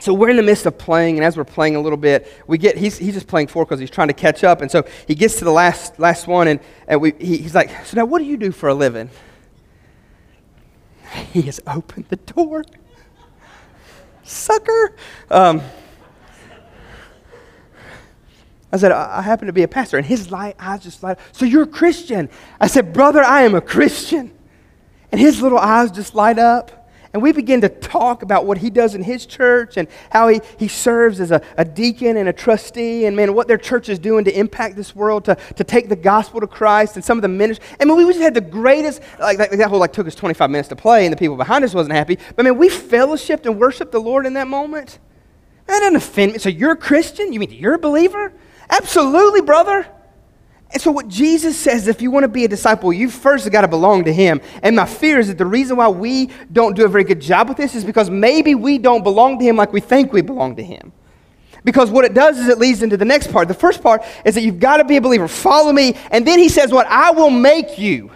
so 0.00 0.14
we're 0.14 0.30
in 0.30 0.36
the 0.36 0.42
midst 0.42 0.64
of 0.66 0.78
playing, 0.78 1.16
and 1.16 1.24
as 1.24 1.36
we're 1.36 1.44
playing 1.44 1.76
a 1.76 1.80
little 1.80 1.98
bit, 1.98 2.32
we 2.46 2.56
get 2.58 2.76
he's, 2.76 2.98
he's 2.98 3.14
just 3.14 3.26
playing 3.26 3.48
four 3.48 3.64
because 3.64 3.80
he's 3.80 3.90
trying 3.90 4.08
to 4.08 4.14
catch 4.14 4.44
up, 4.44 4.60
and 4.60 4.70
so 4.70 4.84
he 5.06 5.14
gets 5.14 5.36
to 5.36 5.44
the 5.44 5.52
last 5.52 5.98
last 5.98 6.26
one, 6.26 6.48
and, 6.48 6.60
and 6.86 7.00
we, 7.00 7.12
he, 7.18 7.38
he's 7.38 7.54
like, 7.54 7.70
"So 7.84 7.96
now, 7.96 8.04
what 8.04 8.18
do 8.18 8.24
you 8.24 8.36
do 8.36 8.52
for 8.52 8.68
a 8.68 8.74
living?" 8.74 9.10
He 11.32 11.42
has 11.42 11.60
opened 11.66 12.06
the 12.10 12.16
door, 12.16 12.64
sucker. 14.22 14.94
Um, 15.30 15.62
I 18.70 18.76
said, 18.76 18.92
I, 18.92 19.18
I 19.18 19.22
happen 19.22 19.46
to 19.46 19.52
be 19.52 19.62
a 19.62 19.68
pastor, 19.68 19.96
and 19.96 20.06
his 20.06 20.30
light 20.30 20.54
eyes 20.58 20.82
just 20.82 21.02
light. 21.02 21.12
Up. 21.12 21.20
So 21.32 21.44
you're 21.44 21.62
a 21.62 21.66
Christian? 21.66 22.28
I 22.60 22.66
said, 22.66 22.92
brother, 22.92 23.22
I 23.22 23.42
am 23.42 23.54
a 23.54 23.60
Christian, 23.60 24.30
and 25.10 25.20
his 25.20 25.40
little 25.40 25.58
eyes 25.58 25.90
just 25.90 26.14
light 26.14 26.38
up. 26.38 26.77
And 27.12 27.22
we 27.22 27.32
begin 27.32 27.62
to 27.62 27.68
talk 27.68 28.22
about 28.22 28.44
what 28.44 28.58
he 28.58 28.68
does 28.68 28.94
in 28.94 29.02
his 29.02 29.24
church 29.24 29.76
and 29.76 29.88
how 30.10 30.28
he, 30.28 30.40
he 30.58 30.68
serves 30.68 31.20
as 31.20 31.30
a, 31.30 31.40
a 31.56 31.64
deacon 31.64 32.16
and 32.18 32.28
a 32.28 32.32
trustee 32.32 33.06
and, 33.06 33.16
man, 33.16 33.34
what 33.34 33.48
their 33.48 33.56
church 33.56 33.88
is 33.88 33.98
doing 33.98 34.24
to 34.26 34.38
impact 34.38 34.76
this 34.76 34.94
world, 34.94 35.24
to, 35.24 35.34
to 35.56 35.64
take 35.64 35.88
the 35.88 35.96
gospel 35.96 36.40
to 36.40 36.46
Christ 36.46 36.96
and 36.96 37.04
some 37.04 37.16
of 37.16 37.22
the 37.22 37.28
ministry. 37.28 37.66
I 37.80 37.86
mean, 37.86 37.96
we 37.96 38.04
just 38.04 38.20
had 38.20 38.34
the 38.34 38.42
greatest, 38.42 39.00
like, 39.18 39.38
like 39.38 39.50
that 39.50 39.68
whole, 39.68 39.78
like, 39.78 39.92
took 39.92 40.06
us 40.06 40.14
25 40.14 40.50
minutes 40.50 40.68
to 40.68 40.76
play 40.76 41.06
and 41.06 41.12
the 41.12 41.16
people 41.16 41.36
behind 41.36 41.64
us 41.64 41.74
wasn't 41.74 41.94
happy. 41.94 42.18
But, 42.36 42.44
man, 42.44 42.58
we 42.58 42.68
fellowshipped 42.68 43.46
and 43.46 43.58
worshiped 43.58 43.92
the 43.92 44.00
Lord 44.00 44.26
in 44.26 44.34
that 44.34 44.48
moment. 44.48 44.98
That 45.66 45.80
doesn't 45.80 45.96
offend 45.96 46.32
me. 46.32 46.38
So 46.38 46.48
you're 46.48 46.72
a 46.72 46.76
Christian? 46.76 47.32
You 47.32 47.40
mean 47.40 47.50
you're 47.50 47.74
a 47.74 47.78
believer? 47.78 48.32
Absolutely, 48.70 49.40
brother. 49.40 49.86
And 50.70 50.82
so, 50.82 50.90
what 50.90 51.08
Jesus 51.08 51.56
says, 51.58 51.88
if 51.88 52.02
you 52.02 52.10
want 52.10 52.24
to 52.24 52.28
be 52.28 52.44
a 52.44 52.48
disciple, 52.48 52.92
you 52.92 53.08
first 53.08 53.50
got 53.50 53.62
to 53.62 53.68
belong 53.68 54.04
to 54.04 54.12
Him. 54.12 54.40
And 54.62 54.76
my 54.76 54.84
fear 54.84 55.18
is 55.18 55.28
that 55.28 55.38
the 55.38 55.46
reason 55.46 55.78
why 55.78 55.88
we 55.88 56.30
don't 56.52 56.76
do 56.76 56.84
a 56.84 56.88
very 56.88 57.04
good 57.04 57.20
job 57.20 57.48
with 57.48 57.56
this 57.56 57.74
is 57.74 57.84
because 57.84 58.10
maybe 58.10 58.54
we 58.54 58.76
don't 58.76 59.02
belong 59.02 59.38
to 59.38 59.44
Him 59.44 59.56
like 59.56 59.72
we 59.72 59.80
think 59.80 60.12
we 60.12 60.20
belong 60.20 60.56
to 60.56 60.62
Him. 60.62 60.92
Because 61.64 61.90
what 61.90 62.04
it 62.04 62.12
does 62.12 62.38
is 62.38 62.48
it 62.48 62.58
leads 62.58 62.82
into 62.82 62.96
the 62.96 63.04
next 63.04 63.32
part. 63.32 63.48
The 63.48 63.54
first 63.54 63.82
part 63.82 64.02
is 64.24 64.34
that 64.34 64.42
you've 64.42 64.60
got 64.60 64.76
to 64.76 64.84
be 64.84 64.98
a 64.98 65.00
believer. 65.00 65.26
Follow 65.26 65.72
me. 65.72 65.96
And 66.10 66.26
then 66.26 66.38
He 66.38 66.50
says, 66.50 66.70
What 66.70 66.86
I 66.86 67.12
will 67.12 67.30
make 67.30 67.78
you. 67.78 68.10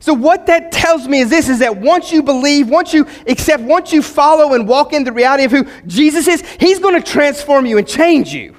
So, 0.00 0.12
what 0.14 0.46
that 0.46 0.72
tells 0.72 1.08
me 1.08 1.20
is 1.20 1.30
this 1.30 1.48
is 1.48 1.58
that 1.60 1.76
once 1.78 2.12
you 2.12 2.22
believe, 2.22 2.68
once 2.68 2.92
you 2.92 3.06
accept, 3.26 3.62
once 3.62 3.92
you 3.92 4.02
follow 4.02 4.54
and 4.54 4.68
walk 4.68 4.92
in 4.92 5.04
the 5.04 5.12
reality 5.12 5.44
of 5.44 5.50
who 5.50 5.66
Jesus 5.86 6.26
is, 6.26 6.42
He's 6.58 6.78
going 6.78 7.00
to 7.00 7.06
transform 7.06 7.64
you 7.66 7.78
and 7.78 7.86
change 7.86 8.32
you. 8.32 8.56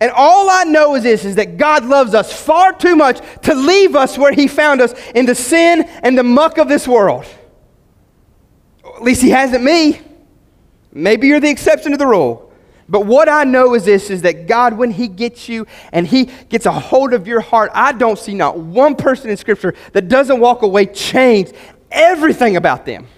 And 0.00 0.12
all 0.12 0.48
I 0.48 0.64
know 0.64 0.94
is 0.94 1.02
this 1.02 1.24
is 1.24 1.34
that 1.36 1.56
God 1.56 1.84
loves 1.84 2.14
us 2.14 2.32
far 2.32 2.72
too 2.72 2.94
much 2.94 3.20
to 3.42 3.54
leave 3.54 3.96
us 3.96 4.16
where 4.16 4.32
He 4.32 4.46
found 4.46 4.80
us 4.80 4.94
in 5.14 5.26
the 5.26 5.34
sin 5.34 5.82
and 6.02 6.16
the 6.16 6.22
muck 6.22 6.58
of 6.58 6.68
this 6.68 6.86
world. 6.86 7.26
At 8.84 9.02
least 9.02 9.22
He 9.22 9.30
hasn't 9.30 9.64
me. 9.64 10.00
Maybe 10.92 11.26
you're 11.26 11.40
the 11.40 11.50
exception 11.50 11.92
to 11.92 11.98
the 11.98 12.06
rule. 12.06 12.44
But 12.88 13.06
what 13.06 13.28
I 13.28 13.44
know 13.44 13.74
is 13.74 13.84
this 13.84 14.08
is 14.08 14.22
that 14.22 14.46
God, 14.46 14.78
when 14.78 14.92
He 14.92 15.08
gets 15.08 15.48
you 15.48 15.66
and 15.92 16.06
He 16.06 16.26
gets 16.48 16.64
a 16.64 16.72
hold 16.72 17.12
of 17.12 17.26
your 17.26 17.40
heart, 17.40 17.70
I 17.74 17.92
don't 17.92 18.18
see 18.18 18.34
not 18.34 18.56
one 18.56 18.94
person 18.94 19.30
in 19.30 19.36
Scripture 19.36 19.74
that 19.92 20.08
doesn't 20.08 20.38
walk 20.38 20.62
away 20.62 20.86
changed. 20.86 21.54
Everything 21.90 22.56
about 22.56 22.86
them. 22.86 23.08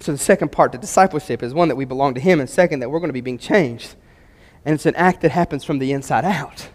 So 0.00 0.12
the 0.12 0.18
second 0.18 0.52
part, 0.52 0.72
the 0.72 0.78
discipleship, 0.78 1.42
is 1.42 1.54
one 1.54 1.68
that 1.68 1.76
we 1.76 1.86
belong 1.86 2.12
to 2.14 2.20
Him, 2.20 2.40
and 2.40 2.48
second, 2.48 2.80
that 2.80 2.90
we're 2.90 2.98
going 2.98 3.08
to 3.08 3.14
be 3.14 3.22
being 3.22 3.38
changed 3.38 3.96
and 4.64 4.74
it's 4.74 4.86
an 4.86 4.94
act 4.96 5.20
that 5.22 5.30
happens 5.30 5.64
from 5.64 5.78
the 5.78 5.92
inside 5.92 6.24
out. 6.24 6.68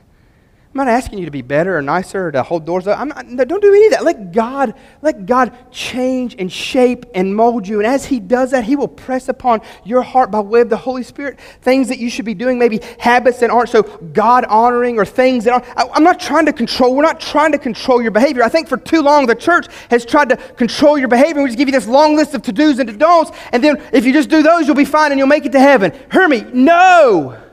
I'm 0.71 0.85
not 0.85 0.87
asking 0.87 1.17
you 1.17 1.25
to 1.25 1.31
be 1.31 1.41
better 1.41 1.75
or 1.75 1.81
nicer 1.81 2.27
or 2.27 2.31
to 2.31 2.43
hold 2.43 2.63
doors 2.63 2.85
up. 2.85 2.99
I'm 2.99 3.07
not, 3.07 3.47
don't 3.47 3.59
do 3.59 3.73
any 3.73 3.87
of 3.87 3.91
that. 3.93 4.03
Let 4.03 4.31
God, 4.31 4.75
let 5.01 5.25
God 5.25 5.51
change 5.71 6.35
and 6.37 6.51
shape 6.51 7.07
and 7.15 7.35
mold 7.35 7.67
you. 7.67 7.79
And 7.79 7.87
as 7.87 8.05
He 8.05 8.19
does 8.19 8.51
that, 8.51 8.65
He 8.65 8.75
will 8.75 8.87
press 8.87 9.29
upon 9.29 9.61
your 9.83 10.03
heart 10.03 10.29
by 10.29 10.41
way 10.41 10.61
of 10.61 10.69
the 10.69 10.77
Holy 10.77 11.01
Spirit 11.01 11.39
things 11.61 11.87
that 11.87 11.97
you 11.97 12.07
should 12.07 12.25
be 12.25 12.35
doing, 12.35 12.59
maybe 12.59 12.81
habits 12.99 13.39
that 13.39 13.49
aren't 13.49 13.69
so 13.69 13.81
God 13.81 14.45
honoring 14.45 14.99
or 14.99 15.05
things 15.05 15.45
that 15.45 15.53
aren't. 15.53 15.65
I, 15.75 15.89
I'm 15.91 16.03
not 16.03 16.19
trying 16.19 16.45
to 16.45 16.53
control, 16.53 16.95
we're 16.95 17.01
not 17.01 17.19
trying 17.19 17.51
to 17.53 17.57
control 17.57 17.99
your 17.99 18.11
behavior. 18.11 18.43
I 18.43 18.49
think 18.49 18.67
for 18.67 18.77
too 18.77 19.01
long 19.01 19.25
the 19.25 19.33
church 19.33 19.65
has 19.89 20.05
tried 20.05 20.29
to 20.29 20.37
control 20.37 20.99
your 20.99 21.07
behavior. 21.07 21.41
We 21.41 21.49
just 21.49 21.57
give 21.57 21.67
you 21.67 21.73
this 21.73 21.87
long 21.87 22.15
list 22.15 22.35
of 22.35 22.43
to 22.43 22.51
dos 22.51 22.77
and 22.77 22.87
to 22.87 22.95
don'ts. 22.95 23.31
And 23.51 23.63
then 23.63 23.81
if 23.91 24.05
you 24.05 24.13
just 24.13 24.29
do 24.29 24.43
those, 24.43 24.67
you'll 24.67 24.75
be 24.75 24.85
fine 24.85 25.11
and 25.11 25.17
you'll 25.17 25.27
make 25.27 25.47
it 25.47 25.51
to 25.53 25.59
heaven. 25.59 25.93
Hear 26.11 26.27
me? 26.27 26.45
No. 26.53 27.48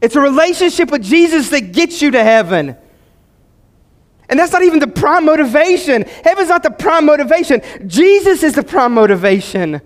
It's 0.00 0.16
a 0.16 0.20
relationship 0.20 0.90
with 0.90 1.02
Jesus 1.02 1.50
that 1.50 1.72
gets 1.72 2.00
you 2.00 2.10
to 2.12 2.22
heaven. 2.22 2.76
And 4.28 4.38
that's 4.38 4.52
not 4.52 4.62
even 4.62 4.78
the 4.78 4.86
prime 4.86 5.26
motivation. 5.26 6.04
Heaven's 6.24 6.48
not 6.48 6.62
the 6.62 6.70
prime 6.70 7.04
motivation. 7.04 7.60
Jesus 7.86 8.42
is 8.42 8.54
the 8.54 8.62
prime 8.62 8.94
motivation. 8.94 9.80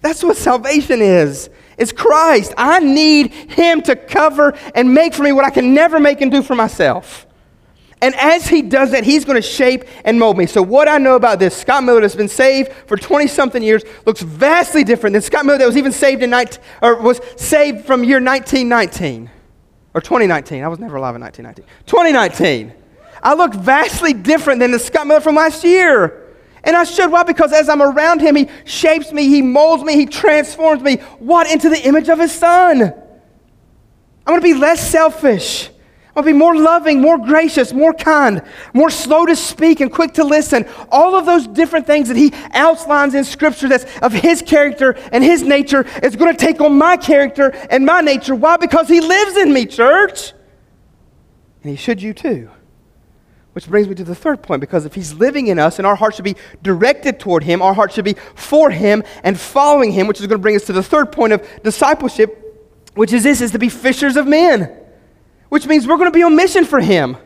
That's 0.00 0.22
what 0.22 0.36
salvation 0.36 1.02
is. 1.02 1.50
It's 1.76 1.92
Christ. 1.92 2.54
I 2.56 2.78
need 2.80 3.32
Him 3.32 3.82
to 3.82 3.96
cover 3.96 4.56
and 4.74 4.94
make 4.94 5.14
for 5.14 5.22
me 5.22 5.32
what 5.32 5.44
I 5.44 5.50
can 5.50 5.74
never 5.74 5.98
make 5.98 6.20
and 6.20 6.30
do 6.30 6.42
for 6.42 6.54
myself. 6.54 7.26
And 8.02 8.14
as 8.14 8.48
he 8.48 8.62
does 8.62 8.92
that, 8.92 9.04
he's 9.04 9.24
going 9.24 9.36
to 9.36 9.46
shape 9.46 9.84
and 10.04 10.18
mold 10.18 10.38
me. 10.38 10.46
So, 10.46 10.62
what 10.62 10.88
I 10.88 10.98
know 10.98 11.16
about 11.16 11.38
this, 11.38 11.56
Scott 11.56 11.84
Miller 11.84 12.00
that's 12.00 12.14
been 12.14 12.28
saved 12.28 12.72
for 12.86 12.96
20 12.96 13.26
something 13.26 13.62
years, 13.62 13.82
looks 14.06 14.22
vastly 14.22 14.84
different 14.84 15.12
than 15.12 15.22
Scott 15.22 15.44
Miller 15.44 15.58
that 15.58 15.66
was 15.66 15.76
even 15.76 15.92
saved 15.92 16.22
in 16.22 16.30
19, 16.30 16.62
or 16.80 17.00
was 17.00 17.20
saved 17.36 17.84
from 17.84 18.02
year 18.02 18.20
1919 18.20 19.30
or 19.92 20.00
2019. 20.00 20.62
I 20.62 20.68
was 20.68 20.78
never 20.78 20.96
alive 20.96 21.14
in 21.14 21.20
1919. 21.20 21.64
2019. 21.86 22.72
I 23.22 23.34
look 23.34 23.54
vastly 23.54 24.14
different 24.14 24.60
than 24.60 24.70
the 24.70 24.78
Scott 24.78 25.06
Miller 25.06 25.20
from 25.20 25.34
last 25.34 25.62
year. 25.64 26.28
And 26.64 26.76
I 26.76 26.84
should. 26.84 27.10
Why? 27.10 27.22
Because 27.22 27.52
as 27.52 27.68
I'm 27.68 27.82
around 27.82 28.20
him, 28.20 28.36
he 28.36 28.48
shapes 28.64 29.12
me, 29.12 29.28
he 29.28 29.42
molds 29.42 29.82
me, 29.82 29.94
he 29.94 30.06
transforms 30.06 30.82
me. 30.82 30.96
What? 31.18 31.50
Into 31.50 31.68
the 31.68 31.86
image 31.86 32.08
of 32.08 32.18
his 32.18 32.32
son. 32.32 32.82
I'm 32.82 32.92
going 34.26 34.40
to 34.40 34.44
be 34.44 34.54
less 34.54 34.90
selfish. 34.90 35.70
I'll 36.20 36.26
be 36.26 36.34
more 36.34 36.54
loving, 36.54 37.00
more 37.00 37.16
gracious, 37.16 37.72
more 37.72 37.94
kind, 37.94 38.42
more 38.74 38.90
slow 38.90 39.24
to 39.24 39.34
speak 39.34 39.80
and 39.80 39.90
quick 39.90 40.12
to 40.14 40.24
listen. 40.24 40.66
All 40.92 41.14
of 41.14 41.24
those 41.24 41.46
different 41.46 41.86
things 41.86 42.08
that 42.08 42.16
he 42.18 42.30
outlines 42.52 43.14
in 43.14 43.24
Scripture 43.24 43.70
that's 43.70 43.86
of 44.00 44.12
his 44.12 44.42
character 44.42 44.98
and 45.12 45.24
his 45.24 45.42
nature 45.42 45.86
is 46.02 46.16
going 46.16 46.30
to 46.30 46.38
take 46.38 46.60
on 46.60 46.76
my 46.76 46.98
character 46.98 47.48
and 47.70 47.86
my 47.86 48.02
nature. 48.02 48.34
Why? 48.34 48.58
Because 48.58 48.86
he 48.86 49.00
lives 49.00 49.38
in 49.38 49.50
me, 49.54 49.64
church. 49.64 50.34
And 51.62 51.70
he 51.70 51.76
should 51.76 52.02
you 52.02 52.12
too. 52.12 52.50
Which 53.54 53.66
brings 53.66 53.88
me 53.88 53.94
to 53.94 54.04
the 54.04 54.14
third 54.14 54.42
point 54.42 54.60
because 54.60 54.84
if 54.84 54.94
he's 54.94 55.14
living 55.14 55.46
in 55.46 55.58
us 55.58 55.78
and 55.78 55.86
our 55.86 55.96
heart 55.96 56.16
should 56.16 56.26
be 56.26 56.36
directed 56.60 57.18
toward 57.18 57.44
him, 57.44 57.62
our 57.62 57.72
heart 57.72 57.92
should 57.92 58.04
be 58.04 58.16
for 58.34 58.68
him 58.68 59.04
and 59.24 59.40
following 59.40 59.90
him, 59.90 60.06
which 60.06 60.20
is 60.20 60.26
going 60.26 60.38
to 60.38 60.42
bring 60.42 60.56
us 60.56 60.66
to 60.66 60.74
the 60.74 60.82
third 60.82 61.12
point 61.12 61.32
of 61.32 61.48
discipleship, 61.64 62.92
which 62.94 63.10
is 63.10 63.22
this 63.22 63.40
is 63.40 63.52
to 63.52 63.58
be 63.58 63.70
fishers 63.70 64.18
of 64.18 64.26
men 64.26 64.76
which 65.50 65.66
means 65.66 65.86
we're 65.86 65.98
going 65.98 66.10
to 66.10 66.16
be 66.16 66.22
on 66.22 66.34
mission 66.34 66.64
for 66.64 66.80
Him. 66.80 67.16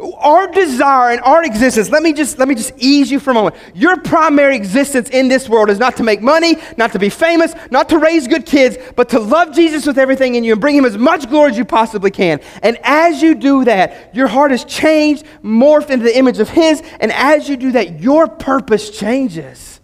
Our 0.00 0.46
desire 0.46 1.10
and 1.10 1.20
our 1.22 1.44
existence, 1.44 1.90
let 1.90 2.04
me 2.04 2.12
just 2.12 2.38
let 2.38 2.46
me 2.46 2.54
just 2.54 2.72
ease 2.78 3.10
you 3.10 3.18
for 3.18 3.32
a 3.32 3.34
moment. 3.34 3.56
Your 3.74 3.96
primary 3.96 4.54
existence 4.54 5.10
in 5.10 5.26
this 5.26 5.48
world 5.48 5.70
is 5.70 5.80
not 5.80 5.96
to 5.96 6.04
make 6.04 6.22
money, 6.22 6.56
not 6.76 6.92
to 6.92 7.00
be 7.00 7.08
famous, 7.08 7.52
not 7.72 7.88
to 7.88 7.98
raise 7.98 8.28
good 8.28 8.46
kids, 8.46 8.76
but 8.94 9.08
to 9.08 9.18
love 9.18 9.52
Jesus 9.52 9.86
with 9.86 9.98
everything 9.98 10.36
in 10.36 10.44
you 10.44 10.52
and 10.52 10.60
bring 10.60 10.76
him 10.76 10.84
as 10.84 10.96
much 10.96 11.28
glory 11.28 11.50
as 11.50 11.58
you 11.58 11.64
possibly 11.64 12.12
can. 12.12 12.40
And 12.62 12.78
as 12.84 13.20
you 13.20 13.34
do 13.34 13.64
that, 13.64 14.14
your 14.14 14.28
heart 14.28 14.52
is 14.52 14.64
changed, 14.64 15.24
morphed 15.42 15.90
into 15.90 16.04
the 16.04 16.16
image 16.16 16.38
of 16.38 16.48
his, 16.48 16.80
and 17.00 17.10
as 17.10 17.48
you 17.48 17.56
do 17.56 17.72
that, 17.72 18.00
your 18.00 18.28
purpose 18.28 18.96
changes. 18.96 19.80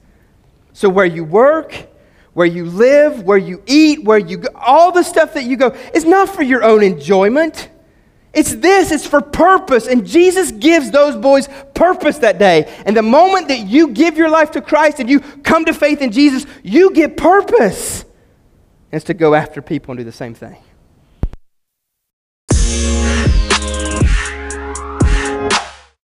So 0.75 0.89
where 0.89 1.07
you 1.07 1.25
work, 1.25 1.89
where 2.35 2.47
you 2.47 2.67
live, 2.67 3.25
where 3.25 3.39
you 3.39 3.65
eat, 3.67 4.05
where 4.05 4.19
you 4.19 4.37
go, 4.37 4.49
all 4.55 4.93
the 4.93 5.03
stuff 5.03 5.35
that 5.35 5.43
you 5.43 5.57
go 5.57 5.71
is 5.93 6.05
not 6.05 6.29
for 6.29 6.43
your 6.43 6.63
own 6.63 6.85
enjoyment. 6.85 7.71
It's 8.35 8.55
this, 8.55 8.91
it's 8.91 9.07
for 9.07 9.21
purpose. 9.21 9.87
And 9.87 10.07
Jesus 10.07 10.51
gives 10.51 10.91
those 10.91 11.17
boys 11.17 11.49
purpose 11.75 12.19
that 12.19 12.39
day. 12.39 12.73
And 12.85 12.97
the 12.97 13.03
moment 13.03 13.49
that 13.49 13.61
you 13.61 13.89
give 13.89 14.17
your 14.17 14.29
life 14.29 14.53
to 14.53 14.61
Christ 14.61 15.01
and 15.01 15.09
you 15.09 15.21
come 15.21 15.65
to 15.67 15.73
faith 15.73 16.03
in 16.03 16.13
Jesus, 16.13 16.47
you 16.63 16.91
get 16.93 17.17
purpose. 17.17 18.03
And 18.03 18.99
it's 18.99 19.05
to 19.07 19.15
go 19.15 19.35
after 19.35 19.63
people 19.63 19.93
and 19.93 19.99
do 19.99 20.05
the 20.05 20.13
same 20.13 20.35
thing. 20.35 20.57